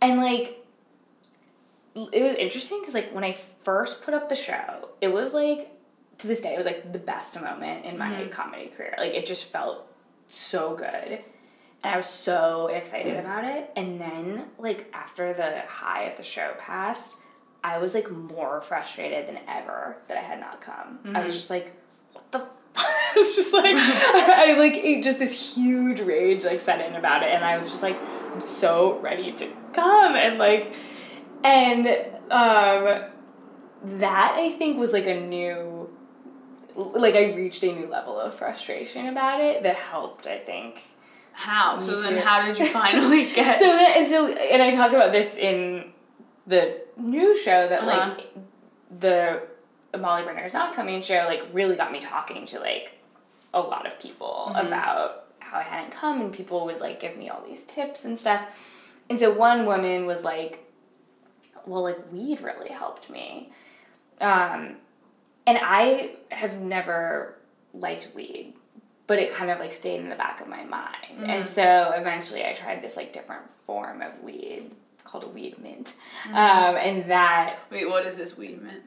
And 0.03 0.21
like 0.21 0.59
it 1.95 2.23
was 2.23 2.35
interesting 2.35 2.81
because 2.81 2.95
like 2.95 3.13
when 3.15 3.23
I 3.23 3.33
first 3.63 4.03
put 4.03 4.13
up 4.15 4.29
the 4.29 4.35
show, 4.37 4.89
it 5.01 5.09
was 5.13 5.33
like 5.33 5.71
to 6.19 6.27
this 6.27 6.41
day 6.41 6.53
it 6.55 6.57
was 6.57 6.67
like 6.67 6.93
the 6.93 6.99
best 6.99 7.41
moment 7.41 7.85
in 7.85 7.97
my 7.97 8.11
Mhm. 8.11 8.31
comedy 8.33 8.67
career. 8.67 8.95
Like 8.99 9.15
it 9.15 9.25
just 9.27 9.53
felt 9.53 9.87
so 10.29 10.75
good. 10.75 11.21
And 11.85 11.93
I 11.93 11.97
was 11.99 12.07
so 12.07 12.69
excited 12.69 13.19
about 13.19 13.45
it. 13.45 13.71
And 13.77 14.01
then 14.01 14.47
like 14.59 14.91
after 14.95 15.35
the 15.35 15.61
high 15.69 16.05
of 16.05 16.17
the 16.17 16.23
show 16.23 16.55
passed, 16.59 17.17
I 17.63 17.79
was 17.79 17.95
like 17.95 18.11
more 18.11 18.63
frustrated 18.63 19.27
than 19.27 19.39
ever 19.47 19.97
that 20.09 20.17
I 20.17 20.23
had 20.23 20.41
not 20.41 20.61
come. 20.63 20.99
I 21.15 21.23
was 21.23 21.35
just 21.35 21.51
like, 21.51 21.73
what 22.13 22.33
the 22.33 22.47
I 22.77 23.13
was 23.17 23.37
just 23.37 23.53
like 23.53 23.77
I 23.77 24.57
like 24.59 24.75
it, 24.77 25.03
just 25.05 25.19
this 25.19 25.55
huge 25.55 26.01
rage 26.01 26.45
like 26.45 26.61
set 26.61 26.81
in 26.81 26.97
about 26.97 27.23
it 27.23 27.29
and 27.29 27.45
I 27.45 27.57
was 27.57 27.71
just 27.71 27.83
like 27.83 27.97
I'm 28.33 28.41
so 28.41 28.99
ready 28.99 29.31
to 29.33 29.49
come 29.73 30.17
and 30.17 30.39
like 30.39 30.73
and 31.45 31.87
um 32.31 33.05
that 34.01 34.35
I 34.37 34.55
think 34.59 34.79
was 34.79 34.93
like 34.93 35.07
a 35.07 35.21
new 35.21 35.89
like 36.75 37.15
I 37.15 37.35
reached 37.35 37.63
a 37.63 37.73
new 37.73 37.87
level 37.87 38.19
of 38.19 38.35
frustration 38.35 39.07
about 39.07 39.41
it 39.41 39.63
that 39.63 39.77
helped 39.77 40.27
I 40.27 40.39
think 40.39 40.83
how 41.37 41.77
Me 41.77 41.83
so 41.83 42.01
then 42.01 42.17
how 42.17 42.41
did 42.45 42.59
you 42.59 42.67
finally 42.73 43.27
get 43.33 43.59
so 43.61 43.67
that 43.67 43.97
and 43.99 44.09
so 44.09 44.27
and 44.33 44.63
I 44.63 44.71
talk 44.71 44.93
about 44.93 45.13
this 45.13 45.37
in 45.37 45.91
the 46.47 46.81
new 46.97 47.37
show 47.39 47.69
that 47.69 47.81
Uh-huh. 47.81 48.15
like 48.17 48.35
the 49.01 49.43
Molly 49.99 50.23
Brenner's 50.23 50.53
not 50.53 50.75
coming 50.75 51.03
show 51.03 51.25
like 51.27 51.43
really 51.53 51.77
got 51.77 51.91
me 51.93 52.01
talking 52.01 52.47
to 52.47 52.59
like 52.61 52.93
a 53.53 53.61
lot 53.61 53.87
of 53.87 53.99
people 54.01 54.53
Mhm. 54.55 54.67
about 54.69 55.25
how 55.41 55.59
I 55.59 55.63
hadn't 55.63 55.91
come 55.93 56.21
and 56.21 56.33
people 56.33 56.65
would 56.67 56.81
like 56.81 57.01
give 57.01 57.17
me 57.17 57.29
all 57.29 57.43
these 57.47 57.65
tips 57.65 58.05
and 58.05 58.19
stuff. 58.19 58.43
And 59.11 59.19
so 59.21 59.31
one 59.33 59.67
woman 59.67 60.07
was 60.07 60.25
like, 60.25 60.65
well 61.67 61.83
like 61.83 61.99
weed 62.13 62.41
really 62.41 62.71
helped 62.71 63.11
me. 63.11 63.51
Um 64.21 64.77
and 65.47 65.59
I 65.61 66.13
have 66.31 66.59
never 66.61 67.35
liked 67.75 68.09
weed, 68.15 68.55
but 69.07 69.19
it 69.19 69.33
kind 69.33 69.51
of 69.51 69.59
like 69.59 69.75
stayed 69.75 70.01
in 70.01 70.09
the 70.09 70.17
back 70.17 70.41
of 70.41 70.49
my 70.49 70.65
mind. 70.65 71.19
And 71.19 71.45
Mhm. 71.45 71.47
so 71.47 71.93
eventually 71.97 72.45
I 72.45 72.53
tried 72.53 72.83
this 72.83 72.97
like 72.97 73.13
different 73.13 73.43
form 73.67 74.01
of 74.03 74.13
weed 74.23 74.71
called 75.05 75.25
a 75.25 75.29
weed 75.29 75.59
mint. 75.63 75.95
Mhm. 76.29 76.35
Um, 76.35 76.77
and 76.77 77.11
that 77.11 77.57
wait 77.71 77.89
what 77.89 78.05
is 78.07 78.17
this 78.17 78.37
weed 78.39 78.63
mint 78.63 78.83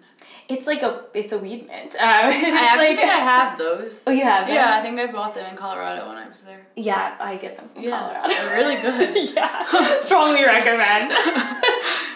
it's 0.50 0.66
like 0.66 0.82
a 0.82 1.04
it's 1.14 1.32
a 1.34 1.38
weed 1.38 1.68
mint. 1.68 1.94
Um, 2.00 2.00
i 2.02 2.28
actually 2.32 2.88
like, 2.90 2.98
think 2.98 3.00
i 3.12 3.18
have 3.18 3.58
those 3.58 4.04
Oh, 4.08 4.12
you 4.12 4.24
have 4.24 4.48
them? 4.48 4.56
yeah 4.56 4.78
i 4.78 4.82
think 4.82 5.00
i 5.00 5.06
bought 5.08 5.34
them 5.36 5.46
in 5.50 5.56
colorado 5.56 6.08
when 6.08 6.18
i 6.18 6.28
was 6.28 6.42
there 6.42 6.66
Yeah, 6.76 7.16
I 7.20 7.36
get 7.38 7.56
them 7.58 7.70
from 7.74 7.84
Yeah, 7.84 8.00
Colorado. 8.00 8.28
they're 8.28 8.56
really 8.58 8.82
good. 8.82 9.36
yeah, 9.36 10.00
strongly 10.00 10.44
recommend. 10.44 11.14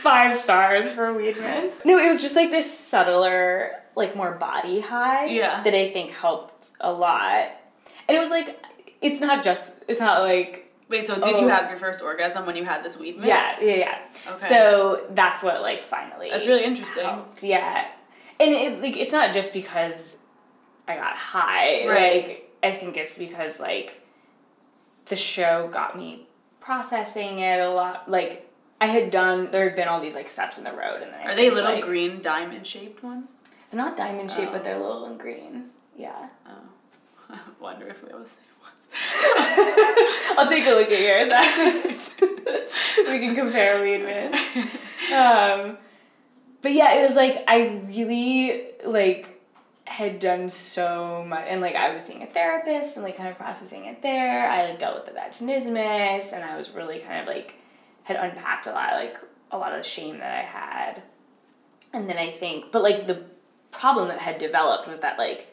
Five 0.02 0.38
stars 0.38 0.92
for 0.92 1.14
weed 1.14 1.38
mints. 1.40 1.86
No, 1.86 1.98
it 2.00 2.10
was 2.10 2.22
just 2.22 2.36
like 2.36 2.50
this 2.52 2.76
subtler, 2.78 3.72
like 3.96 4.16
more 4.16 4.32
body 4.32 4.80
high. 4.82 5.26
Yeah. 5.26 5.62
That 5.64 5.76
I 5.76 5.92
think 5.92 6.12
helped 6.12 6.70
a 6.80 6.92
lot, 6.92 7.50
and 8.12 8.18
it 8.18 8.22
was 8.22 8.30
like, 8.30 8.94
it's 9.02 9.20
not 9.22 9.44
just, 9.44 9.72
it's 9.88 10.00
not 10.00 10.22
like, 10.22 10.72
wait 10.90 11.08
so 11.08 11.16
did 11.16 11.24
Oh. 11.36 11.42
you 11.42 11.48
have 11.48 11.70
your 11.70 11.78
first 11.78 12.02
orgasm 12.02 12.46
when 12.46 12.56
you 12.56 12.66
had 12.66 12.84
this 12.84 12.98
weed 12.98 13.16
mint 13.16 13.28
yeah, 13.28 13.56
yeah, 13.62 13.76
yeah. 13.76 13.98
okay 14.34 14.48
So 14.50 15.06
that's 15.12 15.42
what 15.42 15.62
like 15.62 15.84
finally. 15.84 16.30
that's 16.30 16.46
really 16.46 16.64
interesting 16.66 17.04
helped. 17.06 17.44
Yeah, 17.44 17.88
and 18.40 18.52
it 18.52 18.82
like 18.82 18.98
it's 18.98 19.12
not 19.14 19.34
just 19.34 19.54
because 19.54 20.18
I 20.88 20.96
got 20.96 21.16
high. 21.16 21.88
Right. 21.88 22.28
Like 22.28 22.52
I 22.62 22.72
think 22.76 22.98
it's 22.98 23.16
because 23.16 23.60
like 23.60 24.02
the 25.06 25.16
show 25.16 25.70
got 25.72 25.98
me 25.98 26.28
processing 26.60 27.40
it 27.40 27.60
a 27.60 27.70
lot. 27.70 28.10
Like 28.12 28.48
I 28.82 28.88
had 28.88 29.12
done, 29.12 29.50
there 29.52 29.64
had 29.64 29.76
been 29.76 29.88
all 29.88 30.02
these 30.02 30.16
like 30.16 30.28
steps 30.30 30.58
in 30.58 30.64
the 30.66 30.72
road, 30.74 31.02
and 31.04 31.14
then 31.14 31.22
I 31.22 31.32
are 31.32 31.36
they 31.36 31.44
think, 31.44 31.54
little 31.56 31.74
like, 31.76 31.84
green 31.86 32.22
diamond 32.22 32.66
shaped 32.68 33.02
ones 33.04 33.32
They're 33.70 33.78
not 33.82 33.96
diamond 33.96 34.30
shaped, 34.32 34.50
Oh. 34.50 34.54
but 34.54 34.64
they're 34.64 34.78
little 34.80 35.06
and 35.06 35.20
green. 35.20 35.70
Yeah. 35.98 36.28
oh 36.48 36.52
i 37.32 37.40
wonder 37.60 37.88
if 37.88 38.04
we 38.04 38.10
have 38.10 38.20
the 38.20 38.30
same 38.30 38.60
ones 38.62 38.76
I'll 40.38 40.50
take 40.50 40.66
a 40.66 40.72
look 40.72 40.92
at 40.92 41.00
yours 41.00 41.32
after 41.32 42.22
we 43.12 43.20
can 43.20 43.36
compare 43.36 43.82
weed 43.82 44.04
mint. 44.04 44.36
Um, 45.14 45.78
but 46.62 46.74
yeah, 46.74 46.96
it 46.96 47.08
was 47.08 47.16
like 47.16 47.44
I 47.48 47.82
really 47.88 48.68
like 48.86 49.42
had 49.86 50.20
done 50.20 50.48
so 50.50 51.24
much 51.28 51.46
and 51.48 51.60
like 51.60 51.76
I 51.76 51.94
was 51.94 52.06
seeing 52.06 52.24
a 52.24 52.28
therapist 52.28 52.96
and 52.98 53.04
like 53.04 53.18
kind 53.18 53.30
of 53.30 53.38
processing 53.38 53.86
it 53.86 54.02
there. 54.02 54.50
I 54.50 54.70
like 54.70 54.80
dealt 54.80 54.96
with 54.96 55.06
the 55.06 55.20
vaginismus 55.20 56.34
and 56.34 56.44
I 56.44 56.56
was 56.58 56.72
really 56.72 57.00
kind 57.00 57.22
of 57.22 57.28
like 57.28 57.56
had 58.04 58.18
unpacked 58.18 58.68
a 58.68 58.72
lot 58.72 58.94
like 58.94 59.18
a 59.52 59.58
lot 59.58 59.74
of 59.74 59.84
the 59.84 59.88
shame 59.88 60.20
that 60.20 60.34
I 60.34 60.42
had. 60.42 61.04
And 61.94 62.10
then 62.10 62.18
I 62.18 62.32
think 62.32 62.72
but 62.72 62.84
like 62.84 63.08
the 63.08 63.26
problem 63.72 64.10
that 64.10 64.20
had 64.20 64.38
developed 64.38 64.88
was 64.88 65.00
that 65.00 65.18
like 65.18 65.48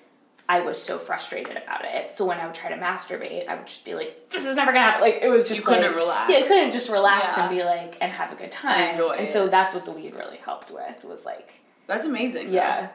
I 0.50 0.60
was 0.60 0.80
so 0.82 0.98
frustrated 0.98 1.58
about 1.58 1.84
it. 1.84 2.12
So 2.12 2.24
when 2.24 2.38
I 2.38 2.46
would 2.46 2.54
try 2.54 2.70
to 2.70 2.76
masturbate, 2.76 3.46
I 3.48 3.54
would 3.56 3.66
just 3.66 3.84
be 3.84 3.94
like, 3.94 4.30
"This 4.30 4.46
is 4.46 4.56
never 4.56 4.72
gonna 4.72 4.84
happen." 4.84 5.02
Like 5.02 5.18
it 5.20 5.28
was 5.28 5.46
just 5.46 5.60
You 5.60 5.66
couldn't 5.66 5.82
like- 5.88 5.94
relax. 5.96 6.30
Yeah, 6.32 6.38
I 6.38 6.42
couldn't 6.42 6.70
just 6.72 6.88
relax 6.88 7.36
Yeah. 7.36 7.46
and 7.48 7.56
be 7.56 7.62
like 7.64 7.96
and 8.00 8.10
have 8.10 8.32
a 8.32 8.34
good 8.34 8.50
time. 8.52 8.90
enjoy 8.92 9.10
And 9.12 9.28
it. 9.28 9.32
so 9.32 9.46
that's 9.48 9.74
what 9.74 9.84
the 9.84 9.92
weed 9.92 10.14
really 10.14 10.38
helped 10.38 10.70
with 10.70 11.04
was 11.04 11.26
like, 11.26 11.52
That's 11.86 12.04
amazing. 12.06 12.46
though. 12.48 12.54
yeah, 12.56 12.88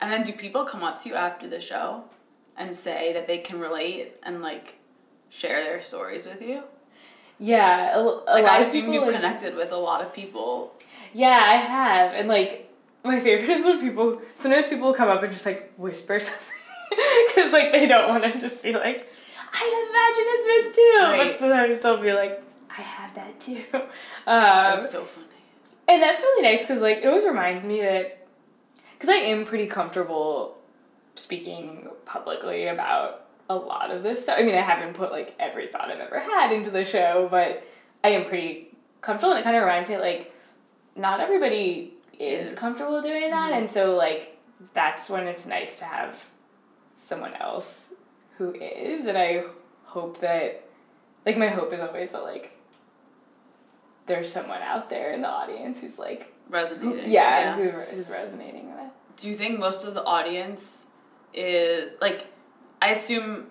And 0.00 0.10
then 0.10 0.22
do 0.22 0.32
people 0.32 0.64
come 0.64 0.82
up 0.82 1.00
to 1.02 1.08
you 1.10 1.14
after 1.14 1.46
the 1.48 1.60
show 1.60 2.04
and 2.56 2.74
say 2.74 3.12
that 3.12 3.26
they 3.28 3.38
can 3.38 3.60
relate 3.60 4.14
and 4.22 4.42
like 4.42 4.78
share 5.28 5.62
their 5.64 5.80
stories 5.82 6.24
with 6.26 6.40
you? 6.40 6.62
yeah. 7.38 7.94
A, 7.96 8.00
a 8.00 8.32
Like 8.32 8.46
I 8.46 8.58
assume 8.60 8.82
people, 8.86 8.94
you've 8.94 9.04
like- 9.04 9.16
connected 9.16 9.54
with 9.54 9.70
a 9.72 9.76
lot 9.76 10.00
of 10.00 10.12
people. 10.14 10.72
Yeah, 11.12 11.38
I 11.44 11.56
have, 11.56 12.14
and 12.14 12.26
like 12.26 12.71
my 13.04 13.20
favorite 13.20 13.48
is 13.50 13.64
when 13.64 13.80
people 13.80 14.20
sometimes 14.36 14.68
people 14.68 14.92
come 14.94 15.08
up 15.08 15.22
and 15.22 15.32
just 15.32 15.46
like 15.46 15.72
whisper 15.76 16.18
something 16.20 16.38
because 17.26 17.52
like 17.52 17.72
they 17.72 17.86
don't 17.86 18.08
want 18.08 18.22
to 18.24 18.40
just 18.40 18.62
be 18.62 18.72
like, 18.72 19.10
I 19.52 19.58
have 19.58 20.68
vaginismus 20.68 20.74
too, 20.74 20.98
Right. 21.02 21.30
but 21.30 21.38
sometimes 21.38 21.80
they'll 21.80 22.00
be 22.02 22.12
like, 22.12 22.42
I 22.70 22.80
have 22.82 23.14
that 23.14 23.38
too. 23.40 23.62
Um, 24.24 24.78
That's 24.78 24.90
so 24.92 25.04
funny. 25.04 25.26
And 25.88 26.00
that's 26.00 26.22
really 26.22 26.42
nice 26.42 26.60
because 26.60 26.80
like 26.80 26.98
it 26.98 27.06
always 27.06 27.24
reminds 27.24 27.64
me 27.64 27.80
that 27.82 28.26
because 28.94 29.08
I 29.08 29.14
am 29.16 29.44
pretty 29.44 29.66
comfortable 29.66 30.56
speaking 31.16 31.88
publicly 32.06 32.68
about 32.68 33.26
a 33.50 33.56
lot 33.56 33.90
of 33.90 34.02
this 34.04 34.22
stuff. 34.22 34.36
I 34.38 34.44
mean, 34.44 34.54
I 34.54 34.60
haven't 34.60 34.94
put 34.94 35.10
like 35.10 35.34
every 35.40 35.66
thought 35.66 35.90
I've 35.90 35.98
ever 35.98 36.20
had 36.20 36.52
into 36.52 36.70
the 36.70 36.84
show, 36.84 37.26
but 37.30 37.64
I 38.04 38.10
am 38.10 38.24
pretty 38.26 38.68
comfortable, 39.00 39.32
and 39.32 39.40
it 39.40 39.42
kind 39.42 39.56
of 39.56 39.62
reminds 39.64 39.88
me 39.88 39.98
like 39.98 40.32
not 40.94 41.18
everybody 41.20 41.94
is 42.18 42.52
Is. 42.52 42.58
comfortable 42.58 43.00
doing 43.02 43.30
that, 43.30 43.52
Mhm. 43.52 43.58
and 43.58 43.70
so 43.70 43.94
like 43.96 44.38
that's 44.74 45.08
when 45.10 45.26
it's 45.26 45.46
nice 45.46 45.78
to 45.78 45.84
have 45.84 46.16
someone 46.98 47.34
else 47.34 47.92
who 48.38 48.52
is, 48.54 49.06
and 49.06 49.18
I 49.18 49.44
hope 49.84 50.18
that 50.20 50.62
like 51.26 51.36
my 51.36 51.48
hope 51.48 51.72
is 51.72 51.80
always 51.80 52.10
that 52.12 52.22
like 52.24 52.56
there's 54.06 54.32
someone 54.32 54.62
out 54.62 54.90
there 54.90 55.12
in 55.12 55.22
the 55.22 55.28
audience 55.28 55.80
who's 55.80 55.98
like 55.98 56.32
Resonating. 56.48 57.10
yeah, 57.10 57.56
Who, 57.56 57.70
who's 57.70 58.08
resonating 58.08 58.70
with 58.70 58.80
it. 58.84 58.90
Do 59.16 59.28
you 59.28 59.36
think 59.36 59.58
most 59.58 59.84
of 59.84 59.94
the 59.94 60.02
audience 60.04 60.86
is 61.32 61.92
like 62.00 62.26
I 62.82 62.90
assume 62.90 63.46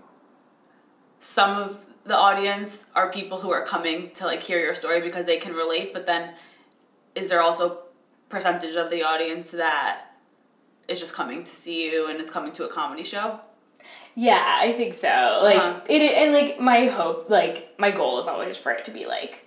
some 1.19 1.57
of 1.57 1.85
the 2.03 2.17
audience 2.17 2.85
are 2.95 3.11
people 3.11 3.39
who 3.39 3.51
are 3.51 3.63
coming 3.65 4.11
to 4.15 4.25
like 4.25 4.41
hear 4.41 4.59
your 4.59 4.75
story 4.75 5.01
because 5.01 5.25
they 5.25 5.37
can 5.37 5.53
relate, 5.53 5.93
but 5.93 6.05
then 6.05 6.33
is 7.15 7.29
there 7.29 7.41
also 7.41 7.79
percentage 8.31 8.75
of 8.75 8.89
the 8.89 9.03
audience 9.03 9.49
that 9.51 10.05
is 10.87 10.99
just 10.99 11.13
coming 11.13 11.43
to 11.43 11.49
see 11.51 11.91
you 11.91 12.07
and 12.09 12.19
it's 12.19 12.31
coming 12.31 12.51
to 12.53 12.65
a 12.65 12.69
comedy 12.69 13.03
show? 13.03 13.39
Yeah, 14.15 14.43
I 14.59 14.73
think 14.73 14.93
so. 14.95 15.39
Like 15.43 15.57
Uh-huh. 15.57 15.79
it, 15.87 16.01
and 16.01 16.33
like 16.33 16.59
my 16.59 16.87
hope, 16.87 17.29
like 17.29 17.75
my 17.77 17.91
goal 17.91 18.19
is 18.19 18.27
always 18.27 18.57
for 18.57 18.71
it 18.71 18.85
to 18.85 18.91
be 18.91 19.05
like 19.05 19.45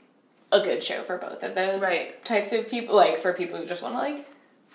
a 0.53 0.61
good 0.61 0.83
show 0.83 1.03
for 1.03 1.18
both 1.18 1.42
of 1.42 1.55
those 1.55 1.81
Right. 1.83 2.25
types 2.25 2.53
of 2.53 2.68
people. 2.68 2.94
Like 2.94 3.18
for 3.18 3.33
people 3.33 3.59
who 3.59 3.66
just 3.66 3.83
want 3.83 3.94
to 3.97 3.99
like 3.99 4.27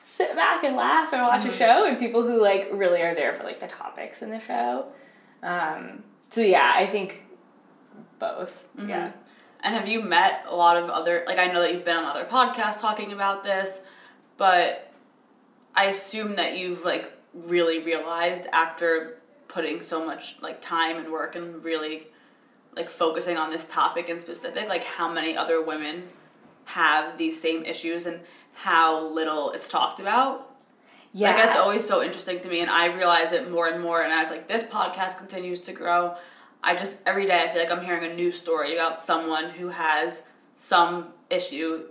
sit 0.05 0.35
back 0.35 0.63
and 0.63 0.75
laugh 0.75 1.13
and 1.13 1.21
watch 1.21 1.41
Mhm. 1.43 1.49
a 1.49 1.53
show, 1.53 1.85
and 1.85 1.97
people 1.97 2.21
who 2.23 2.41
like 2.41 2.67
really 2.71 3.01
are 3.01 3.15
there 3.15 3.33
for 3.33 3.43
like 3.43 3.59
the 3.59 3.67
topics 3.67 4.21
in 4.21 4.29
the 4.31 4.39
show. 4.39 4.87
Um, 5.43 6.03
so 6.31 6.41
yeah, 6.41 6.71
I 6.75 6.85
think 6.87 7.23
both. 8.19 8.67
Mhm. 8.77 8.89
Yeah. 8.89 9.11
And 9.61 9.75
have 9.75 9.87
you 9.87 10.01
met 10.01 10.45
a 10.47 10.55
lot 10.55 10.77
of 10.77 10.89
other 10.89 11.23
like 11.27 11.39
I 11.39 11.47
know 11.47 11.61
that 11.61 11.73
you've 11.73 11.85
been 11.85 11.97
on 11.97 12.05
other 12.05 12.25
podcasts 12.25 12.79
talking 12.79 13.11
about 13.11 13.43
this, 13.43 13.81
but 14.39 14.91
I 15.75 15.85
assume 15.85 16.37
that 16.37 16.57
you've 16.57 16.83
like 16.83 17.11
really 17.33 17.77
realized 17.79 18.45
after 18.51 19.19
putting 19.47 19.81
so 19.81 20.03
much 20.03 20.37
like 20.41 20.61
time 20.61 20.97
and 20.97 21.11
work 21.11 21.35
and 21.35 21.63
really 21.63 22.07
like 22.75 22.89
focusing 22.89 23.37
on 23.37 23.51
this 23.51 23.65
topic 23.65 24.09
in 24.09 24.19
specific, 24.19 24.67
like 24.67 24.83
how 24.83 25.11
many 25.11 25.35
other 25.35 25.61
women 25.61 26.03
have 26.65 27.17
these 27.17 27.39
same 27.39 27.63
issues 27.65 28.05
and 28.05 28.21
how 28.53 29.07
little 29.07 29.51
it's 29.51 29.67
talked 29.67 29.99
about. 29.99 30.55
Yeah. 31.13 31.29
Like 31.31 31.37
that's 31.37 31.57
always 31.57 31.85
so 31.85 32.01
interesting 32.01 32.39
to 32.39 32.49
me 32.49 32.61
and 32.61 32.69
I 32.69 32.85
realize 32.85 33.31
it 33.33 33.51
more 33.51 33.67
and 33.67 33.81
more 33.81 34.03
and 34.03 34.13
as 34.13 34.29
like 34.29 34.47
this 34.47 34.63
podcast 34.63 35.17
continues 35.17 35.59
to 35.61 35.73
grow, 35.73 36.15
I 36.63 36.75
just 36.75 36.97
every 37.05 37.25
day 37.25 37.43
I 37.43 37.49
feel 37.49 37.61
like 37.61 37.71
I'm 37.71 37.83
hearing 37.83 38.09
a 38.09 38.15
new 38.15 38.31
story 38.31 38.73
about 38.73 39.01
someone 39.01 39.49
who 39.49 39.67
has 39.69 40.21
some 40.55 41.09
issue 41.29 41.85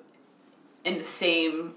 in 0.85 0.97
the 0.97 1.05
same 1.05 1.75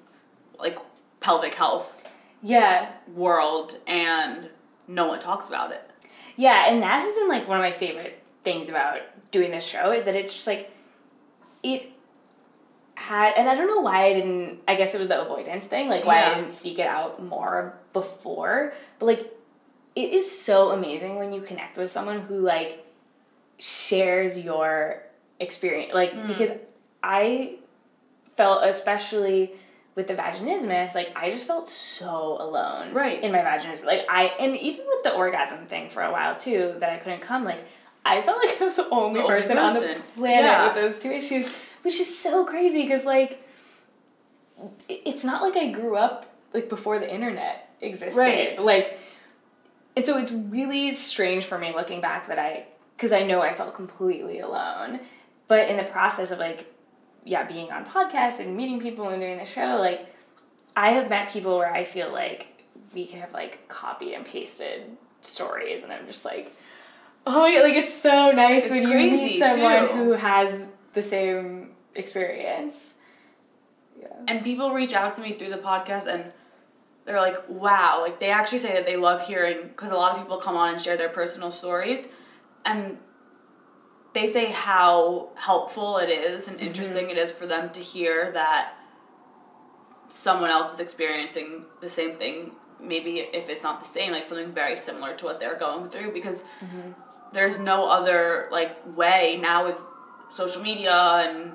like 0.62 0.78
pelvic 1.20 1.54
health 1.56 2.04
yeah. 2.44 2.92
world 3.14 3.78
and 3.88 4.50
no 4.88 5.08
one 5.08 5.20
talks 5.20 5.48
about 5.48 5.72
it. 5.72 5.88
Yeah, 6.36 6.70
and 6.72 6.82
that 6.82 7.02
has 7.02 7.14
been 7.14 7.28
like 7.30 7.48
one 7.48 7.58
of 7.58 7.64
my 7.64 7.72
favorite 7.72 8.24
things 8.44 8.70
about 8.70 9.00
doing 9.32 9.52
this 9.52 9.66
show 9.66 9.92
is 9.92 10.04
that 10.06 10.16
it's 10.16 10.34
just 10.34 10.48
like 10.48 10.72
it 11.64 11.90
had 12.96 13.34
and 13.38 13.48
I 13.48 13.56
don't 13.56 13.68
know 13.68 13.82
why 13.82 14.06
I 14.06 14.14
didn't 14.14 14.60
I 14.68 14.76
guess 14.76 14.94
it 14.94 15.00
was 15.00 15.08
the 15.08 15.22
avoidance 15.22 15.66
thing, 15.66 15.90
like 15.90 16.06
why 16.06 16.20
Yeah. 16.22 16.32
I 16.32 16.36
didn't 16.36 16.52
seek 16.52 16.80
it 16.80 16.88
out 16.88 17.24
more 17.24 17.78
before. 17.94 18.74
But 19.00 19.06
like 19.06 19.34
it 19.96 20.12
is 20.14 20.40
so 20.40 20.72
amazing 20.72 21.18
when 21.18 21.34
you 21.34 21.42
connect 21.42 21.78
with 21.78 21.92
someone 21.92 22.22
who 22.22 22.40
like 22.40 22.86
shares 23.60 24.38
your 24.38 25.04
experience 25.40 25.94
like 25.94 26.14
Mm. 26.14 26.28
because 26.28 26.52
I 27.04 27.56
felt 28.36 28.64
especially 28.64 29.54
with 29.96 30.08
the 30.08 30.16
vaginismus, 30.16 30.96
like 30.96 31.12
I 31.16 31.30
just 31.32 31.46
felt 31.46 31.68
so 31.68 32.38
alone 32.40 32.94
Right. 32.94 33.22
in 33.22 33.32
my 33.32 33.40
vaginismus. 33.40 33.84
Like 33.84 34.06
I 34.10 34.26
and 34.40 34.56
even 34.56 34.86
with 34.88 35.04
the 35.04 35.14
orgasm 35.14 35.66
thing 35.66 35.90
for 35.90 36.02
a 36.04 36.12
while 36.12 36.36
too, 36.38 36.76
that 36.80 36.90
I 36.90 36.98
couldn't 36.98 37.20
come, 37.22 37.44
like 37.44 37.60
I 38.06 38.22
felt 38.22 38.38
like 38.44 38.62
I 38.62 38.66
was 38.66 38.76
the 38.76 38.88
only, 38.90 39.20
The 39.20 39.26
only 39.26 39.36
person, 39.42 39.58
on 39.58 39.74
the 39.74 40.02
planet 40.16 40.46
Yeah. 40.46 40.66
with 40.66 40.76
those 40.76 40.98
two 41.00 41.12
issues, 41.12 41.58
which 41.84 42.00
is 42.00 42.18
so 42.18 42.46
crazy 42.46 42.84
because 42.84 43.06
like 43.06 43.44
it's 44.88 45.24
not 45.24 45.42
like 45.42 45.56
I 45.58 45.72
grew 45.72 45.96
up 45.96 46.26
like 46.54 46.70
before 46.70 47.00
the 47.00 47.12
internet 47.12 47.70
existed. 47.82 48.18
Right. 48.18 48.62
Like 48.62 48.98
and 49.96 50.06
so 50.06 50.18
it's 50.18 50.32
really 50.32 50.94
strange 50.94 51.46
for 51.46 51.58
me 51.58 51.74
looking 51.76 52.00
back 52.02 52.28
that 52.28 52.40
I 52.40 52.66
because 52.96 53.12
I 53.12 53.24
know 53.24 53.42
I 53.42 53.54
felt 53.54 53.74
completely 53.76 54.40
alone. 54.40 55.00
But 55.48 55.70
in 55.70 55.76
the 55.78 55.84
process 55.84 56.32
of 56.32 56.40
like 56.40 56.74
yeah, 57.24 57.44
being 57.44 57.72
on 57.72 57.86
podcasts 57.86 58.40
and 58.40 58.56
meeting 58.56 58.80
people 58.80 59.10
and 59.10 59.22
doing 59.22 59.38
the 59.38 59.46
show, 59.46 59.78
like 59.80 60.14
I 60.76 60.92
have 60.92 61.10
met 61.10 61.30
people 61.30 61.58
where 61.58 61.74
I 61.74 61.84
feel 61.84 62.12
like 62.12 62.64
we 62.94 63.06
have 63.06 63.32
like 63.34 63.68
copied 63.68 64.14
and 64.14 64.26
pasted 64.26 64.98
stories 65.22 65.84
and 65.84 65.94
I'm 65.94 66.08
just 66.08 66.26
like 66.26 66.54
oh 67.26 67.42
my 67.42 67.54
God, 67.54 67.64
like 67.64 67.76
it's 67.76 67.94
so 67.94 68.32
nice 68.32 68.64
It's 68.64 68.72
when 68.72 68.84
you 68.84 68.98
meet 68.98 69.40
someone 69.40 69.88
too. 69.88 69.94
who 69.94 70.12
has 70.14 70.64
the 70.94 71.04
same 71.04 71.72
experience. 71.96 72.96
Yeah. 74.00 74.08
And 74.28 74.44
people 74.44 74.72
reach 74.72 74.94
out 74.94 75.14
to 75.16 75.22
me 75.22 75.34
through 75.34 75.50
the 75.50 75.58
podcast 75.58 76.08
and 76.08 76.32
they're 77.06 77.22
like, 77.22 77.48
wow, 77.50 78.00
like 78.02 78.20
they 78.20 78.32
actually 78.32 78.60
say 78.60 78.74
that 78.74 78.86
they 78.86 78.98
love 78.98 79.22
hearing 79.22 79.68
because 79.68 79.92
a 79.92 79.96
lot 79.96 80.14
of 80.14 80.22
people 80.22 80.38
come 80.38 80.56
on 80.56 80.74
and 80.74 80.82
share 80.82 80.98
their 80.98 81.10
personal 81.10 81.52
stories 81.52 82.08
and 82.66 82.98
they 84.14 84.28
say 84.28 84.52
how 84.52 85.30
helpful 85.36 85.98
it 85.98 86.10
is 86.10 86.48
and 86.48 86.58
mm-hmm. 86.58 86.68
interesting 86.68 87.10
it 87.10 87.18
is 87.18 87.32
for 87.32 87.46
them 87.46 87.70
to 87.72 87.80
hear 87.80 88.32
that 88.32 88.74
someone 90.08 90.50
else 90.50 90.74
is 90.74 90.80
experiencing 90.80 91.66
the 91.80 91.90
same 91.90 92.16
thing 92.16 92.52
maybe 92.80 93.20
if 93.20 93.48
it's 93.50 93.64
not 93.64 93.80
the 93.80 93.86
same 93.86 94.12
like 94.12 94.26
something 94.26 94.52
very 94.52 94.76
similar 94.76 95.16
to 95.16 95.26
what 95.26 95.40
they're 95.40 95.58
going 95.58 95.90
through 95.90 96.12
because 96.12 96.44
mm-hmm. 96.60 96.92
there's 97.32 97.60
no 97.60 97.90
other 97.90 98.50
like 98.52 98.78
way 98.98 99.40
now 99.42 99.66
with 99.66 99.82
social 100.32 100.62
media 100.62 100.94
and 100.94 101.54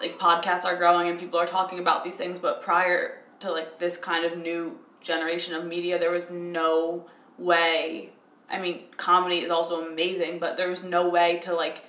like 0.00 0.18
podcasts 0.18 0.64
are 0.64 0.76
growing 0.76 1.08
and 1.08 1.18
people 1.18 1.38
are 1.38 1.46
talking 1.46 1.78
about 1.78 2.02
these 2.02 2.14
things 2.14 2.38
but 2.38 2.60
prior 2.62 3.22
to 3.40 3.50
like 3.50 3.78
this 3.78 3.96
kind 3.96 4.24
of 4.24 4.38
new 4.38 4.78
generation 5.00 5.54
of 5.54 5.64
media 5.64 5.98
there 5.98 6.10
was 6.10 6.30
no 6.30 7.06
way 7.36 8.10
i 8.50 8.58
mean 8.58 8.82
comedy 8.96 9.38
is 9.38 9.50
also 9.50 9.86
amazing 9.86 10.38
but 10.38 10.56
there's 10.56 10.82
no 10.82 11.08
way 11.08 11.38
to 11.38 11.54
like 11.54 11.84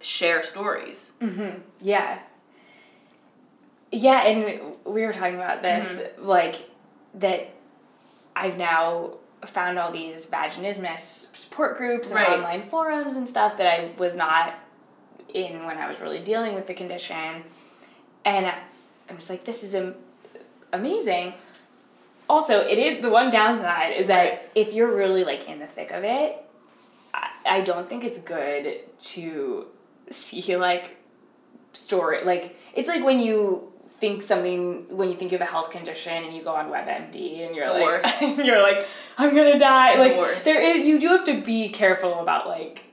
share 0.00 0.42
stories 0.42 1.12
Mm-hmm. 1.20 1.60
Yeah. 1.80 2.18
Yeah, 3.92 4.22
and 4.24 4.76
we 4.84 5.02
were 5.04 5.12
talking 5.12 5.34
about 5.34 5.62
this, 5.62 6.00
like, 6.18 6.70
that 7.14 7.52
I've 8.36 8.56
now 8.56 9.14
found 9.44 9.80
all 9.80 9.90
these 9.90 10.26
vaginismus 10.26 11.26
support 11.36 11.76
groups 11.76 12.06
and 12.06 12.14
Right. 12.14 12.30
online 12.38 12.62
forums 12.68 13.16
and 13.16 13.26
stuff 13.28 13.56
that 13.56 13.66
I 13.66 13.90
was 13.98 14.14
not 14.14 14.54
in 15.34 15.64
when 15.66 15.76
I 15.76 15.88
was 15.88 15.98
really 16.00 16.20
dealing 16.20 16.54
with 16.54 16.68
the 16.68 16.74
condition. 16.74 17.42
And 18.24 18.46
I'm 18.46 19.16
just 19.16 19.28
like, 19.28 19.44
this 19.44 19.64
is 19.64 19.74
am- 19.74 19.96
amazing. 20.72 21.34
Also, 22.30 22.60
it 22.60 22.78
is 22.78 23.02
the 23.02 23.10
one 23.10 23.28
downside 23.30 23.96
is 23.96 24.06
that 24.06 24.50
if 24.54 24.72
you're 24.72 24.94
really 24.94 25.24
like 25.24 25.48
in 25.48 25.58
the 25.58 25.66
thick 25.66 25.90
of 25.90 26.04
it, 26.04 26.36
I, 27.12 27.28
I 27.56 27.60
don't 27.62 27.88
think 27.88 28.04
it's 28.04 28.18
good 28.18 28.78
to 29.14 29.66
see 30.10 30.56
like 30.56 30.96
story 31.72 32.24
like 32.24 32.56
it's 32.74 32.88
like 32.88 33.04
when 33.04 33.20
you 33.20 33.72
think 34.00 34.22
something 34.22 34.86
when 34.96 35.08
you 35.08 35.14
think 35.14 35.30
you 35.32 35.38
have 35.38 35.46
a 35.46 35.50
health 35.50 35.70
condition 35.70 36.24
and 36.24 36.34
you 36.36 36.42
go 36.42 36.54
on 36.54 36.66
WebMD 36.70 37.46
and 37.46 37.54
you're 37.54 37.66
The 37.66 37.72
like 37.72 38.36
you're 38.46 38.62
like 38.62 38.86
I'm 39.18 39.34
gonna 39.34 39.58
die 39.58 39.96
The 39.96 40.02
like 40.08 40.16
worst. 40.16 40.44
there 40.44 40.60
is 40.62 40.86
you 40.86 40.98
do 41.00 41.08
have 41.08 41.24
to 41.24 41.40
be 41.42 41.68
careful 41.68 42.20
about 42.20 42.46
like 42.46 42.84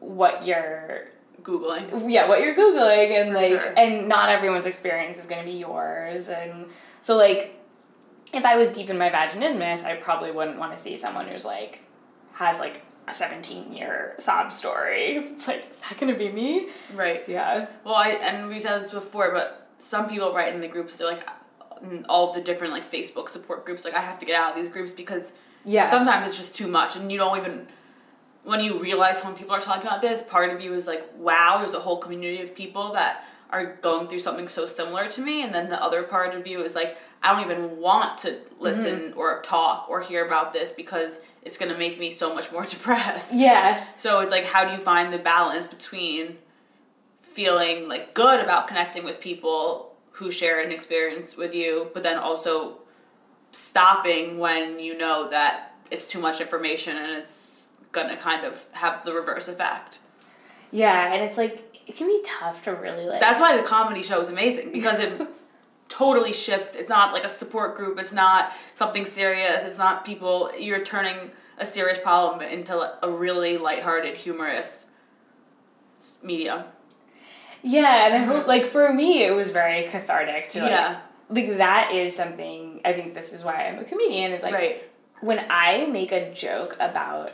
what 0.00 0.46
you're 0.46 1.08
Googling. 1.42 2.10
yeah 2.10 2.28
what 2.28 2.40
you're 2.42 2.54
googling 2.56 3.10
and 3.20 3.28
For 3.30 3.34
like 3.34 3.60
sure. 3.62 3.74
and 3.76 4.08
not 4.08 4.28
everyone's 4.30 4.66
experience 4.66 5.18
is 5.18 5.24
going 5.26 5.44
to 5.44 5.50
be 5.50 5.58
yours 5.58 6.28
and 6.28 6.66
so 7.02 7.16
like 7.16 7.57
if 8.32 8.44
i 8.44 8.56
was 8.56 8.68
deep 8.70 8.90
in 8.90 8.98
my 8.98 9.10
vaginismus 9.10 9.84
i 9.84 9.94
probably 9.94 10.30
wouldn't 10.30 10.58
want 10.58 10.72
to 10.72 10.78
see 10.78 10.96
someone 10.96 11.26
who's 11.28 11.44
like 11.44 11.80
has 12.32 12.58
like 12.58 12.82
a 13.08 13.14
17 13.14 13.72
year 13.72 14.14
sob 14.18 14.52
story 14.52 15.16
it's 15.16 15.48
like 15.48 15.70
is 15.70 15.80
that 15.80 15.98
to 15.98 16.14
be 16.14 16.30
me 16.30 16.68
Right. 16.94 17.22
yeah 17.26 17.66
Well, 17.84 17.94
I 17.94 18.10
and 18.10 18.48
we 18.48 18.58
said 18.58 18.82
this 18.82 18.90
before, 18.90 19.32
but 19.32 19.66
some 19.78 20.08
people 20.08 20.32
write 20.34 20.52
in 20.54 20.60
the 20.60 20.68
groups. 20.68 20.96
They're 20.96 21.06
like, 21.06 21.28
all 22.08 22.32
the 22.32 22.40
different 22.40 22.72
like 22.72 22.90
Facebook 22.90 23.28
support 23.28 23.64
groups. 23.64 23.84
Like, 23.84 23.94
I 23.94 24.00
have 24.00 24.18
to 24.18 24.26
get 24.26 24.34
out 24.40 24.50
of 24.52 24.56
these 24.60 24.68
groups 24.68 24.90
because 24.92 25.32
yeah 25.64 25.86
sometimes 25.86 26.26
it's 26.26 26.36
just 26.36 26.54
too 26.54 26.66
much, 26.66 26.96
and 26.96 27.10
you 27.12 27.18
don't 27.18 27.38
even. 27.38 27.66
When 28.44 28.60
you 28.60 28.78
realize 28.80 29.22
when 29.22 29.34
people 29.34 29.54
are 29.54 29.60
talking 29.60 29.86
about 29.86 30.00
this, 30.02 30.20
part 30.22 30.50
of 30.50 30.60
you 30.60 30.72
is 30.74 30.86
like, 30.86 31.06
"Wow, 31.16 31.58
there's 31.58 31.74
a 31.74 31.80
whole 31.80 31.98
community 31.98 32.42
of 32.42 32.54
people 32.54 32.92
that 32.92 33.24
are 33.50 33.76
going 33.82 34.08
through 34.08 34.18
something 34.20 34.48
so 34.48 34.66
similar 34.66 35.08
to 35.10 35.20
me," 35.20 35.42
and 35.44 35.54
then 35.54 35.68
the 35.68 35.80
other 35.82 36.02
part 36.02 36.34
of 36.34 36.46
you 36.46 36.60
is 36.62 36.74
like, 36.74 36.96
"I 37.22 37.32
don't 37.32 37.50
even 37.50 37.78
want 37.78 38.18
to 38.18 38.38
listen 38.58 39.10
mm-hmm. 39.10 39.18
or 39.18 39.42
talk 39.42 39.88
or 39.88 40.00
hear 40.00 40.26
about 40.26 40.52
this 40.52 40.70
because 40.70 41.20
it's 41.42 41.56
gonna 41.58 41.78
make 41.78 41.98
me 41.98 42.10
so 42.10 42.34
much 42.34 42.50
more 42.52 42.64
depressed." 42.74 43.34
yeah 43.34 43.84
So 43.96 44.20
it's 44.20 44.30
like, 44.30 44.44
how 44.44 44.64
do 44.64 44.72
you 44.72 44.78
find 44.78 45.12
the 45.12 45.18
balance 45.18 45.68
between 45.68 46.38
feeling 47.22 47.88
like 47.88 48.14
good 48.14 48.40
about 48.40 48.68
connecting 48.68 49.04
with 49.04 49.20
people 49.20 49.94
who 50.12 50.30
share 50.30 50.60
an 50.60 50.72
experience 50.72 51.36
with 51.36 51.54
you, 51.54 51.90
but 51.94 52.02
then 52.02 52.18
also 52.18 52.78
stopping 53.52 54.38
when 54.38 54.78
you 54.78 54.96
know 54.96 55.28
that 55.30 55.74
it's 55.90 56.04
too 56.04 56.18
much 56.18 56.40
information 56.40 56.96
and 56.96 57.12
it's 57.12 57.70
gonna 57.92 58.16
kind 58.16 58.44
of 58.44 58.64
have 58.72 59.04
the 59.04 59.12
reverse 59.12 59.48
effect. 59.48 60.00
yeah 60.70 61.12
and 61.12 61.22
it's 61.22 61.38
like 61.38 61.64
it 61.86 61.96
can 61.96 62.06
be 62.06 62.20
tough 62.24 62.62
to 62.62 62.72
really 62.72 63.06
like 63.06 63.20
That's 63.20 63.40
why 63.40 63.56
the 63.56 63.62
comedy 63.62 64.02
show 64.02 64.20
is 64.20 64.28
amazing 64.28 64.72
because 64.72 65.00
it 65.00 65.26
totally 65.98 66.32
shifts. 66.32 66.74
It's 66.74 66.88
not 66.88 67.12
like 67.12 67.24
a 67.24 67.30
support 67.30 67.76
group. 67.76 67.98
It's 67.98 68.12
not 68.12 68.52
something 68.74 69.04
serious. 69.04 69.62
It's 69.62 69.78
not 69.78 70.04
people. 70.04 70.50
You're 70.58 70.84
turning 70.84 71.32
a 71.58 71.66
serious 71.66 71.98
problem 71.98 72.40
into 72.40 72.74
a 73.04 73.10
really 73.10 73.58
lighthearted, 73.58 74.16
humorous 74.16 74.84
medium. 76.22 76.62
yeah 77.62 78.06
and 78.06 78.14
i 78.14 78.18
hope 78.18 78.36
mm-hmm. 78.42 78.48
like 78.48 78.64
for 78.64 78.92
me 78.92 79.24
it 79.24 79.32
was 79.32 79.50
very 79.50 79.88
cathartic 79.88 80.48
to 80.48 80.60
like 80.62 80.70
yeah. 80.70 81.00
like 81.28 81.56
that 81.58 81.92
is 81.92 82.14
something 82.14 82.80
i 82.84 82.92
think 82.92 83.14
this 83.14 83.32
is 83.32 83.42
why 83.42 83.66
i'm 83.66 83.80
a 83.80 83.84
comedian 83.84 84.30
is 84.30 84.40
like 84.44 84.54
right. 84.54 84.88
when 85.22 85.44
I 85.50 85.86
make 85.86 86.12
a 86.12 86.32
joke 86.32 86.76
about 86.78 87.32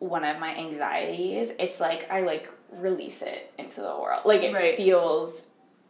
one 0.00 0.24
of 0.24 0.38
my 0.38 0.54
anxieties, 0.56 1.52
it's 1.58 1.80
like 1.80 2.10
I 2.10 2.20
like 2.20 2.50
release 2.72 3.22
it 3.22 3.52
into 3.58 3.80
the 3.80 3.94
world. 3.96 4.22
Like 4.24 4.42
it 4.42 4.52
Right. 4.52 4.76
feels 4.76 5.44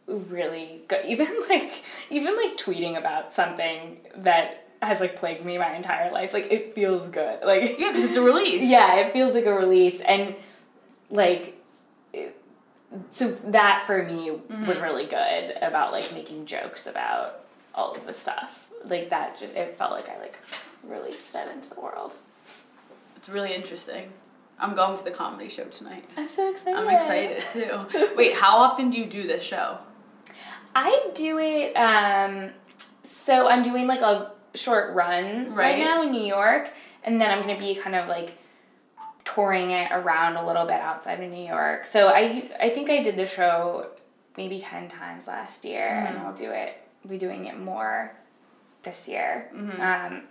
really 0.07 0.81
good. 0.87 1.05
Even 1.07 1.27
like 1.49 1.83
even 2.09 2.35
like 2.35 2.57
tweeting 2.57 2.97
about 2.97 3.33
something 3.33 3.97
that 4.17 4.67
has 4.81 4.99
like 4.99 5.15
plagued 5.15 5.45
me 5.45 5.57
my 5.57 5.75
entire 5.75 6.11
life, 6.11 6.33
like 6.33 6.51
it 6.51 6.75
feels 6.75 7.07
good. 7.09 7.39
Like 7.43 7.77
Yeah, 7.79 7.91
because 7.91 8.03
it's 8.03 8.17
a 8.17 8.21
release. 8.21 8.63
yeah, 8.69 8.95
it 8.97 9.13
feels 9.13 9.33
like 9.33 9.45
a 9.45 9.53
release 9.53 9.99
and 10.01 10.35
like 11.09 11.59
it- 12.13 12.41
so 13.11 13.31
that 13.31 13.83
for 13.85 14.03
me 14.03 14.29
mm-hmm. 14.29 14.65
was 14.65 14.79
really 14.79 15.05
good 15.05 15.55
about 15.61 15.91
like 15.91 16.13
making 16.13 16.45
jokes 16.45 16.87
about 16.87 17.41
all 17.73 17.95
of 17.95 18.05
the 18.05 18.13
stuff. 18.13 18.69
Like 18.85 19.09
that 19.09 19.39
just 19.39 19.53
it 19.55 19.75
felt 19.75 19.91
like 19.91 20.07
I 20.07 20.19
like 20.19 20.39
released 20.83 21.33
it 21.35 21.47
into 21.51 21.69
the 21.69 21.81
world. 21.81 22.13
It's 23.15 23.27
really 23.27 23.55
interesting. 23.55 24.11
I'm 24.59 24.75
going 24.75 24.97
to 24.97 25.03
the 25.03 25.11
comedy 25.11 25.49
show 25.49 25.65
tonight. 25.65 26.05
I'm 26.15 26.29
so 26.29 26.49
excited. 26.49 26.79
I'm 26.79 26.89
excited 26.89 27.45
too. 27.47 28.15
Wait, 28.15 28.35
how 28.35 28.59
often 28.59 28.89
do 28.89 28.97
you 28.97 29.05
do 29.05 29.27
this 29.27 29.43
show? 29.43 29.79
I 30.75 31.07
do 31.13 31.39
it 31.39 31.73
um 31.75 32.51
so 33.03 33.47
I'm 33.47 33.63
doing 33.63 33.87
like 33.87 34.01
a 34.01 34.31
short 34.53 34.93
run 34.93 35.53
right, 35.53 35.75
Right. 35.75 35.79
now 35.79 36.03
in 36.03 36.11
New 36.11 36.23
York 36.25 36.69
and 37.03 37.19
then 37.19 37.31
I'm 37.31 37.41
going 37.43 37.55
to 37.55 37.59
be 37.63 37.75
kind 37.75 37.95
of 37.95 38.07
like 38.07 38.37
touring 39.23 39.71
it 39.71 39.91
around 39.91 40.35
a 40.37 40.45
little 40.45 40.65
bit 40.65 40.79
outside 40.79 41.19
of 41.21 41.29
New 41.31 41.45
York. 41.47 41.87
So 41.87 42.07
I 42.09 42.49
I 42.59 42.69
think 42.69 42.89
I 42.89 43.01
did 43.01 43.15
the 43.15 43.25
show 43.25 43.87
maybe 44.37 44.59
10 44.59 44.89
times 44.89 45.27
last 45.27 45.63
year 45.65 45.87
and 45.87 46.17
I'll 46.19 46.33
do 46.35 46.51
it 46.51 46.77
be 47.07 47.17
doing 47.17 47.45
it 47.45 47.57
more 47.59 48.11
this 48.83 49.07
year. 49.07 49.49
Um 49.79 50.23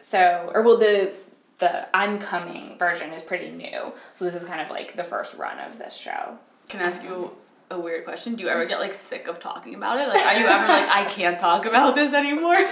so 0.00 0.50
or 0.54 0.62
well 0.62 0.76
the 0.78 1.12
the 1.58 1.94
I'm 1.96 2.18
coming 2.20 2.76
version 2.78 3.12
is 3.12 3.22
pretty 3.22 3.50
new. 3.50 3.92
So 4.14 4.24
this 4.24 4.34
is 4.34 4.44
kind 4.44 4.60
of 4.60 4.70
like 4.70 4.94
the 4.96 5.02
first 5.04 5.34
run 5.34 5.58
of 5.58 5.76
this 5.78 5.96
show. 5.96 6.38
Can 6.68 6.80
I 6.80 6.84
ask 6.84 7.02
you 7.02 7.32
a 7.70 7.78
weird 7.78 8.04
question? 8.04 8.34
Do 8.34 8.44
you 8.44 8.50
ever 8.50 8.64
get 8.64 8.80
like 8.80 8.94
sick 8.94 9.28
of 9.28 9.40
talking 9.40 9.74
about 9.74 9.98
it? 9.98 10.08
Like, 10.08 10.24
are 10.24 10.38
you 10.38 10.46
ever 10.46 10.66
like, 10.66 10.88
I 10.88 11.04
can't 11.04 11.38
talk 11.38 11.66
about 11.66 11.94
this 11.94 12.14
anymore? 12.14 12.58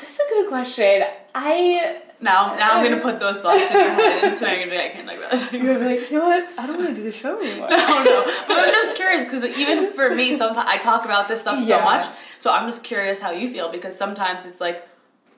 That's 0.00 0.18
a 0.18 0.28
good 0.30 0.48
question. 0.48 1.04
I 1.34 2.00
now, 2.20 2.56
now 2.56 2.72
I'm 2.72 2.84
gonna 2.84 3.02
put 3.02 3.20
those 3.20 3.40
thoughts 3.40 3.70
in 3.70 3.76
your 3.78 3.90
head, 3.90 4.24
and 4.24 4.36
tonight 4.36 4.62
I'm 4.62 4.68
gonna 4.68 4.70
be 4.70 4.76
like, 4.78 4.86
I 4.86 4.94
can't 4.94 5.06
talk 5.06 5.18
about 5.18 5.30
this 5.30 5.52
anymore. 5.52 5.72
You're 5.72 5.74
gonna 5.74 5.94
be 5.94 6.00
like, 6.00 6.10
you 6.10 6.18
know 6.18 6.24
what? 6.24 6.58
I 6.58 6.66
don't 6.66 6.78
want 6.78 6.88
to 6.88 6.94
do 6.94 7.02
the 7.02 7.12
show 7.12 7.38
anymore. 7.42 7.68
I 7.70 7.76
don't 7.76 8.04
know, 8.04 8.24
but 8.48 8.58
I'm 8.58 8.72
just 8.72 8.94
curious 8.96 9.24
because 9.24 9.44
even 9.58 9.92
for 9.92 10.14
me, 10.14 10.34
sometimes 10.36 10.66
I 10.68 10.78
talk 10.78 11.04
about 11.04 11.28
this 11.28 11.40
stuff 11.40 11.62
so 11.66 11.80
much. 11.82 12.06
So 12.38 12.52
I'm 12.52 12.68
just 12.68 12.82
curious 12.82 13.20
how 13.20 13.32
you 13.32 13.50
feel 13.50 13.70
because 13.70 13.96
sometimes 13.96 14.46
it's 14.46 14.60
like, 14.60 14.88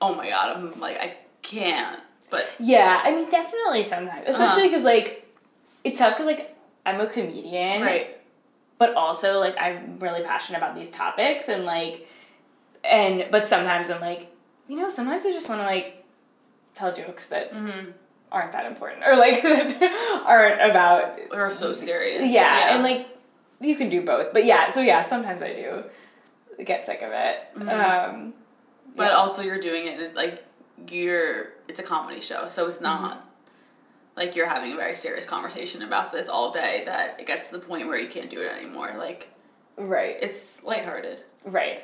oh 0.01 0.15
my 0.15 0.29
god, 0.29 0.55
I'm 0.55 0.79
like 0.79 0.97
I 0.99 1.17
can't. 1.41 1.99
But 2.29 2.47
Yeah, 2.59 3.01
I 3.03 3.11
mean, 3.11 3.29
definitely 3.29 3.83
sometimes, 3.83 4.27
uh-huh. 4.27 4.43
especially 4.43 4.69
because 4.69 4.83
like, 4.83 5.27
it's 5.83 5.99
tough 5.99 6.13
because 6.13 6.27
like 6.27 6.55
I'm 6.85 6.99
a 7.01 7.07
comedian, 7.07 7.81
right, 7.81 8.17
But 8.77 8.93
also 8.95 9.39
like 9.39 9.55
I'm 9.59 9.99
really 9.99 10.23
passionate 10.23 10.57
about 10.59 10.75
these 10.75 10.89
topics 10.89 11.47
and 11.49 11.65
like, 11.65 12.07
and 12.83 13.25
but 13.31 13.45
sometimes 13.47 13.89
I'm 13.89 14.01
like, 14.01 14.31
you 14.67 14.75
know, 14.77 14.89
sometimes 14.89 15.25
I 15.25 15.31
just 15.31 15.49
want 15.49 15.61
to 15.61 15.65
like 15.65 16.05
tell 16.75 16.93
jokes 16.93 17.27
that 17.27 17.53
mm-hmm. 17.53 17.91
aren't 18.31 18.51
that 18.53 18.65
important 18.65 19.03
or 19.05 19.15
like 19.17 19.41
that 19.43 20.23
aren't 20.25 20.61
about 20.71 21.19
or 21.31 21.49
so 21.51 21.73
serious. 21.73 22.31
yeah, 22.31 22.73
and 22.75 22.83
like 22.83 23.07
you 23.61 23.75
can 23.75 23.89
do 23.89 24.01
both 24.01 24.31
but 24.31 24.45
yeah 24.45 24.69
so 24.69 24.79
yeah 24.79 25.01
sometimes 25.01 25.41
i 25.41 25.51
do 25.51 25.83
get 26.63 26.85
sick 26.85 27.01
of 27.01 27.11
it 27.11 27.37
Mm-hmm. 27.57 27.69
um 28.15 28.33
But 28.95 29.11
yeah. 29.11 29.17
also 29.17 29.41
you're 29.41 29.59
doing 29.59 29.87
it 29.87 30.15
like 30.15 30.45
you're 30.89 31.49
it's 31.67 31.79
a 31.79 31.83
comedy 31.83 32.21
show, 32.21 32.47
so 32.47 32.67
it's 32.67 32.79
not 32.79 33.11
Mm-hmm. 33.17 33.28
Like 34.19 34.35
you're 34.35 34.47
having 34.47 34.73
a 34.73 34.75
very 34.75 34.95
serious 34.95 35.25
conversation 35.25 35.81
about 35.81 36.11
this 36.11 36.29
all 36.29 36.51
day 36.51 36.83
that 36.85 37.19
it 37.19 37.25
gets 37.25 37.47
to 37.49 37.53
the 37.57 37.59
point 37.65 37.87
where 37.87 37.97
you 37.97 38.07
can't 38.09 38.29
do 38.29 38.39
it 38.41 38.51
anymore. 38.51 38.93
Like 38.97 39.29
right 39.77 40.17
it's 40.21 40.61
lighthearted. 40.61 41.23
right 41.45 41.83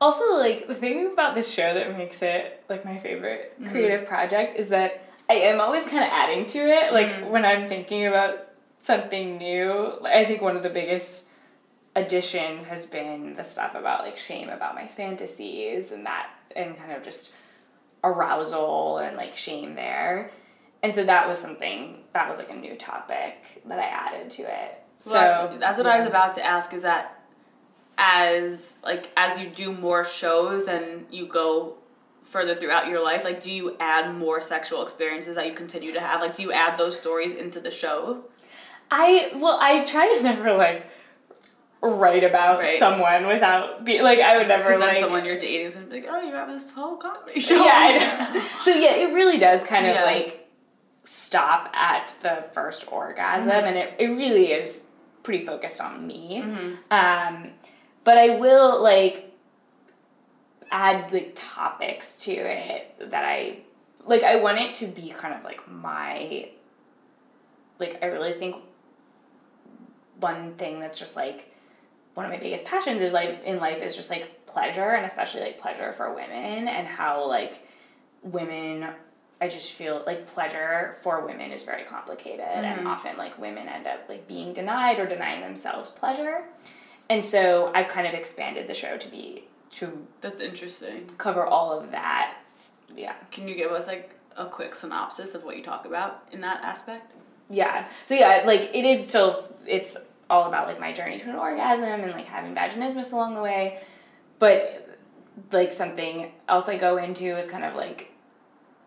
also 0.00 0.24
like 0.38 0.66
the 0.66 0.74
thing 0.74 1.12
about 1.12 1.34
this 1.34 1.52
show 1.52 1.74
that 1.74 1.96
makes 1.98 2.22
it 2.22 2.64
like 2.70 2.84
my 2.84 2.98
favorite 2.98 3.54
Mm-hmm. 3.60 3.70
creative 3.70 4.06
project 4.06 4.56
is 4.56 4.68
that 4.68 5.02
i 5.28 5.34
am 5.34 5.60
always 5.60 5.84
kind 5.84 5.98
of 6.04 6.10
adding 6.10 6.46
to 6.46 6.58
it 6.60 6.92
like 6.94 7.08
Mm-hmm. 7.08 7.30
when 7.30 7.44
i'm 7.44 7.68
thinking 7.68 8.06
about 8.06 8.46
something 8.82 9.36
new 9.36 9.98
i 10.06 10.24
think 10.24 10.40
one 10.40 10.56
of 10.56 10.62
the 10.62 10.70
biggest 10.70 11.26
additions 11.96 12.62
has 12.62 12.86
been 12.86 13.34
the 13.34 13.42
stuff 13.44 13.74
about 13.74 14.04
like 14.04 14.16
shame 14.16 14.48
about 14.48 14.74
my 14.74 14.86
fantasies 14.86 15.90
and 15.92 16.06
that 16.06 16.30
and 16.56 16.78
kind 16.78 16.92
of 16.92 17.02
just 17.02 17.32
arousal 18.04 18.98
and 18.98 19.16
like 19.16 19.36
shame 19.36 19.74
there 19.74 20.30
and 20.82 20.94
so 20.94 21.04
that 21.04 21.26
was 21.28 21.38
something 21.38 21.96
that 22.12 22.28
was 22.28 22.38
like 22.38 22.50
a 22.50 22.54
new 22.54 22.74
topic 22.76 23.34
that 23.66 23.78
i 23.78 23.84
added 23.84 24.30
to 24.30 24.42
it 24.42 24.82
Well, 25.04 25.14
so 25.14 25.46
that's, 25.48 25.58
that's 25.58 25.78
what 25.78 25.86
I 25.86 25.96
was 25.98 26.06
about 26.06 26.34
to 26.36 26.42
ask. 26.44 26.72
Is 26.72 26.82
that 26.82 27.14
as 27.96 28.76
like 28.84 29.10
as 29.16 29.40
you 29.40 29.48
do 29.48 29.72
more 29.72 30.04
shows 30.04 30.68
and 30.68 31.04
you 31.10 31.26
go 31.26 31.74
further 32.22 32.54
throughout 32.54 32.86
your 32.88 33.02
life, 33.02 33.24
like 33.24 33.40
do 33.40 33.50
you 33.50 33.76
add 33.80 34.14
more 34.14 34.40
sexual 34.40 34.82
experiences 34.82 35.34
that 35.36 35.46
you 35.46 35.54
continue 35.54 35.92
to 35.92 36.00
have? 36.00 36.20
Like 36.20 36.36
do 36.36 36.42
you 36.42 36.52
add 36.52 36.78
those 36.78 36.96
stories 36.96 37.32
into 37.32 37.60
the 37.60 37.70
show? 37.70 38.24
I 38.90 39.32
well, 39.36 39.58
I 39.60 39.84
try 39.84 40.14
to 40.16 40.22
never 40.22 40.52
like 40.54 40.86
write 41.80 42.24
about 42.24 42.58
Right. 42.58 42.78
someone 42.78 43.26
without 43.26 43.84
be 43.84 44.00
like 44.02 44.18
I 44.20 44.36
would 44.36 44.48
never 44.48 44.68
then 44.70 44.80
like 44.80 44.98
someone 44.98 45.24
you're 45.24 45.38
dating 45.38 45.66
is 45.66 45.74
gonna 45.74 45.86
be 45.86 46.00
like, 46.00 46.06
oh, 46.10 46.20
you 46.22 46.32
have 46.32 46.48
this 46.48 46.70
whole 46.72 46.96
comedy 46.96 47.40
show. 47.40 47.64
yeah. 47.64 47.72
I 47.74 48.32
know. 48.34 48.44
So 48.64 48.70
yeah, 48.70 48.94
it 48.96 49.12
really 49.14 49.38
does 49.38 49.62
kind 49.64 49.86
of 49.86 49.94
Yeah. 49.94 50.04
like 50.04 50.37
stop 51.10 51.70
at 51.74 52.14
the 52.22 52.44
first 52.52 52.90
orgasm, 52.92 53.50
Mhm. 53.52 53.62
and 53.64 53.76
it 53.78 53.94
it 53.98 54.08
really 54.08 54.52
is 54.52 54.84
pretty 55.22 55.46
focused 55.46 55.80
on 55.80 56.06
me. 56.06 56.42
Mm-hmm. 56.44 56.74
Um, 56.90 57.52
but 58.04 58.18
I 58.18 58.30
will 58.36 58.82
like 58.82 59.32
add 60.70 61.10
like 61.12 61.32
topics 61.34 62.14
to 62.16 62.32
it 62.32 63.10
that 63.10 63.24
I 63.24 63.60
like. 64.04 64.22
I 64.22 64.36
want 64.36 64.58
it 64.58 64.74
to 64.74 64.86
be 64.86 65.10
kind 65.10 65.34
of 65.34 65.42
like 65.44 65.66
my 65.68 66.50
like. 67.78 67.98
I 68.02 68.06
really 68.06 68.34
think 68.34 68.56
one 70.20 70.54
thing 70.56 70.78
that's 70.80 70.98
just 70.98 71.16
like 71.16 71.54
one 72.14 72.26
of 72.26 72.32
my 72.32 72.38
biggest 72.38 72.64
passions 72.66 73.00
is 73.00 73.12
like 73.12 73.42
in 73.44 73.58
life 73.58 73.80
is 73.80 73.94
just 73.96 74.10
like 74.10 74.44
pleasure 74.46 74.90
and 74.90 75.06
especially 75.06 75.40
like 75.40 75.58
pleasure 75.60 75.92
for 75.92 76.12
women 76.12 76.66
and 76.68 76.86
how 76.86 77.24
like 77.26 77.60
women 78.22 78.88
I 79.40 79.48
just 79.48 79.72
feel 79.72 80.02
like 80.06 80.26
pleasure 80.26 80.96
for 81.02 81.24
women 81.24 81.52
is 81.52 81.62
very 81.62 81.84
complicated 81.84 82.40
Mm-hmm. 82.40 82.78
and 82.80 82.88
often 82.88 83.16
like 83.16 83.38
women 83.38 83.68
end 83.68 83.86
up 83.86 84.00
like 84.08 84.26
being 84.26 84.52
denied 84.52 84.98
or 84.98 85.06
denying 85.06 85.40
themselves 85.42 85.90
pleasure. 85.90 86.44
And 87.08 87.24
so 87.24 87.70
I've 87.74 87.88
kind 87.88 88.06
of 88.06 88.14
expanded 88.14 88.66
the 88.68 88.74
show 88.74 88.96
to 88.98 89.08
be 89.08 89.44
to 89.72 90.06
That's 90.20 90.40
interesting. 90.40 91.08
cover 91.18 91.46
all 91.46 91.78
of 91.78 91.90
that. 91.92 92.34
Yeah. 92.96 93.14
Can 93.30 93.46
you 93.48 93.54
give 93.54 93.70
us 93.70 93.86
like 93.86 94.14
a 94.36 94.46
quick 94.46 94.74
synopsis 94.74 95.34
of 95.34 95.44
what 95.44 95.56
you 95.56 95.62
talk 95.62 95.84
about 95.84 96.24
in 96.32 96.40
that 96.40 96.62
aspect? 96.64 97.12
Yeah. 97.50 97.86
So 98.06 98.14
yeah, 98.14 98.42
like 98.44 98.70
it 98.74 98.84
is 98.84 99.06
still 99.06 99.44
it's 99.66 99.96
all 100.30 100.46
about 100.48 100.66
like 100.66 100.80
my 100.80 100.92
journey 100.92 101.18
to 101.18 101.30
an 101.30 101.36
orgasm 101.36 101.84
and 101.84 102.12
like 102.12 102.26
having 102.26 102.54
vaginismus 102.54 103.12
along 103.12 103.34
the 103.34 103.42
way. 103.42 103.80
But 104.38 104.98
like 105.52 105.72
something 105.72 106.32
else 106.48 106.68
I 106.68 106.76
go 106.76 106.96
into 106.98 107.36
is 107.38 107.46
kind 107.48 107.64
of 107.64 107.74
like 107.76 108.12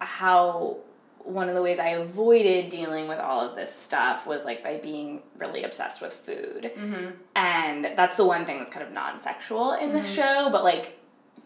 how 0.02 0.78
one 1.20 1.50
of 1.50 1.56
the 1.56 1.62
ways 1.62 1.80
I 1.80 1.90
avoided 1.90 2.70
dealing 2.70 3.08
with 3.08 3.20
all 3.20 3.48
of 3.48 3.56
this 3.56 3.74
stuff 3.74 4.26
was 4.26 4.44
like 4.44 4.64
by 4.64 4.78
being 4.78 5.22
really 5.38 5.64
obsessed 5.64 6.02
with 6.02 6.14
food. 6.14 6.72
Mm-hmm. 6.76 7.10
And 7.36 7.86
that's 7.96 8.18
the 8.18 8.26
one 8.26 8.46
thing 8.46 8.58
that's 8.60 8.72
kind 8.72 8.86
of 8.86 8.92
non-sexual 8.92 9.74
in 9.74 9.94
the 9.94 10.04
show, 10.04 10.50
but 10.52 10.64
like 10.64 10.98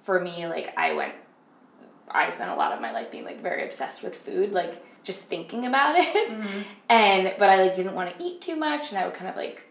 for 0.03 0.19
me 0.19 0.47
like 0.47 0.73
I 0.77 0.93
went 0.93 1.13
I 2.09 2.29
spent 2.29 2.51
a 2.51 2.55
lot 2.55 2.71
of 2.71 2.79
my 2.79 2.91
life 2.91 3.11
being 3.11 3.25
like 3.25 3.41
very 3.41 3.65
obsessed 3.65 4.03
with 4.03 4.15
food, 4.15 4.53
like 4.53 4.81
just 5.03 5.21
thinking 5.21 5.65
about 5.65 5.95
it. 5.97 6.65
And 6.89 7.33
but 7.37 7.49
I 7.49 7.61
like 7.61 7.75
didn't 7.75 7.95
want 7.95 8.17
to 8.17 8.23
eat 8.23 8.41
too 8.41 8.55
much 8.55 8.89
and 8.89 8.97
I 8.97 9.05
would 9.05 9.15
kind 9.15 9.29
of 9.29 9.35
like 9.35 9.67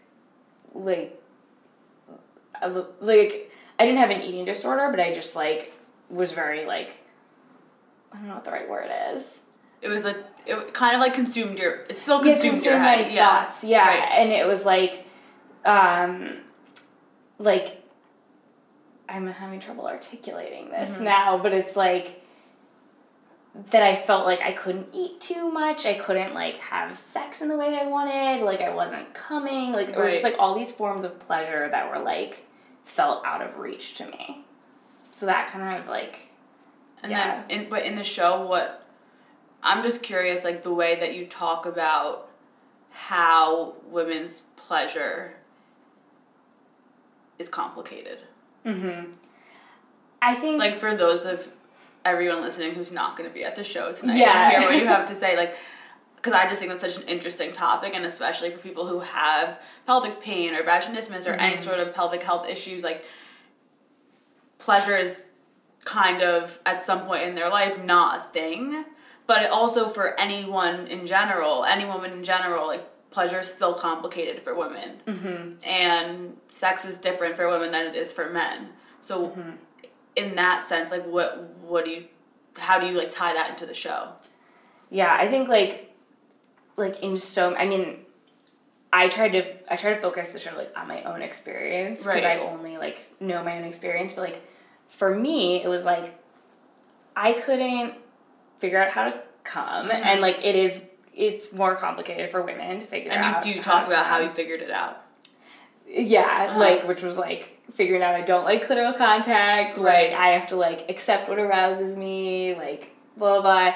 like 0.73 1.19
like 3.01 3.51
I 3.79 3.85
didn't 3.85 3.99
have 3.99 4.11
an 4.11 4.21
eating 4.21 4.45
disorder, 4.45 4.87
but 4.91 4.99
I 4.99 5.11
just 5.11 5.35
like 5.35 5.73
was 6.09 6.31
very 6.31 6.65
like 6.65 6.93
I 8.15 8.19
don't 8.19 8.27
know 8.29 8.35
what 8.35 8.45
the 8.45 8.51
right 8.51 8.69
word 8.69 8.89
is. 9.13 9.41
It 9.81 9.89
was 9.89 10.03
like 10.05 10.17
it 10.45 10.73
kind 10.73 10.95
of 10.95 11.01
like 11.01 11.13
consumed 11.13 11.59
your. 11.59 11.81
It 11.89 11.99
still 11.99 12.25
Yeah, 12.25 12.33
consumed 12.33 12.63
your 12.63 12.77
head. 12.79 13.11
yeah. 13.11 13.43
thoughts. 13.43 13.63
Yeah, 13.63 13.87
Right. 13.87 14.09
and 14.11 14.31
it 14.31 14.47
was 14.47 14.65
like, 14.65 15.05
um, 15.65 16.37
like 17.39 17.81
I'm 19.09 19.27
having 19.27 19.59
trouble 19.59 19.85
articulating 19.87 20.69
this 20.69 20.89
Mm-hmm. 20.91 21.03
now, 21.03 21.37
but 21.37 21.53
it's 21.53 21.75
like 21.75 22.21
that 23.71 23.83
I 23.83 23.95
felt 23.95 24.25
like 24.25 24.41
I 24.41 24.51
couldn't 24.51 24.87
eat 24.93 25.19
too 25.21 25.49
much. 25.51 25.85
I 25.85 25.93
couldn't 25.95 26.33
like 26.33 26.55
have 26.57 26.97
sex 26.97 27.41
in 27.41 27.47
the 27.47 27.57
way 27.57 27.77
I 27.79 27.85
wanted. 27.85 28.43
Like 28.43 28.61
I 28.61 28.73
wasn't 28.73 29.13
coming. 29.13 29.71
Like 29.73 29.89
it 29.89 29.97
was 29.97 30.11
just 30.13 30.23
like 30.23 30.35
all 30.39 30.55
these 30.55 30.71
forms 30.71 31.03
of 31.03 31.19
pleasure 31.19 31.67
that 31.69 31.89
were 31.91 32.03
like 32.03 32.45
felt 32.85 33.25
out 33.25 33.41
of 33.41 33.57
reach 33.57 33.95
to 33.95 34.05
me. 34.07 34.43
So 35.11 35.25
that 35.27 35.49
kind 35.51 35.79
of 35.81 35.87
like 35.87 36.19
And 37.05 37.11
Yeah. 37.11 37.43
then, 37.47 37.61
in, 37.61 37.69
but 37.69 37.83
in 37.85 37.95
the 37.95 38.03
show, 38.03 38.41
what 38.45 38.83
I'm 39.61 39.83
just 39.83 40.01
curious, 40.01 40.43
like 40.43 40.63
the 40.63 40.73
way 40.73 40.95
that 40.99 41.13
you 41.15 41.25
talk 41.27 41.65
about 41.67 42.29
how 42.91 43.73
women's 43.89 44.41
pleasure 44.55 45.35
is 47.37 47.47
complicated. 47.49 48.19
mm-hmm. 48.65 49.11
I 50.21 50.33
think 50.33 50.59
Like 50.59 50.77
for 50.77 50.95
those 50.95 51.25
of 51.25 51.51
everyone 52.03 52.41
listening 52.41 52.73
who's 52.73 52.91
not 52.91 53.15
going 53.17 53.29
to 53.29 53.33
be 53.33 53.43
at 53.43 53.55
the 53.55 53.63
show 53.63 53.91
tonight, 53.91 54.17
Yeah. 54.17 54.49
hear 54.59 54.61
what 54.67 54.77
you 54.77 54.87
have 54.87 55.05
to 55.07 55.15
say, 55.23 55.37
like. 55.37 55.55
Because 56.15 56.33
I 56.33 56.47
just 56.47 56.59
think 56.59 56.71
that's 56.71 56.81
such 56.95 56.99
an 56.99 57.07
interesting 57.07 57.53
topic, 57.53 57.93
and 57.93 58.03
especially 58.03 58.49
for 58.49 58.57
people 58.57 58.87
who 58.87 58.99
have 59.01 59.59
pelvic 59.85 60.19
pain 60.19 60.55
or 60.55 60.63
vaginismus 60.63 61.27
or 61.27 61.33
any 61.33 61.53
Mm-hmm. 61.53 61.63
sort 61.63 61.79
of 61.79 61.93
pelvic 61.93 62.23
health 62.23 62.47
issues, 62.49 62.81
like 62.81 63.05
pleasure 64.57 64.95
is 64.95 65.21
kind 65.85 66.21
of 66.21 66.59
at 66.65 66.83
some 66.83 67.01
point 67.05 67.23
in 67.23 67.35
their 67.35 67.49
life 67.49 67.81
not 67.83 68.17
a 68.19 68.23
thing 68.33 68.83
but 69.27 69.49
also 69.49 69.87
for 69.87 70.19
anyone 70.19 70.85
in 70.87 71.07
general 71.07 71.63
any 71.63 71.85
woman 71.85 72.11
in 72.11 72.23
general 72.23 72.67
like 72.67 72.83
pleasure 73.11 73.39
is 73.39 73.47
still 73.47 73.73
complicated 73.73 74.41
for 74.43 74.53
women 74.55 74.99
mm-hmm. 75.07 75.51
and 75.63 76.35
sex 76.49 76.83
is 76.83 76.97
different 76.97 77.35
for 77.37 77.49
women 77.49 77.71
than 77.71 77.85
it 77.87 77.95
is 77.95 78.11
for 78.11 78.29
men 78.29 78.69
so 79.01 79.27
Mm-hmm. 79.29 79.51
in 80.15 80.35
that 80.35 80.67
sense 80.67 80.91
like 80.91 81.05
what 81.05 81.41
what 81.61 81.85
do 81.85 81.91
you 81.91 82.05
how 82.57 82.79
do 82.79 82.87
you 82.87 82.97
like 82.97 83.11
tie 83.11 83.33
that 83.33 83.49
into 83.51 83.65
the 83.65 83.73
show 83.73 84.09
Yeah, 84.89 85.15
I 85.17 85.27
think 85.27 85.47
like 85.49 85.93
like 86.77 86.99
in 87.01 87.17
so 87.17 87.55
I 87.55 87.65
mean 87.67 87.99
I 88.91 89.07
tried 89.09 89.33
to 89.33 89.43
I 89.71 89.75
try 89.75 89.93
to 89.93 90.01
focus 90.01 90.31
the 90.31 90.39
show 90.39 90.55
like 90.55 90.71
on 90.75 90.87
my 90.87 91.03
own 91.03 91.21
experience 91.21 91.99
because 92.03 92.23
Right. 92.23 92.39
I 92.39 92.39
only 92.39 92.77
like 92.77 92.99
know 93.19 93.43
my 93.43 93.57
own 93.57 93.63
experience, 93.65 94.13
but 94.13 94.21
like 94.29 94.41
for 94.87 95.15
me 95.15 95.63
it 95.63 95.67
was 95.67 95.83
like 95.85 96.17
I 97.15 97.33
couldn't 97.33 97.95
figure 98.59 98.81
out 98.81 98.91
how 98.91 99.05
to 99.09 99.19
come 99.43 99.87
Mhm. 99.89 100.05
and 100.05 100.21
like 100.21 100.39
it 100.43 100.55
is 100.55 100.81
it's 101.13 101.53
more 101.53 101.75
complicated 101.75 102.29
for 102.31 102.41
women 102.41 102.79
to 102.79 102.85
figure 102.85 103.11
out. 103.11 103.37
and 103.37 103.45
you 103.45 103.53
do 103.55 103.61
talk 103.61 103.85
to 103.85 103.91
about 103.93 104.05
how 104.05 104.19
you 104.19 104.29
figured 104.29 104.61
it 104.61 104.71
out 104.71 105.01
Yeah, 105.87 106.47
Uh-huh. 106.49 106.59
like 106.59 106.87
which 106.87 107.01
was 107.03 107.17
like 107.17 107.51
figuring 107.73 108.01
out 108.01 108.15
I 108.15 108.21
don't 108.21 108.43
like 108.43 108.65
clitoral 108.67 108.97
contact. 108.97 109.77
Right. 109.77 110.11
Like 110.11 110.19
I 110.19 110.29
have 110.29 110.47
to 110.47 110.55
like 110.55 110.89
accept 110.89 111.29
what 111.29 111.37
arouses 111.39 111.95
me. 111.95 112.55
Like 112.55 112.89
blah 113.17 113.39
blah. 113.39 113.41
blah. 113.41 113.73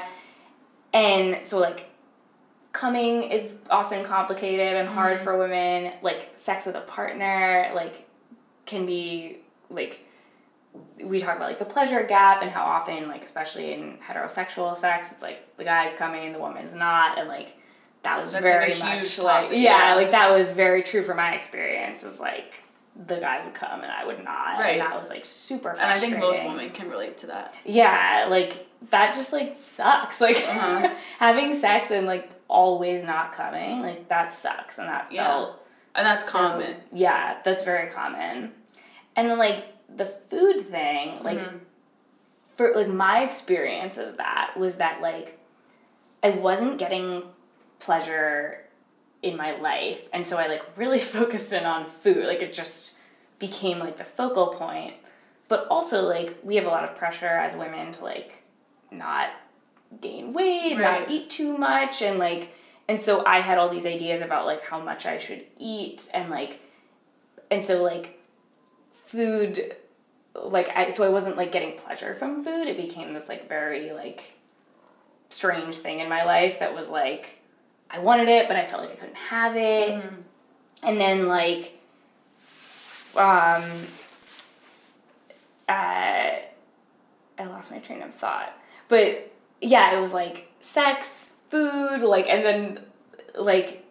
And 0.94 1.46
so 1.48 1.60
like 1.60 1.86
coming 2.72 3.24
is 3.24 3.56
often 3.70 4.04
complicated 4.04 4.76
and 4.76 4.88
hard 4.88 5.20
Mhm. 5.20 5.24
for 5.24 5.38
women. 5.38 5.94
Like 6.02 6.30
sex 6.38 6.66
with 6.66 6.76
a 6.76 6.82
partner 6.82 7.72
like 7.76 8.08
can 8.66 8.86
be 8.88 9.38
like 9.70 10.00
we 11.04 11.20
talk 11.20 11.36
about 11.38 11.48
like 11.50 11.60
the 11.60 11.66
pleasure 11.66 12.04
gap 12.04 12.42
and 12.42 12.52
how 12.52 12.64
often 12.64 13.08
like 13.08 13.24
especially 13.24 13.74
in 13.74 13.98
heterosexual 14.06 14.78
sex 14.78 15.12
it's 15.12 15.22
like 15.22 15.56
the 15.58 15.64
guy's 15.64 15.94
coming 15.94 16.34
the 16.34 16.40
woman's 16.40 16.74
not 16.74 17.18
and 17.18 17.28
like 17.28 17.56
that 18.04 18.20
was 18.20 18.32
That's, 18.32 18.44
like, 18.44 18.54
very 18.54 18.74
a 18.74 18.80
much 18.80 19.00
huge 19.02 19.20
like 19.20 19.52
yeah, 19.52 19.90
yeah. 19.90 19.96
like 19.96 20.12
that 20.12 20.32
was 20.32 20.52
very 20.52 20.84
true 20.84 21.04
for 21.04 21.14
my 21.14 21.34
experience. 21.36 22.02
It 22.02 22.08
was 22.08 22.20
like 22.22 22.64
the 23.08 23.18
guy 23.18 23.44
would 23.46 23.54
come 23.54 23.82
and 23.82 23.92
I 23.92 24.06
would 24.06 24.24
not, 24.24 24.60
Right. 24.60 24.72
and 24.80 24.82
that 24.82 24.98
was 24.98 25.10
like 25.10 25.24
super. 25.26 25.70
and 25.70 25.82
i 25.82 25.98
think 26.00 26.18
most 26.18 26.44
women 26.44 26.70
can 26.72 26.90
relate 26.90 27.18
to 27.20 27.28
that 27.28 27.54
Yeah, 27.66 28.28
like 28.30 28.68
that 28.90 29.14
just 29.16 29.32
like 29.34 29.54
sucks. 29.54 30.20
Like 30.28 30.38
Uh-huh. 30.38 30.94
having 31.18 31.56
sex 31.56 31.92
and 31.92 32.06
like 32.08 32.30
always 32.48 33.04
not 33.04 33.34
coming, 33.34 33.82
like 33.82 34.08
that 34.10 34.32
sucks, 34.34 34.78
and 34.80 34.88
that 34.88 35.12
Yeah. 35.12 35.26
felt 35.28 35.66
and 35.96 36.06
that's 36.06 36.24
so- 36.24 36.30
common 36.32 36.76
Yeah, 36.94 37.38
that's 37.44 37.64
very 37.64 37.90
common. 37.92 38.54
And 39.18 39.30
then 39.30 39.38
like 39.38 39.66
the 39.96 40.06
food 40.06 40.70
thing, 40.70 41.22
like 41.24 41.40
Mhm. 41.40 41.60
for 42.58 42.74
like 42.76 42.88
my 42.88 43.22
experience 43.24 43.98
of 43.98 44.18
that 44.18 44.56
was 44.58 44.76
that 44.76 45.02
like 45.02 45.38
I 46.24 46.32
wasn't 46.32 46.78
getting 46.78 47.24
pleasure 47.80 48.66
in 49.22 49.36
my 49.38 49.56
life 49.58 50.08
and 50.14 50.26
so 50.28 50.38
I 50.38 50.48
like 50.48 50.64
really 50.78 51.00
focused 51.18 51.54
in 51.54 51.64
on 51.66 51.86
food 51.86 52.26
like 52.26 52.42
it 52.42 52.54
just 52.54 52.94
became 53.40 53.80
like 53.80 53.98
the 53.98 54.04
focal 54.04 54.48
point 54.48 54.96
but 55.48 55.66
also 55.70 56.02
like 56.04 56.38
we 56.44 56.56
have 56.56 56.66
a 56.66 56.70
lot 56.70 56.84
of 56.84 56.96
pressure 56.96 57.26
as 57.28 57.56
women 57.56 57.92
to 57.94 58.04
like 58.04 58.44
not 58.92 59.30
gain 60.02 60.34
weight 60.34 60.78
Right. 60.78 61.02
not 61.02 61.10
eat 61.12 61.30
too 61.30 61.58
much 61.58 62.02
and 62.02 62.20
like 62.20 62.54
and 62.90 63.00
so 63.00 63.26
I 63.26 63.40
had 63.42 63.58
all 63.58 63.70
these 63.70 63.86
ideas 63.86 64.20
about 64.22 64.46
like 64.46 64.64
how 64.64 64.80
much 64.82 65.06
I 65.06 65.18
should 65.18 65.46
eat 65.58 66.10
and 66.14 66.30
like 66.30 66.60
and 67.52 67.64
so 67.64 67.82
like 67.82 68.19
food 69.10 69.76
like 70.36 70.70
I 70.76 70.90
so 70.92 71.04
I 71.04 71.10
wasn't 71.10 71.38
like 71.38 71.52
getting 71.52 71.78
pleasure 71.78 72.14
from 72.14 72.44
food. 72.44 72.68
It 72.68 72.78
became 72.78 73.14
this 73.14 73.28
like 73.28 73.50
very 73.50 73.92
like 73.92 74.36
strange 75.30 75.76
thing 75.76 76.00
in 76.00 76.08
my 76.10 76.24
life 76.24 76.60
that 76.60 76.74
was 76.76 76.90
like 76.90 77.40
I 77.90 78.00
wanted 78.00 78.30
it, 78.30 78.48
but 78.48 78.56
I 78.56 78.66
felt 78.66 78.84
like 78.84 78.92
I 78.92 78.96
couldn't 78.96 79.16
have 79.16 79.56
it. 79.56 79.90
Mhm. 80.04 80.14
And 80.84 81.00
then 81.00 81.28
like 81.28 81.74
um 83.16 83.64
uh 85.68 85.72
I 85.72 87.46
lost 87.46 87.72
my 87.72 87.80
train 87.80 88.02
of 88.02 88.14
thought. 88.14 88.54
But 88.88 89.32
yeah, 89.62 89.96
it 89.98 90.00
was 90.00 90.14
like 90.14 90.52
sex, 90.62 91.30
food, 91.50 92.02
like 92.02 92.28
and 92.30 92.46
then 92.46 92.80
like 93.36 93.86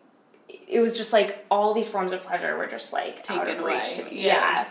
it 0.49 0.81
was 0.81 0.97
just 0.97 1.13
like 1.13 1.45
all 1.51 1.75
these 1.75 1.89
forms 1.89 2.13
of 2.13 2.23
pleasure 2.23 2.57
were 2.57 2.67
just 2.67 2.93
like 2.93 3.19
out 3.31 3.45
Taken 3.47 3.59
of 3.59 3.65
reach 3.65 3.85
away, 3.87 3.95
to 3.97 4.05
me. 4.05 4.25
yeah. 4.27 4.33
yeah. 4.35 4.69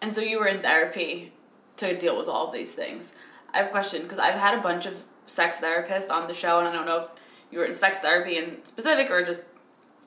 And 0.00 0.14
so 0.14 0.20
you 0.20 0.38
were 0.38 0.46
in 0.46 0.62
therapy 0.62 1.32
to 1.76 1.96
deal 1.96 2.16
with 2.16 2.28
all 2.28 2.48
of 2.48 2.52
these 2.52 2.74
things. 2.74 3.12
I 3.52 3.58
have 3.58 3.68
a 3.68 3.70
question 3.70 4.02
because 4.02 4.18
I've 4.18 4.34
had 4.34 4.58
a 4.58 4.62
bunch 4.62 4.86
of 4.86 5.04
sex 5.26 5.58
therapists 5.58 6.10
on 6.10 6.26
the 6.26 6.34
show, 6.34 6.58
and 6.58 6.68
I 6.68 6.72
don't 6.72 6.86
know 6.86 7.00
if 7.00 7.08
you 7.50 7.58
were 7.58 7.64
in 7.64 7.74
sex 7.74 7.98
therapy 7.98 8.36
in 8.36 8.64
specific 8.64 9.10
or 9.10 9.22
just 9.22 9.44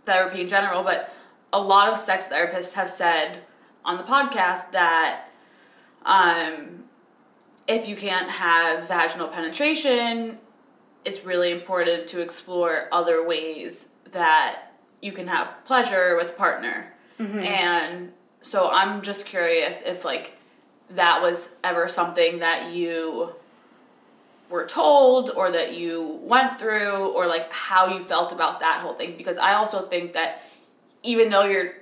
therapy 0.06 0.42
in 0.42 0.48
general, 0.48 0.84
but 0.84 1.14
a 1.54 1.60
lot 1.60 1.92
of 1.92 1.98
sex 1.98 2.28
therapists 2.30 2.74
have 2.74 2.90
said 2.90 3.40
on 3.86 3.98
the 3.98 4.04
podcast 4.04 4.72
that 4.72 5.30
um, 6.06 6.84
if 7.68 7.88
you 7.88 7.96
can't 7.96 8.30
have 8.30 8.88
vaginal 8.88 9.28
penetration, 9.28 10.38
it's 11.06 11.24
really 11.24 11.52
important 11.52 12.08
to 12.08 12.22
explore 12.22 12.88
other 12.92 13.26
ways 13.26 13.88
that 14.12 14.74
you 15.02 15.12
can 15.12 15.28
have 15.28 15.64
pleasure 15.66 16.16
with 16.16 16.32
a 16.32 16.34
partner. 16.34 16.94
Mm-hmm. 17.20 17.40
And 17.40 18.12
so 18.42 18.70
I'm 18.70 19.02
just 19.02 19.26
curious 19.26 19.82
if 19.86 20.06
like 20.06 20.34
that 20.92 21.22
was 21.22 21.50
ever 21.64 21.88
something 21.88 22.40
that 22.40 22.74
you 22.74 23.36
were 24.50 24.66
told 24.66 25.30
or 25.32 25.52
that 25.52 25.76
you 25.76 26.20
went 26.24 26.58
through 26.60 27.10
or 27.10 27.28
like 27.28 27.52
how 27.52 27.94
you 27.94 28.02
felt 28.02 28.32
about 28.32 28.60
that 28.62 28.80
whole 28.82 28.94
thing 28.96 29.16
because 29.18 29.38
I 29.38 29.54
also 29.54 29.88
think 29.88 30.14
that 30.14 30.44
even 31.04 31.30
though 31.30 31.44
you're 31.44 31.74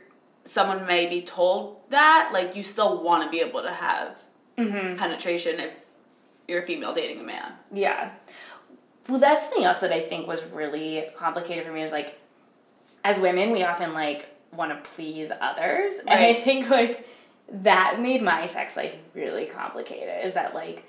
someone 0.43 0.85
may 0.85 1.07
be 1.07 1.21
told 1.21 1.77
that 1.89 2.31
like 2.33 2.55
you 2.55 2.63
still 2.63 3.01
want 3.03 3.23
to 3.23 3.29
be 3.29 3.39
able 3.41 3.61
to 3.61 3.71
have 3.71 4.19
Mm-hmm. 4.57 4.97
penetration 4.97 5.59
if 5.59 5.75
you're 6.47 6.63
a 6.63 6.65
female 6.65 6.91
dating 6.91 7.19
a 7.19 7.23
man. 7.23 7.51
Yeah. 7.71 8.09
Well, 9.07 9.19
that's 9.19 9.43
something 9.49 9.65
else 9.65 9.77
that 9.81 9.91
I 9.93 9.99
think 10.01 10.25
was 10.25 10.43
really 10.45 11.05
complicated 11.15 11.63
for 11.63 11.71
me 11.71 11.83
is 11.83 11.91
like, 11.91 12.19
as 13.03 13.19
women, 13.19 13.51
we 13.51 13.63
often 13.63 13.93
like 13.93 14.25
want 14.53 14.71
to 14.71 14.89
please 14.91 15.31
others. 15.41 15.93
And 15.99 16.09
I 16.09 16.33
think 16.33 16.69
like 16.69 17.07
that 17.51 17.99
made 17.99 18.21
my 18.21 18.45
sex 18.45 18.75
life 18.75 18.95
really 19.13 19.45
complicated 19.45 20.25
is 20.25 20.33
that 20.33 20.53
like, 20.53 20.85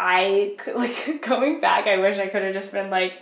I 0.00 0.56
could, 0.58 0.76
like 0.84 1.22
going 1.26 1.60
back, 1.60 1.86
I 1.86 1.98
wish 1.98 2.18
I 2.18 2.26
could 2.28 2.42
have 2.42 2.54
just 2.54 2.72
been 2.72 2.90
like, 2.90 3.14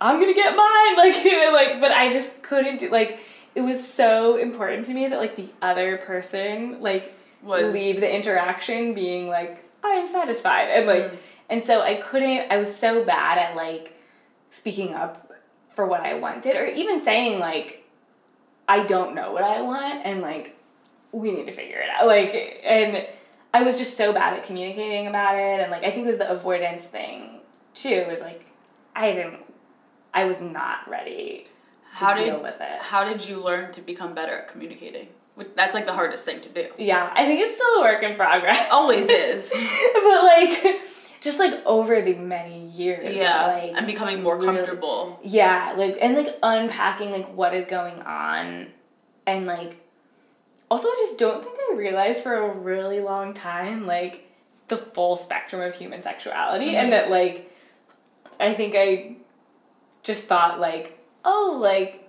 I'm 0.00 0.18
gonna 0.20 0.34
get 0.34 0.56
mine, 0.56 0.96
like, 0.96 1.24
like, 1.52 1.80
but 1.80 1.92
I 1.92 2.10
just 2.10 2.42
couldn't 2.42 2.78
do, 2.78 2.90
like, 2.90 3.20
it 3.54 3.60
was 3.60 3.86
so 3.86 4.36
important 4.36 4.86
to 4.86 4.94
me 4.94 5.06
that 5.08 5.18
like 5.18 5.36
the 5.36 5.48
other 5.60 5.98
person, 5.98 6.80
like, 6.80 7.14
Was 7.42 7.72
leave 7.72 8.00
the 8.00 8.12
interaction 8.12 8.94
being 8.94 9.28
like 9.28 9.64
I 9.84 9.90
am 9.90 10.06
satisfied 10.08 10.68
and 10.70 10.86
like 10.86 11.12
Mm. 11.12 11.16
and 11.50 11.64
so 11.64 11.82
I 11.82 11.96
couldn't 11.96 12.50
I 12.52 12.56
was 12.56 12.74
so 12.74 13.04
bad 13.04 13.38
at 13.38 13.56
like 13.56 13.98
speaking 14.50 14.94
up 14.94 15.32
for 15.74 15.86
what 15.86 16.00
I 16.00 16.14
wanted 16.14 16.56
or 16.56 16.66
even 16.66 17.00
saying 17.00 17.40
like 17.40 17.81
I 18.72 18.84
don't 18.84 19.14
know 19.14 19.32
what 19.32 19.44
I 19.44 19.60
want 19.60 20.06
and 20.06 20.22
like 20.22 20.56
we 21.12 21.30
need 21.30 21.44
to 21.46 21.52
figure 21.52 21.78
it 21.78 21.90
out 21.90 22.06
like 22.06 22.60
and 22.64 23.06
I 23.52 23.62
was 23.64 23.78
just 23.78 23.98
so 23.98 24.12
bad 24.14 24.32
at 24.38 24.44
communicating 24.44 25.06
about 25.08 25.34
it 25.36 25.60
and 25.60 25.70
like 25.70 25.84
I 25.84 25.90
think 25.90 26.06
it 26.06 26.10
was 26.10 26.18
the 26.18 26.30
avoidance 26.30 26.84
thing 26.84 27.40
too 27.74 28.06
was 28.08 28.20
like 28.20 28.46
I 28.96 29.12
didn't 29.12 29.40
I 30.14 30.24
was 30.24 30.40
not 30.40 30.88
ready 30.88 31.44
to 31.44 31.50
how 31.98 32.14
deal 32.14 32.36
did 32.36 32.42
with 32.42 32.60
it. 32.60 32.78
how 32.80 33.04
did 33.04 33.28
you 33.28 33.42
learn 33.42 33.72
to 33.72 33.82
become 33.82 34.14
better 34.14 34.38
at 34.38 34.48
communicating? 34.48 35.08
Which, 35.34 35.48
that's 35.54 35.74
like 35.74 35.86
the 35.86 35.92
hardest 35.94 36.24
thing 36.24 36.40
to 36.42 36.48
do. 36.48 36.68
Yeah, 36.78 37.10
I 37.14 37.26
think 37.26 37.40
it's 37.40 37.56
still 37.56 37.74
a 37.76 37.80
work 37.80 38.02
in 38.02 38.16
progress. 38.16 38.68
Always 38.70 39.06
is. 39.08 39.50
but 39.50 40.24
like 40.24 40.82
just 41.22 41.38
like 41.38 41.54
over 41.64 42.02
the 42.02 42.14
many 42.14 42.66
years 42.70 43.16
yeah, 43.16 43.46
like 43.46 43.72
and 43.76 43.86
becoming 43.86 44.22
more 44.22 44.36
really- 44.36 44.46
comfortable. 44.56 45.18
yeah 45.22 45.72
like 45.78 45.96
and 46.02 46.14
like 46.16 46.36
unpacking 46.42 47.10
like 47.12 47.32
what 47.34 47.54
is 47.54 47.66
going 47.66 47.98
on 48.02 48.66
and 49.26 49.46
like 49.46 49.78
also 50.70 50.88
i 50.88 50.96
just 50.98 51.16
don't 51.18 51.42
think 51.44 51.56
i 51.70 51.76
realized 51.76 52.22
for 52.22 52.34
a 52.34 52.52
really 52.54 53.00
long 53.00 53.32
time 53.34 53.86
like 53.86 54.28
the 54.68 54.76
full 54.76 55.16
spectrum 55.16 55.62
of 55.62 55.74
human 55.74 56.02
sexuality 56.02 56.72
Mhm. 56.72 56.82
and 56.82 56.92
that 56.92 57.08
like 57.10 57.50
i 58.40 58.52
think 58.52 58.74
i 58.76 59.16
just 60.02 60.26
thought 60.26 60.58
like 60.60 60.98
oh 61.24 61.58
like 61.62 62.08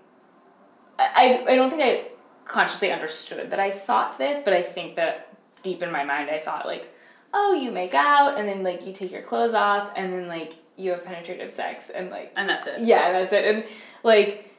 I, 0.99 1.43
I 1.47 1.55
don't 1.55 1.69
think 1.69 1.81
i 1.83 2.07
consciously 2.45 2.91
understood 2.91 3.49
that 3.51 3.59
i 3.59 3.71
thought 3.71 4.17
this 4.17 4.41
but 4.41 4.53
i 4.53 4.61
think 4.61 4.95
that 4.95 5.27
deep 5.61 5.83
in 5.83 5.91
my 5.91 6.03
mind 6.03 6.29
i 6.29 6.39
thought 6.39 6.65
like 6.65 6.89
oh 7.33 7.53
you 7.53 7.71
make 7.71 7.93
out 7.93 8.37
and 8.37 8.47
then 8.47 8.63
like 8.63 8.85
you 8.85 8.93
take 8.93 9.11
your 9.11 9.21
clothes 9.21 9.53
off 9.53 9.91
and 9.95 10.13
then 10.13 10.27
like 10.27 10.55
you 10.75 10.91
have 10.91 11.03
penetrative 11.03 11.51
sex 11.51 11.89
and 11.89 12.09
like 12.09 12.31
And 12.35 12.49
that's 12.49 12.67
it. 12.67 12.81
yeah, 12.81 13.11
that's 13.11 13.33
it. 13.33 13.45
And 13.45 13.63
like, 14.03 14.49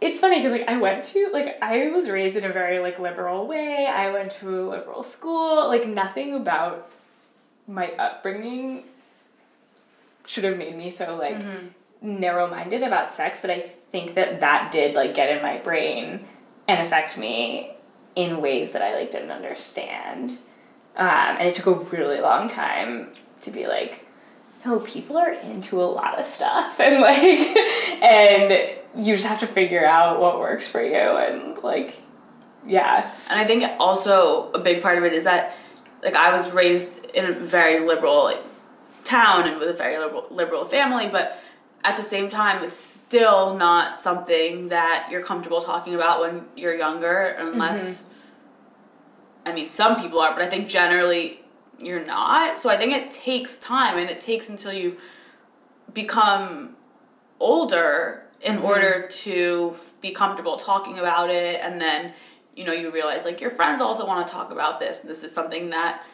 it's 0.00 0.20
funny 0.20 0.36
because 0.38 0.52
like 0.52 0.68
I 0.68 0.76
went 0.76 1.04
to 1.04 1.30
like 1.32 1.56
I 1.62 1.88
was 1.88 2.08
raised 2.08 2.36
in 2.36 2.44
a 2.44 2.52
very 2.52 2.80
like 2.80 2.98
liberal 2.98 3.46
way. 3.46 3.86
I 3.86 4.10
went 4.10 4.32
to 4.32 4.60
a 4.60 4.62
liberal 4.68 5.02
school. 5.02 5.68
Like 5.68 5.86
nothing 5.86 6.34
about 6.34 6.90
my 7.66 7.90
upbringing 7.92 8.84
should 10.26 10.44
have 10.44 10.58
made 10.58 10.76
me 10.76 10.90
so 10.90 11.16
like 11.16 11.38
mm-hmm. 11.38 12.20
narrow 12.20 12.46
minded 12.46 12.82
about 12.82 13.14
sex. 13.14 13.38
But 13.40 13.50
I 13.50 13.60
think 13.60 14.14
that 14.14 14.40
that 14.40 14.70
did 14.70 14.94
like 14.94 15.14
get 15.14 15.34
in 15.34 15.42
my 15.42 15.58
brain 15.58 16.26
and 16.68 16.86
affect 16.86 17.16
me 17.16 17.72
in 18.14 18.42
ways 18.42 18.72
that 18.72 18.82
I 18.82 18.94
like 18.94 19.10
didn't 19.10 19.30
understand. 19.30 20.38
Um, 20.96 21.36
and 21.38 21.48
it 21.48 21.54
took 21.54 21.66
a 21.66 21.74
really 21.96 22.20
long 22.20 22.48
time 22.48 23.08
to 23.42 23.50
be 23.50 23.66
like, 23.66 24.06
no, 24.64 24.80
people 24.80 25.16
are 25.16 25.32
into 25.32 25.80
a 25.80 25.84
lot 25.84 26.18
of 26.18 26.26
stuff, 26.26 26.80
and 26.80 27.00
like, 27.00 27.56
and 28.02 28.76
you 28.96 29.14
just 29.14 29.26
have 29.26 29.40
to 29.40 29.46
figure 29.46 29.86
out 29.86 30.20
what 30.20 30.40
works 30.40 30.66
for 30.68 30.82
you, 30.82 30.94
and 30.94 31.58
like, 31.62 32.00
yeah, 32.66 33.10
And 33.30 33.38
I 33.38 33.44
think 33.44 33.64
also 33.78 34.50
a 34.52 34.58
big 34.58 34.82
part 34.82 34.98
of 34.98 35.04
it 35.04 35.12
is 35.12 35.24
that, 35.24 35.54
like, 36.02 36.16
I 36.16 36.32
was 36.32 36.50
raised 36.50 37.04
in 37.14 37.26
a 37.26 37.32
very 37.32 37.86
liberal 37.86 38.24
like, 38.24 38.42
town 39.04 39.46
and 39.46 39.58
with 39.60 39.68
a 39.68 39.72
very 39.72 39.98
liberal, 39.98 40.26
liberal 40.30 40.64
family, 40.64 41.08
but 41.08 41.38
at 41.84 41.96
the 41.96 42.02
same 42.02 42.28
time, 42.28 42.64
it's 42.64 42.76
still 42.76 43.54
not 43.54 44.00
something 44.00 44.70
that 44.70 45.08
you're 45.10 45.22
comfortable 45.22 45.62
talking 45.62 45.94
about 45.94 46.20
when 46.20 46.44
you're 46.56 46.74
younger, 46.74 47.36
unless. 47.38 48.02
I 49.46 49.52
mean, 49.52 49.70
some 49.70 50.00
people 50.00 50.18
are, 50.18 50.34
but 50.34 50.42
I 50.42 50.48
think 50.48 50.68
generally 50.68 51.40
you're 51.78 52.04
not. 52.04 52.58
So 52.58 52.68
I 52.68 52.76
think 52.76 52.92
it 52.92 53.12
takes 53.12 53.56
time, 53.56 53.96
and 53.96 54.10
it 54.10 54.20
takes 54.20 54.48
until 54.48 54.72
you 54.72 54.98
become 55.94 56.76
older 57.38 58.24
in 58.42 58.56
mm-hmm. 58.56 58.64
order 58.64 59.06
to 59.08 59.76
be 60.00 60.10
comfortable 60.10 60.56
talking 60.56 60.98
about 60.98 61.30
it. 61.30 61.60
And 61.62 61.80
then 61.80 62.12
you 62.56 62.64
know 62.64 62.72
you 62.72 62.90
realize 62.90 63.24
like 63.24 63.40
your 63.40 63.50
friends 63.50 63.80
also 63.80 64.04
want 64.04 64.26
to 64.26 64.32
talk 64.32 64.50
about 64.50 64.80
this. 64.80 64.98
This 64.98 65.22
is 65.22 65.32
something 65.32 65.70
that 65.70 66.04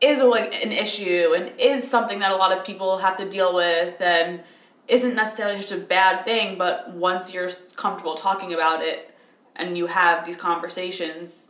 is 0.00 0.20
like 0.20 0.54
an 0.64 0.72
issue 0.72 1.34
and 1.36 1.52
is 1.58 1.88
something 1.88 2.20
that 2.20 2.32
a 2.32 2.36
lot 2.36 2.56
of 2.56 2.64
people 2.64 2.98
have 2.98 3.16
to 3.18 3.28
deal 3.28 3.54
with 3.54 4.00
and 4.00 4.40
isn't 4.86 5.14
necessarily 5.14 5.60
such 5.60 5.72
a 5.72 5.80
bad 5.80 6.24
thing. 6.24 6.56
But 6.56 6.92
once 6.92 7.34
you're 7.34 7.50
comfortable 7.76 8.14
talking 8.14 8.54
about 8.54 8.82
it 8.82 9.14
and 9.54 9.76
you 9.76 9.86
have 9.86 10.24
these 10.24 10.36
conversations 10.36 11.47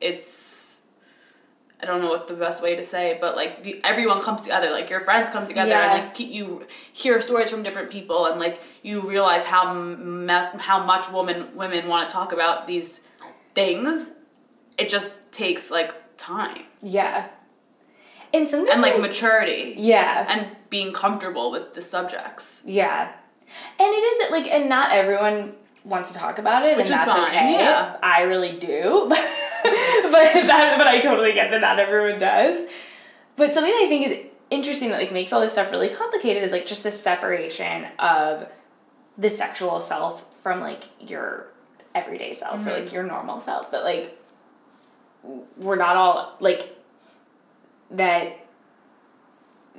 it's 0.00 0.80
I 1.80 1.84
don't 1.84 2.00
know 2.00 2.08
what 2.08 2.26
the 2.26 2.34
best 2.34 2.62
way 2.62 2.74
to 2.76 2.82
say 2.82 3.18
but 3.20 3.36
like 3.36 3.62
the, 3.62 3.80
everyone 3.84 4.18
comes 4.22 4.40
together, 4.42 4.70
like 4.70 4.88
your 4.90 5.00
friends 5.00 5.28
come 5.28 5.46
together, 5.46 5.70
Yeah. 5.70 5.94
and 5.96 6.06
like 6.08 6.18
you 6.20 6.66
hear 6.92 7.20
stories 7.20 7.50
from 7.50 7.62
different 7.62 7.90
people, 7.90 8.26
and 8.26 8.40
like 8.40 8.60
you 8.82 9.08
realize 9.08 9.44
how 9.44 9.64
how 10.58 10.84
much 10.84 11.10
women 11.12 11.54
women 11.54 11.86
want 11.88 12.08
to 12.08 12.12
talk 12.12 12.32
about 12.32 12.66
these 12.66 13.00
things. 13.54 14.10
It 14.78 14.88
just 14.88 15.12
takes 15.32 15.70
like 15.70 15.94
time 16.16 16.62
yeah, 16.82 17.28
and 18.32 18.48
something 18.48 18.72
and 18.72 18.80
like 18.82 18.98
maturity 19.00 19.74
yeah, 19.76 20.26
and 20.28 20.56
being 20.70 20.92
comfortable 20.92 21.50
with 21.50 21.74
the 21.74 21.82
subjects. 21.82 22.62
yeah, 22.64 23.12
and 23.78 23.88
it 23.98 24.04
is 24.10 24.30
like, 24.30 24.46
and 24.50 24.68
not 24.68 24.92
everyone 24.92 25.54
wants 25.84 26.10
to 26.12 26.18
talk 26.18 26.38
about 26.38 26.64
it, 26.66 26.76
Which 26.76 26.86
and 26.90 26.94
is 27.00 27.06
that's 27.06 27.10
fine, 27.10 27.28
okay. 27.28 27.52
yeah. 27.52 27.96
I 28.02 28.22
really 28.22 28.52
do, 28.58 29.10
but 30.10 30.12
that, 30.12 30.74
but 30.78 30.86
I 30.86 31.00
totally 31.00 31.32
get 31.32 31.50
that 31.50 31.60
not 31.60 31.78
everyone 31.78 32.18
does. 32.18 32.66
But 33.36 33.52
something 33.52 33.72
that 33.72 33.82
I 33.84 33.88
think 33.88 34.06
is 34.06 34.26
interesting 34.50 34.90
that 34.90 34.98
like 34.98 35.12
makes 35.12 35.32
all 35.32 35.40
this 35.40 35.52
stuff 35.52 35.70
really 35.70 35.88
complicated 35.88 36.42
is 36.42 36.52
like 36.52 36.66
just 36.66 36.82
the 36.82 36.90
separation 36.90 37.86
of 37.98 38.46
the 39.18 39.30
sexual 39.30 39.80
self 39.80 40.24
from 40.40 40.60
like 40.60 40.84
your 41.00 41.48
everyday 41.94 42.32
self 42.32 42.66
or 42.66 42.70
like 42.70 42.84
mm-hmm. 42.84 42.94
your 42.94 43.04
normal 43.04 43.40
self. 43.40 43.70
That 43.70 43.84
like 43.84 44.18
we're 45.56 45.76
not 45.76 45.96
all 45.96 46.36
like 46.40 46.76
that. 47.90 48.40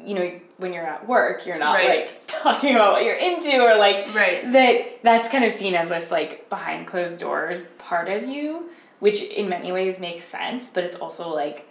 You 0.05 0.13
know, 0.13 0.39
when 0.57 0.73
you're 0.73 0.85
at 0.85 1.07
work, 1.07 1.47
you're 1.47 1.57
not 1.57 1.73
Right. 1.73 1.89
like 2.01 2.21
talking 2.27 2.75
about 2.75 2.93
what 2.93 3.03
you're 3.03 3.15
into 3.15 3.59
or 3.59 3.77
like 3.77 4.13
Right. 4.13 4.51
that 4.51 5.03
that's 5.03 5.27
kind 5.29 5.43
of 5.43 5.51
seen 5.51 5.73
as 5.73 5.89
this 5.89 6.11
like 6.11 6.47
behind 6.49 6.85
closed 6.85 7.17
doors 7.17 7.59
part 7.79 8.07
of 8.07 8.23
you 8.27 8.69
which 8.99 9.21
in 9.21 9.49
many 9.49 9.71
ways 9.71 9.99
makes 9.99 10.25
sense 10.25 10.69
but 10.69 10.83
it's 10.83 10.97
also 10.97 11.29
like 11.29 11.67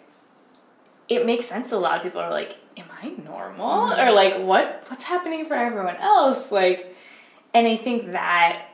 it 1.09 1.24
makes 1.24 1.47
sense 1.47 1.72
a 1.72 1.77
lot 1.77 1.97
of 1.97 2.03
people 2.03 2.20
are 2.20 2.31
like 2.31 2.57
am 2.77 2.87
i 3.03 3.09
normal? 3.24 3.89
Mm-hmm. 3.89 4.01
Or 4.01 4.12
like 4.12 4.39
what 4.39 4.85
what's 4.89 5.05
happening 5.05 5.45
for 5.45 5.55
everyone 5.55 5.97
else? 5.97 6.53
Like 6.53 6.95
and 7.55 7.66
i 7.66 7.77
think 7.77 8.12
that 8.12 8.68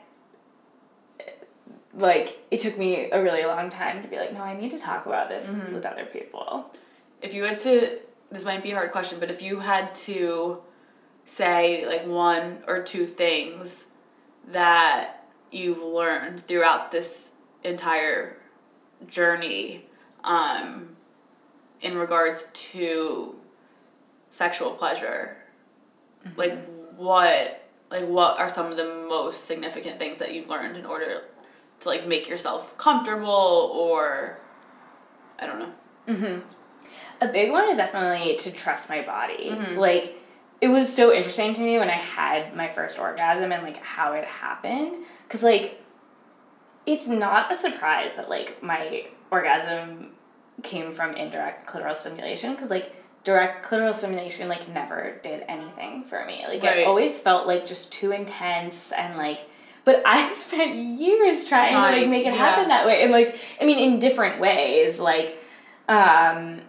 like 1.95 2.39
it 2.51 2.59
took 2.61 2.79
me 2.79 3.11
a 3.11 3.23
really 3.23 3.45
long 3.45 3.69
time 3.69 4.03
to 4.03 4.09
be 4.09 4.17
like 4.17 4.33
no 4.33 4.41
i 4.41 4.59
need 4.59 4.71
to 4.71 4.79
talk 4.79 5.05
about 5.05 5.29
this 5.29 5.47
mm-hmm. 5.47 5.75
with 5.75 5.87
other 5.87 6.07
people. 6.07 6.71
If 7.21 7.35
you 7.35 7.45
had 7.45 7.61
to, 7.61 7.99
this 8.33 8.45
might 8.45 8.65
be 8.65 8.73
a 8.73 8.75
hard 8.75 8.91
question, 8.91 9.21
but 9.21 9.31
if 9.31 9.43
you 9.43 9.61
had 9.61 9.95
to 10.07 10.61
say 11.25 11.87
like 11.87 12.05
one 12.05 12.65
or 12.67 12.83
two 12.83 13.07
things 13.07 13.85
that 14.49 15.25
you've 15.53 15.81
learned 15.81 16.45
throughout 16.49 16.91
this 16.91 17.31
entire 17.63 18.42
journey 19.09 19.87
um, 20.25 20.89
in 21.81 21.97
regards 21.97 22.47
to 22.53 23.35
sexual 24.31 24.73
pleasure. 24.73 25.37
Mm-hmm. 26.27 26.39
Like 26.39 26.67
what 26.97 27.69
like 27.91 28.07
what 28.09 28.39
are 28.39 28.49
some 28.49 28.71
of 28.71 28.77
the 28.77 29.05
most 29.09 29.45
significant 29.45 29.99
things 29.99 30.19
that 30.19 30.33
you've 30.33 30.49
learned 30.49 30.77
in 30.77 30.87
order 30.87 31.25
to 31.81 31.89
like 31.89 32.07
make 32.07 32.29
yourself 32.29 32.77
comfortable 32.79 33.71
or 33.75 34.39
I 35.39 35.47
don't 35.47 35.59
know. 35.59 35.73
Mm-hmm. 36.09 36.41
A 37.21 37.29
big 37.29 37.51
one 37.51 37.69
is 37.69 37.77
definitely 37.77 38.37
to 38.37 38.51
trust 38.51 38.89
my 38.89 39.03
body. 39.03 39.51
Mm-hmm. 39.51 39.79
Like 39.79 40.19
it 40.61 40.69
was 40.69 40.93
so 40.93 41.13
interesting 41.13 41.53
to 41.55 41.61
me 41.61 41.79
when 41.79 41.91
I 41.91 41.99
had 41.99 42.57
my 42.57 42.69
first 42.69 42.99
orgasm 42.99 43.53
and 43.53 43.63
like 43.63 43.79
how 43.79 44.13
it 44.13 44.25
happened 44.25 45.05
cuz 45.29 45.43
like 45.43 45.82
it's 46.87 47.07
not 47.07 47.51
a 47.51 47.55
surprise 47.55 48.11
that 48.17 48.29
like 48.29 48.63
my 48.63 49.07
orgasm 49.31 50.11
came 50.63 50.93
from 50.93 51.15
indirect 51.17 51.69
clitoral 51.69 51.95
stimulation 51.97 52.57
cuz 52.57 52.71
like 52.71 52.95
direct 53.25 53.65
clitoral 53.65 53.95
stimulation 53.95 54.49
like 54.49 54.69
never 54.69 55.21
did 55.23 55.45
anything 55.49 56.05
for 56.05 56.25
me. 56.25 56.45
Like 56.47 56.63
Right. 56.63 56.79
it 56.79 56.87
always 56.87 57.19
felt 57.19 57.47
like 57.47 57.65
just 57.67 57.93
too 57.93 58.13
intense 58.13 58.93
and 58.93 59.17
like 59.17 59.41
but 59.85 60.03
I 60.07 60.33
spent 60.33 60.75
years 60.77 61.45
trying, 61.45 61.73
to 61.73 61.79
like 62.01 62.09
make 62.09 62.23
it 62.27 62.35
yeah. 62.35 62.39
happen 62.39 62.69
that 62.69 62.87
way 62.87 63.03
and 63.03 63.13
like 63.13 63.39
I 63.61 63.65
mean 63.65 63.79
in 63.79 63.99
different 63.99 64.41
ways 64.41 65.01
like 65.01 65.39
um 65.89 66.61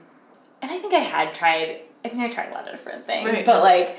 and 0.61 0.71
I 0.71 0.79
think 0.79 0.93
I 0.93 0.99
had 0.99 1.33
tried 1.33 1.81
I 2.05 2.09
think 2.09 2.21
I 2.21 2.29
tried 2.29 2.49
a 2.49 2.53
lot 2.53 2.65
of 2.67 2.71
different 2.71 3.05
things 3.05 3.29
Right. 3.29 3.45
but 3.45 3.61
like 3.63 3.97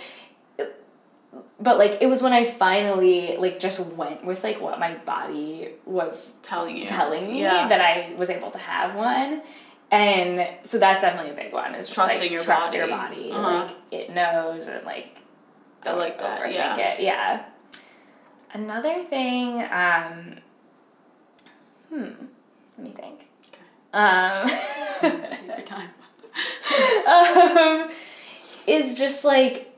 but 1.61 1.79
like 1.79 1.99
it 2.01 2.07
was 2.07 2.23
when 2.23 2.33
I 2.33 2.45
finally 2.45 3.37
like 3.39 3.59
just 3.61 3.79
went 3.81 4.25
with 4.25 4.43
like 4.45 4.61
what 4.61 4.79
my 4.79 4.95
body 4.95 5.71
was 5.87 6.35
Telling 6.43 6.77
you. 6.77 6.87
telling 6.87 7.29
me 7.29 7.41
Yeah. 7.43 7.69
that 7.69 7.81
I 7.81 8.15
was 8.17 8.31
able 8.31 8.51
to 8.51 8.59
have 8.59 8.95
one. 8.95 9.43
And 9.91 10.49
so 10.65 10.79
that's 10.79 11.03
definitely 11.03 11.31
a 11.33 11.35
big 11.35 11.53
one 11.53 11.75
is 11.75 11.87
just 11.87 11.95
Trusting 11.95 12.21
like 12.21 12.31
your 12.31 12.43
trust 12.43 12.75
your 12.75 12.89
body. 12.89 13.17
body. 13.17 13.33
Uh-huh. 13.33 13.65
Like 13.67 13.77
it 13.93 14.11
knows 14.11 14.67
and 14.69 14.85
like 14.85 15.19
I 15.83 15.85
don't 15.91 15.99
like 15.99 16.19
that, 16.19 16.41
overthink 16.41 16.53
yeah. 16.55 16.79
it. 16.79 17.01
Yeah. 17.01 17.45
Another 18.53 19.05
thing, 19.05 19.63
um 19.71 20.37
hmm, 21.91 22.27
let 22.79 22.87
me 22.87 22.91
think. 22.91 23.27
Um 23.93 24.49
Take 25.01 25.47
your 25.47 25.61
time. 25.67 25.91
um, 27.07 27.91
is 28.67 28.95
just 28.95 29.25
like 29.25 29.71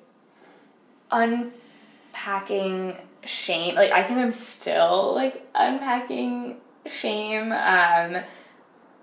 unpacking 1.10 2.96
shame. 3.24 3.74
Like 3.74 3.92
I 3.92 4.02
think 4.02 4.18
I'm 4.18 4.32
still 4.32 5.12
like 5.14 5.46
unpacking 5.54 6.56
shame 6.86 7.52
um, 7.52 8.22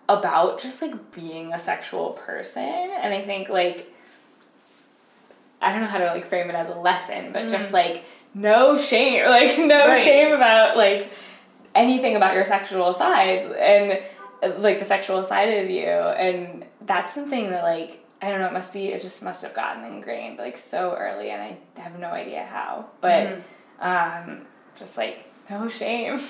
about 0.09 0.59
just 0.61 0.81
like 0.81 1.11
being 1.13 1.53
a 1.53 1.59
sexual 1.59 2.11
person, 2.11 2.63
and 2.63 3.13
I 3.13 3.21
think 3.21 3.49
like 3.49 3.91
I 5.61 5.71
don't 5.71 5.81
know 5.81 5.87
how 5.87 5.99
to 5.99 6.05
like 6.07 6.27
frame 6.29 6.49
it 6.49 6.55
as 6.55 6.69
a 6.69 6.75
lesson, 6.75 7.31
but 7.33 7.49
just 7.49 7.71
like 7.73 8.03
no 8.33 8.77
shame, 8.77 9.25
like 9.29 9.57
no 9.57 9.87
Right. 9.89 10.01
shame 10.03 10.33
about 10.33 10.77
like 10.77 11.09
anything 11.75 12.15
about 12.15 12.35
your 12.35 12.45
sexual 12.45 12.93
side 12.93 13.51
and 13.53 13.99
like 14.61 14.77
the 14.77 14.85
sexual 14.85 15.23
side 15.23 15.45
of 15.63 15.69
you 15.71 15.87
and 15.87 16.63
that's 16.85 17.13
something 17.13 17.49
that 17.49 17.63
like 17.63 18.02
i 18.23 18.29
don't 18.29 18.39
know 18.41 18.47
it 18.47 18.53
must 18.53 18.71
be 18.73 18.87
it 18.87 19.01
just 19.01 19.21
must 19.21 19.41
have 19.41 19.53
gotten 19.53 19.83
ingrained 19.85 20.37
like 20.37 20.57
so 20.57 20.95
early 20.97 21.29
and 21.29 21.41
i 21.41 21.81
have 21.81 21.97
no 21.99 22.07
idea 22.09 22.43
how 22.45 22.85
but 23.01 23.39
um 23.79 24.41
just 24.79 24.97
like 24.97 25.17
no 25.49 25.67
shame 25.69 26.19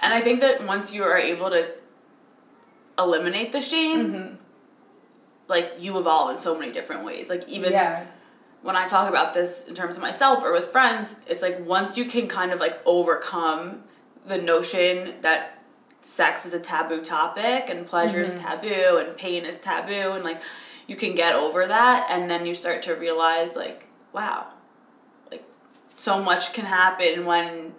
And 0.00 0.14
I 0.14 0.20
think 0.20 0.38
that 0.42 0.64
once 0.64 0.92
you 0.92 1.02
are 1.02 1.18
able 1.18 1.50
to 1.50 1.72
eliminate 2.98 3.50
the 3.50 3.60
shame, 3.60 4.00
Mm-hmm. 4.12 4.34
like 5.48 5.72
you 5.78 5.98
evolve 5.98 6.30
in 6.30 6.38
so 6.38 6.56
many 6.58 6.70
different 6.72 7.04
ways. 7.04 7.28
Like 7.28 7.48
even 7.48 7.72
yeah 7.72 8.06
when 8.62 8.74
I 8.76 8.86
talk 8.88 9.08
about 9.08 9.34
this 9.34 9.64
in 9.68 9.74
terms 9.74 9.96
of 9.96 10.02
myself 10.02 10.42
or 10.44 10.52
with 10.52 10.66
friends, 10.66 11.16
it's 11.28 11.42
like 11.42 11.64
once 11.64 11.96
you 11.96 12.04
can 12.04 12.26
kind 12.26 12.50
of 12.52 12.58
like 12.60 12.80
overcome 12.86 13.82
the 14.26 14.36
notion 14.38 15.14
that 15.22 15.62
sex 16.00 16.44
is 16.44 16.54
a 16.54 16.60
taboo 16.60 17.02
topic 17.02 17.68
and 17.68 17.86
pleasure 17.86 18.20
is 18.20 18.32
taboo 18.34 18.98
and 18.98 19.16
pain 19.16 19.44
is 19.44 19.56
taboo 19.56 20.12
and 20.12 20.22
like 20.24 20.40
you 20.88 20.96
can 20.96 21.14
get 21.14 21.36
over 21.36 21.66
that 21.68 22.08
and 22.10 22.28
then 22.28 22.44
you 22.46 22.54
start 22.54 22.82
to 22.82 22.94
realize 22.94 23.54
like 23.54 23.86
wow 24.12 24.48
like 25.30 25.44
so 25.96 26.20
much 26.20 26.52
can 26.52 26.64
happen 26.64 27.24
when 27.24 27.72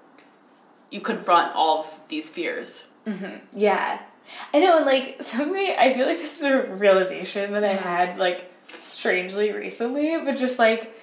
you 0.91 1.01
confront 1.01 1.53
all 1.55 1.80
of 1.80 2.01
these 2.07 2.30
fears 2.30 2.84
mm-hmm. 3.05 3.36
Yeah. 3.57 4.01
I 4.53 4.60
know, 4.60 4.78
and 4.78 4.86
like 4.86 5.18
something 5.24 5.76
I 5.78 5.91
feel 5.93 6.05
like 6.05 6.20
this 6.20 6.38
is 6.38 6.43
a 6.43 6.62
realization 6.76 7.51
that 7.53 7.64
I 7.64 7.74
mm-hmm. 7.74 7.84
had 7.84 8.18
like 8.18 8.51
strangely 8.68 9.51
recently, 9.51 10.18
but 10.24 10.34
just 10.34 10.60
like 10.60 10.95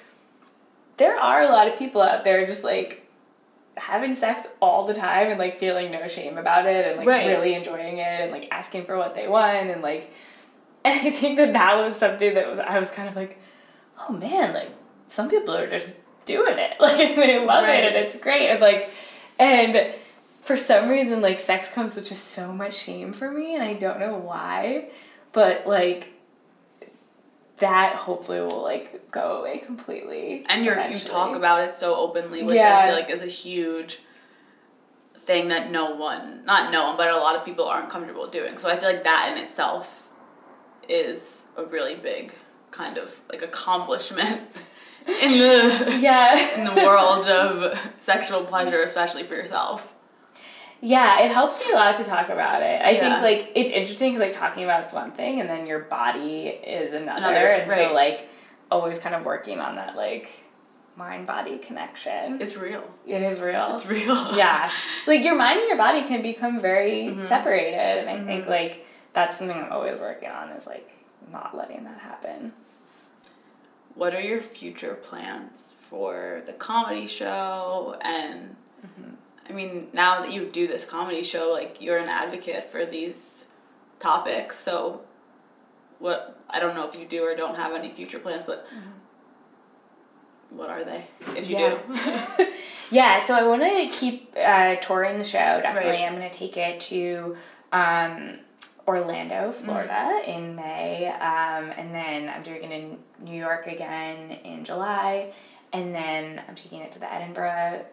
there 0.96 1.18
are 1.18 1.42
a 1.42 1.48
lot 1.48 1.68
of 1.68 1.78
people 1.78 2.00
out 2.00 2.24
there 2.24 2.46
just 2.46 2.64
like 2.64 3.02
having 3.76 4.14
sex 4.14 4.46
all 4.62 4.86
the 4.86 4.94
time 4.94 5.28
and 5.28 5.38
like 5.38 5.58
feeling 5.58 5.90
no 5.90 6.08
shame 6.08 6.38
about 6.38 6.66
it 6.66 6.86
and 6.86 6.96
like 6.96 7.06
Right. 7.06 7.26
really 7.26 7.52
enjoying 7.54 7.98
it 7.98 8.20
and 8.20 8.32
like 8.32 8.48
asking 8.50 8.86
for 8.86 8.96
what 8.96 9.14
they 9.14 9.28
want 9.28 9.68
and 9.70 9.82
like 9.82 10.10
and 10.86 11.06
I 11.06 11.10
think 11.10 11.36
that 11.36 11.52
that 11.52 11.74
was 11.76 11.96
something 11.96 12.34
that 12.34 12.48
was 12.48 12.58
I 12.58 12.78
was 12.78 12.90
kind 12.90 13.08
of 13.08 13.16
like 13.16 13.38
oh 14.08 14.12
man 14.12 14.54
like 14.54 14.70
some 15.08 15.28
people 15.28 15.54
are 15.54 15.68
just 15.70 15.94
doing 16.24 16.58
it. 16.58 16.76
Like 16.80 17.16
they 17.16 17.44
love 17.44 17.64
Right. 17.64 17.84
it 17.84 17.94
and 17.94 18.06
it's 18.06 18.16
great. 18.16 18.48
And 18.48 18.60
like 18.60 18.90
and 19.38 19.92
for 20.44 20.56
some 20.56 20.88
reason 20.88 21.20
like 21.22 21.38
sex 21.38 21.70
comes 21.70 21.96
with 21.96 22.08
just 22.08 22.28
so 22.28 22.52
much 22.52 22.74
shame 22.76 23.12
for 23.12 23.30
me 23.30 23.54
and 23.54 23.62
I 23.62 23.74
don't 23.74 23.98
know 24.00 24.16
why 24.16 24.90
but 25.32 25.66
like 25.66 26.12
that 27.58 27.96
hopefully 27.96 28.40
will 28.40 28.62
like 28.62 29.10
go 29.10 29.38
away 29.40 29.58
completely 29.58 30.44
and 30.48 30.64
you're 30.64 30.78
you 30.88 30.98
talk 30.98 31.34
about 31.34 31.62
it 31.66 31.74
so 31.74 31.96
openly 31.96 32.42
which 32.42 32.60
i 32.60 32.86
feel 32.86 32.94
like 32.94 33.08
is 33.08 33.22
a 33.22 33.26
huge 33.26 33.98
thing 35.20 35.48
that 35.48 35.70
no 35.70 35.94
one 35.94 36.44
not 36.44 36.70
no 36.70 36.84
one 36.88 36.96
but 36.98 37.08
a 37.08 37.16
lot 37.16 37.34
of 37.34 37.44
people 37.44 37.66
aren't 37.66 37.88
comfortable 37.90 38.26
doing. 38.28 38.58
So 38.58 38.68
i 38.68 38.78
feel 38.78 38.90
like 38.90 39.04
that 39.04 39.32
in 39.36 39.42
itself 39.44 40.05
is 40.88 41.42
a 41.56 41.64
really 41.64 41.94
big 41.94 42.32
kind 42.70 42.98
of 42.98 43.14
like 43.30 43.42
accomplishment 43.42 44.40
in 45.22 45.32
the 45.38 45.98
yeah 46.00 46.58
in 46.58 46.64
the 46.64 46.74
world 46.74 47.26
of 47.28 47.78
sexual 47.98 48.42
pleasure 48.44 48.82
especially 48.82 49.22
for 49.22 49.34
yourself 49.34 49.92
Yeah, 50.82 51.20
it 51.24 51.30
helps 51.32 51.58
me 51.64 51.72
a 51.72 51.76
lot 51.76 51.96
to 51.96 52.04
talk 52.04 52.28
about 52.28 52.60
it. 52.62 52.82
I 52.82 52.90
Yeah. 52.90 53.00
think 53.00 53.22
like 53.22 53.52
it's 53.54 53.70
interesting 53.70 54.12
because 54.12 54.28
like 54.28 54.36
talking 54.38 54.62
about 54.64 54.84
it's 54.84 54.92
one 54.92 55.10
thing, 55.12 55.40
and 55.40 55.48
then 55.48 55.66
your 55.66 55.80
body 55.80 56.48
is 56.48 56.92
another, 56.92 57.18
Another, 57.28 57.46
and 57.48 57.70
right. 57.70 57.88
so 57.88 57.94
like 57.94 58.28
always 58.70 58.98
kind 58.98 59.14
of 59.14 59.24
working 59.24 59.58
on 59.58 59.76
that 59.76 59.96
like 59.96 60.28
mind 60.96 61.26
body 61.26 61.56
connection. 61.58 62.40
it's 62.42 62.56
real 62.56 62.84
it 63.06 63.22
is 63.22 63.40
real. 63.40 63.68
it's 63.74 63.86
real 63.86 64.36
yeah, 64.36 64.70
like 65.06 65.24
your 65.24 65.34
mind 65.34 65.60
and 65.60 65.68
your 65.68 65.78
body 65.78 66.02
can 66.04 66.20
become 66.20 66.60
very 66.60 67.04
Mm-hmm. 67.08 67.26
separated, 67.26 67.94
and 68.00 68.08
I 68.10 68.18
think 68.28 68.46
like 68.46 68.84
that's 69.16 69.38
something 69.38 69.56
I'm 69.56 69.72
always 69.72 69.98
working 69.98 70.28
on 70.28 70.50
is 70.50 70.66
like 70.66 70.88
not 71.32 71.56
letting 71.56 71.82
that 71.84 71.98
happen. 71.98 72.52
what 73.94 74.14
are 74.14 74.20
your 74.20 74.40
future 74.40 74.94
plans 74.94 75.72
for 75.88 76.42
the 76.46 76.52
comedy 76.52 77.06
show 77.06 77.96
and 78.02 78.54
i 79.48 79.52
mean 79.52 79.88
now 79.92 80.20
that 80.20 80.30
you 80.32 80.44
do 80.44 80.66
this 80.68 80.84
comedy 80.84 81.22
show 81.22 81.50
like 81.52 81.80
you're 81.80 81.96
an 81.98 82.08
advocate 82.08 82.70
for 82.70 82.84
these 82.84 83.46
topics 83.98 84.58
so 84.58 85.00
what 85.98 86.38
i 86.50 86.58
don't 86.60 86.74
know 86.74 86.86
if 86.88 86.94
you 86.94 87.06
do 87.06 87.22
or 87.24 87.34
don't 87.34 87.56
have 87.56 87.72
any 87.72 87.90
future 87.90 88.18
plans 88.18 88.44
but 88.44 88.66
what 90.50 90.68
are 90.70 90.84
they 90.84 91.04
if 91.36 91.48
you 91.48 91.56
Yeah. 91.56 91.78
do 92.38 92.46
Yeah, 92.90 93.18
so 93.26 93.34
I 93.34 93.42
want 93.44 93.62
to 93.62 93.86
keep 93.98 94.32
uh, 94.36 94.76
touring 94.76 95.18
the 95.18 95.24
show. 95.24 95.38
Definitely, 95.60 95.90
Right. 95.90 96.02
I'm 96.06 96.14
going 96.14 96.30
to 96.30 96.38
take 96.38 96.56
it 96.56 96.78
to 96.92 97.36
um, 97.72 98.38
Orlando, 98.86 99.50
Mm-hmm. 99.50 99.64
Florida, 99.64 100.22
in 100.26 100.54
May, 100.54 101.08
um, 101.08 101.72
and 101.76 101.94
then 101.94 102.28
I'm 102.28 102.42
doing 102.42 102.64
it 102.64 102.72
in 102.72 102.98
New 103.24 103.36
York 103.38 103.66
again 103.66 104.38
in 104.44 104.64
July, 104.64 105.32
and 105.72 105.94
then 105.94 106.40
I'm 106.48 106.54
taking 106.54 106.80
it 106.80 106.92
to 106.92 106.98
the 106.98 107.12
Edinburgh 107.12 107.84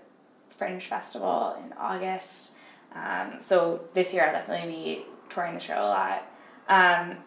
Fringe 0.49 0.85
Festival 0.85 1.57
in 1.63 1.73
August. 1.73 2.49
Um, 2.95 3.37
so 3.39 3.81
this 3.93 4.13
year 4.13 4.25
I'll 4.25 4.33
definitely 4.33 4.71
be 4.71 5.05
touring 5.29 5.55
the 5.55 5.59
show 5.59 5.79
a 5.83 5.89
lot. 5.89 6.31
Um, 6.69 7.17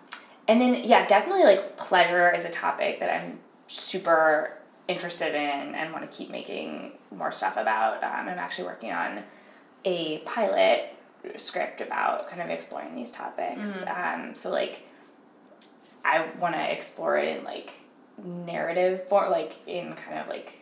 and 0.48 0.60
then 0.60 0.82
yeah, 0.84 1.06
definitely 1.06 1.42
like 1.42 1.76
pleasure 1.76 2.32
is 2.32 2.44
a 2.44 2.50
topic 2.50 3.00
that 3.00 3.10
I'm 3.12 3.40
super 3.66 4.52
interested 4.86 5.34
in 5.34 5.74
and 5.74 5.92
want 5.92 6.08
to 6.08 6.16
keep 6.16 6.30
making 6.30 6.92
more 7.10 7.32
stuff 7.32 7.56
about. 7.56 8.04
Um, 8.04 8.28
I'm 8.28 8.38
actually 8.38 8.66
working 8.66 8.92
on 8.92 9.24
a 9.84 10.18
pilot 10.18 10.95
script 11.36 11.80
about 11.80 12.28
kind 12.28 12.42
of 12.42 12.50
exploring 12.50 12.94
these 12.94 13.10
topics. 13.10 13.84
Um, 13.86 14.34
so 14.34 14.50
like, 14.50 14.82
I 16.04 16.28
want 16.40 16.54
to 16.54 16.72
explore 16.72 17.16
it 17.18 17.36
in 17.36 17.44
like 17.44 17.72
narrative 18.22 19.08
form, 19.08 19.30
like 19.30 19.54
in 19.66 19.94
kind 19.94 20.18
of 20.18 20.28
like 20.28 20.60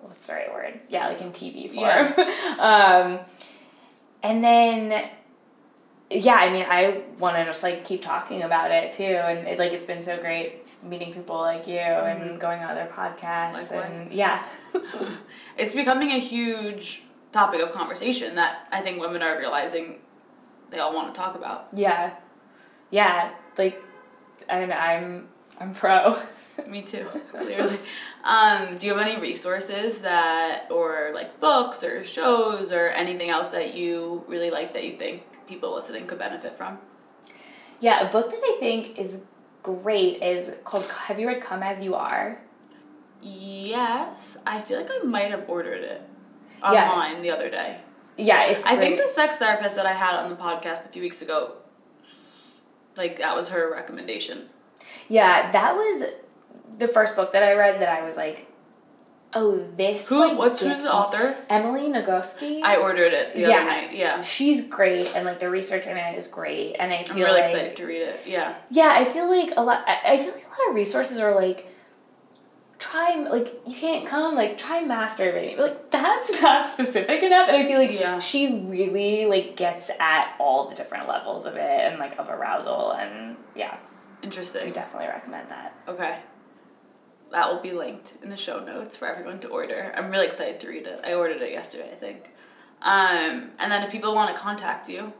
what's 0.00 0.26
the 0.26 0.34
right 0.34 0.52
word? 0.52 0.80
Yeah, 0.88 1.08
like 1.08 1.20
in 1.20 1.32
TV 1.32 1.72
form. 1.72 2.28
um, 2.58 3.20
and 4.22 4.42
then 4.42 5.08
yeah, 6.10 6.34
I 6.34 6.50
mean, 6.52 6.64
I 6.68 7.02
want 7.18 7.36
to 7.36 7.44
just 7.44 7.62
like 7.62 7.84
keep 7.84 8.02
talking 8.02 8.42
about 8.42 8.70
it 8.70 8.92
too, 8.92 9.04
and 9.04 9.46
it, 9.46 9.58
like 9.58 9.72
it's 9.72 9.84
been 9.84 10.02
so 10.02 10.16
great 10.18 10.62
meeting 10.84 11.12
people 11.12 11.38
like 11.38 11.66
you 11.66 11.78
and 11.78 12.38
going 12.40 12.60
on 12.60 12.70
other 12.70 12.88
podcasts, 12.92 13.54
Likewise. 13.54 13.98
and 13.98 14.12
yeah, 14.12 14.44
It's 15.56 15.74
becoming 15.74 16.10
a 16.10 16.18
huge 16.18 17.02
topic 17.36 17.60
of 17.60 17.70
conversation 17.72 18.34
that 18.36 18.66
I 18.72 18.80
think 18.80 18.98
women 19.00 19.20
are 19.22 19.38
realizing 19.38 19.98
they 20.70 20.78
all 20.78 20.94
want 20.94 21.14
to 21.14 21.20
talk 21.20 21.34
about. 21.34 21.68
yeah, 21.74 22.14
yeah, 22.90 23.32
like, 23.58 23.82
and 24.48 24.72
I'm 24.72 25.28
I'm 25.60 25.74
pro. 25.74 26.16
Me 26.66 26.80
too, 26.80 27.06
clearly. 27.28 27.78
um, 28.24 28.78
do 28.78 28.86
you 28.86 28.96
have 28.96 29.06
any 29.06 29.20
resources 29.20 29.98
that, 30.00 30.66
or 30.70 31.10
like 31.14 31.38
books 31.38 31.84
or 31.84 32.02
shows 32.02 32.72
or 32.72 32.88
anything 32.88 33.28
else 33.28 33.50
that 33.50 33.74
you 33.74 34.24
really 34.26 34.50
like 34.50 34.72
that 34.72 34.84
you 34.84 34.94
think 34.96 35.22
people 35.46 35.74
listening 35.74 36.06
could 36.06 36.18
benefit 36.18 36.56
from? 36.56 36.78
yeah, 37.80 38.08
a 38.08 38.10
book 38.10 38.30
that 38.30 38.40
I 38.42 38.56
think 38.58 38.98
is 38.98 39.18
great 39.62 40.22
is 40.22 40.50
called. 40.64 40.86
Have 41.08 41.20
you 41.20 41.26
read 41.28 41.42
Come 41.42 41.62
as 41.62 41.82
You 41.82 41.94
Are? 41.94 42.40
Yes, 43.20 44.38
I 44.46 44.60
feel 44.62 44.78
like 44.78 44.90
I 44.90 45.04
might 45.04 45.30
have 45.30 45.44
ordered 45.48 45.82
it 45.84 46.02
Yeah. 46.62 46.90
online 46.90 47.22
the 47.22 47.30
other 47.30 47.50
day. 47.50 47.78
Yeah, 48.16 48.46
it's. 48.46 48.64
I 48.64 48.76
think 48.76 48.98
the 49.00 49.06
sex 49.08 49.38
therapist 49.38 49.76
that 49.76 49.86
I 49.86 49.92
had 49.92 50.14
on 50.16 50.30
the 50.30 50.36
podcast 50.36 50.84
a 50.86 50.88
few 50.88 51.02
weeks 51.02 51.20
ago, 51.22 51.52
like 52.96 53.18
that 53.18 53.36
was 53.36 53.48
her 53.48 53.70
recommendation. 53.70 54.48
Yeah, 55.08 55.50
that 55.52 55.74
was 55.74 56.10
the 56.78 56.88
first 56.88 57.14
book 57.14 57.32
that 57.32 57.42
I 57.42 57.52
read 57.52 57.80
that 57.80 57.88
I 57.90 58.06
was 58.06 58.16
like, 58.16 58.46
oh, 59.34 59.66
this. 59.76 60.08
Who? 60.08 60.18
like, 60.28 60.38
what's 60.38 60.60
who's 60.60 60.82
the 60.82 60.92
author? 60.92 61.36
Emily 61.50 61.88
Nagoski. 61.90 62.62
I 62.62 62.76
ordered 62.76 63.12
it 63.12 63.34
the 63.34 63.40
Yeah. 63.42 63.48
other 63.56 63.64
night. 63.66 63.92
Yeah, 63.94 64.22
She's 64.22 64.64
great, 64.64 65.14
and 65.14 65.26
like 65.26 65.38
the 65.38 65.50
research 65.50 65.86
in 65.86 65.96
it 65.96 66.16
is 66.16 66.26
great, 66.26 66.76
and 66.78 66.92
I 66.92 67.04
feel 67.04 67.08
like. 67.08 67.10
I'm 67.10 67.16
really 67.18 67.40
like 67.40 67.44
excited 67.50 67.76
to 67.76 67.86
read 67.86 68.02
it. 68.02 68.20
Yeah, 68.26 68.54
yeah, 68.70 68.92
I 68.96 69.04
feel 69.04 69.28
like 69.28 69.52
a 69.56 69.62
lot. 69.62 69.84
I 69.86 70.16
feel 70.16 70.32
like 70.32 70.46
a 70.46 70.48
lot 70.48 70.68
of 70.70 70.74
resources 70.74 71.18
are 71.18 71.34
like 71.34 71.66
try 72.90 73.16
like 73.30 73.60
you 73.66 73.74
can't 73.74 74.06
come 74.06 74.34
like 74.34 74.56
try 74.58 74.82
masturbating 74.84 75.58
like 75.58 75.90
that's 75.90 76.40
not 76.46 76.66
specific 76.66 77.22
enough 77.22 77.48
and 77.48 77.56
i 77.56 77.66
feel 77.66 77.78
like 77.78 77.90
Yeah. 77.90 78.18
she 78.18 78.60
really 78.62 79.26
like 79.26 79.56
gets 79.56 79.90
at 79.98 80.34
all 80.38 80.68
the 80.68 80.74
different 80.74 81.08
levels 81.08 81.46
of 81.46 81.54
it 81.56 81.60
and 81.92 81.98
like 81.98 82.18
of 82.18 82.28
arousal 82.28 82.92
and 82.92 83.36
yeah 83.54 83.76
Interesting. 84.22 84.68
i 84.68 84.70
definitely 84.70 85.08
recommend 85.08 85.50
that 85.50 85.74
Okay. 85.88 86.18
That 87.32 87.52
will 87.52 87.60
be 87.60 87.72
linked 87.72 88.14
in 88.22 88.30
the 88.30 88.36
show 88.36 88.60
notes 88.60 88.96
for 88.96 89.08
everyone 89.08 89.40
to 89.40 89.48
order. 89.48 89.92
I'm 89.96 90.10
really 90.12 90.26
excited 90.26 90.60
to 90.60 90.68
read 90.68 90.86
it. 90.86 91.00
I 91.04 91.14
ordered 91.14 91.42
it 91.42 91.50
yesterday, 91.50 91.90
I 91.90 91.96
think. 91.96 92.30
Um, 92.82 93.50
and 93.58 93.70
then 93.70 93.82
if 93.82 93.90
people 93.90 94.14
want 94.14 94.34
to 94.34 94.40
contact 94.40 94.88
you, 94.88 95.12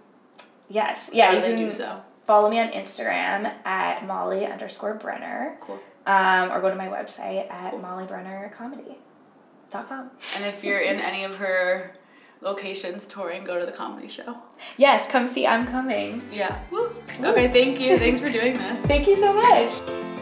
yes 0.69 1.11
yeah 1.13 1.33
you 1.33 1.41
they 1.41 1.49
can 1.49 1.57
do 1.59 1.71
so? 1.71 2.01
follow 2.27 2.49
me 2.51 2.59
on 2.61 2.69
instagram 2.71 3.53
at 3.65 4.05
molly 4.07 4.47
underscore 4.47 4.95
brenner 4.95 5.57
Cool. 5.61 5.79
Um, 6.07 6.51
or 6.53 6.61
go 6.61 6.69
to 6.71 6.77
my 6.77 6.87
website 6.89 7.51
at 7.51 7.75
mollybrennercomedy.com 7.75 10.11
And 10.37 10.45
if 10.45 10.63
you're 10.65 10.81
in 10.81 11.01
any 11.01 11.25
of 11.25 11.37
her 11.37 11.93
locations 12.41 13.07
touring, 13.07 13.45
go 13.45 13.59
to 13.59 13.67
the 13.67 13.73
comedy 13.73 14.09
show. 14.09 14.37
yes 14.77 15.07
come 15.09 15.27
see 15.27 15.47
i'm 15.47 15.67
coming 15.67 16.23
Yeah. 16.33 16.59
Woo. 16.71 16.91
Okay, 17.21 17.49
thank 17.49 17.81
you. 17.81 17.99
Thanks 17.99 18.21
for 18.21 18.31
doing 18.31 18.57
this. 18.59 18.77
thank 18.87 19.07
you 19.09 19.17
so 19.17 19.33
much 19.35 20.16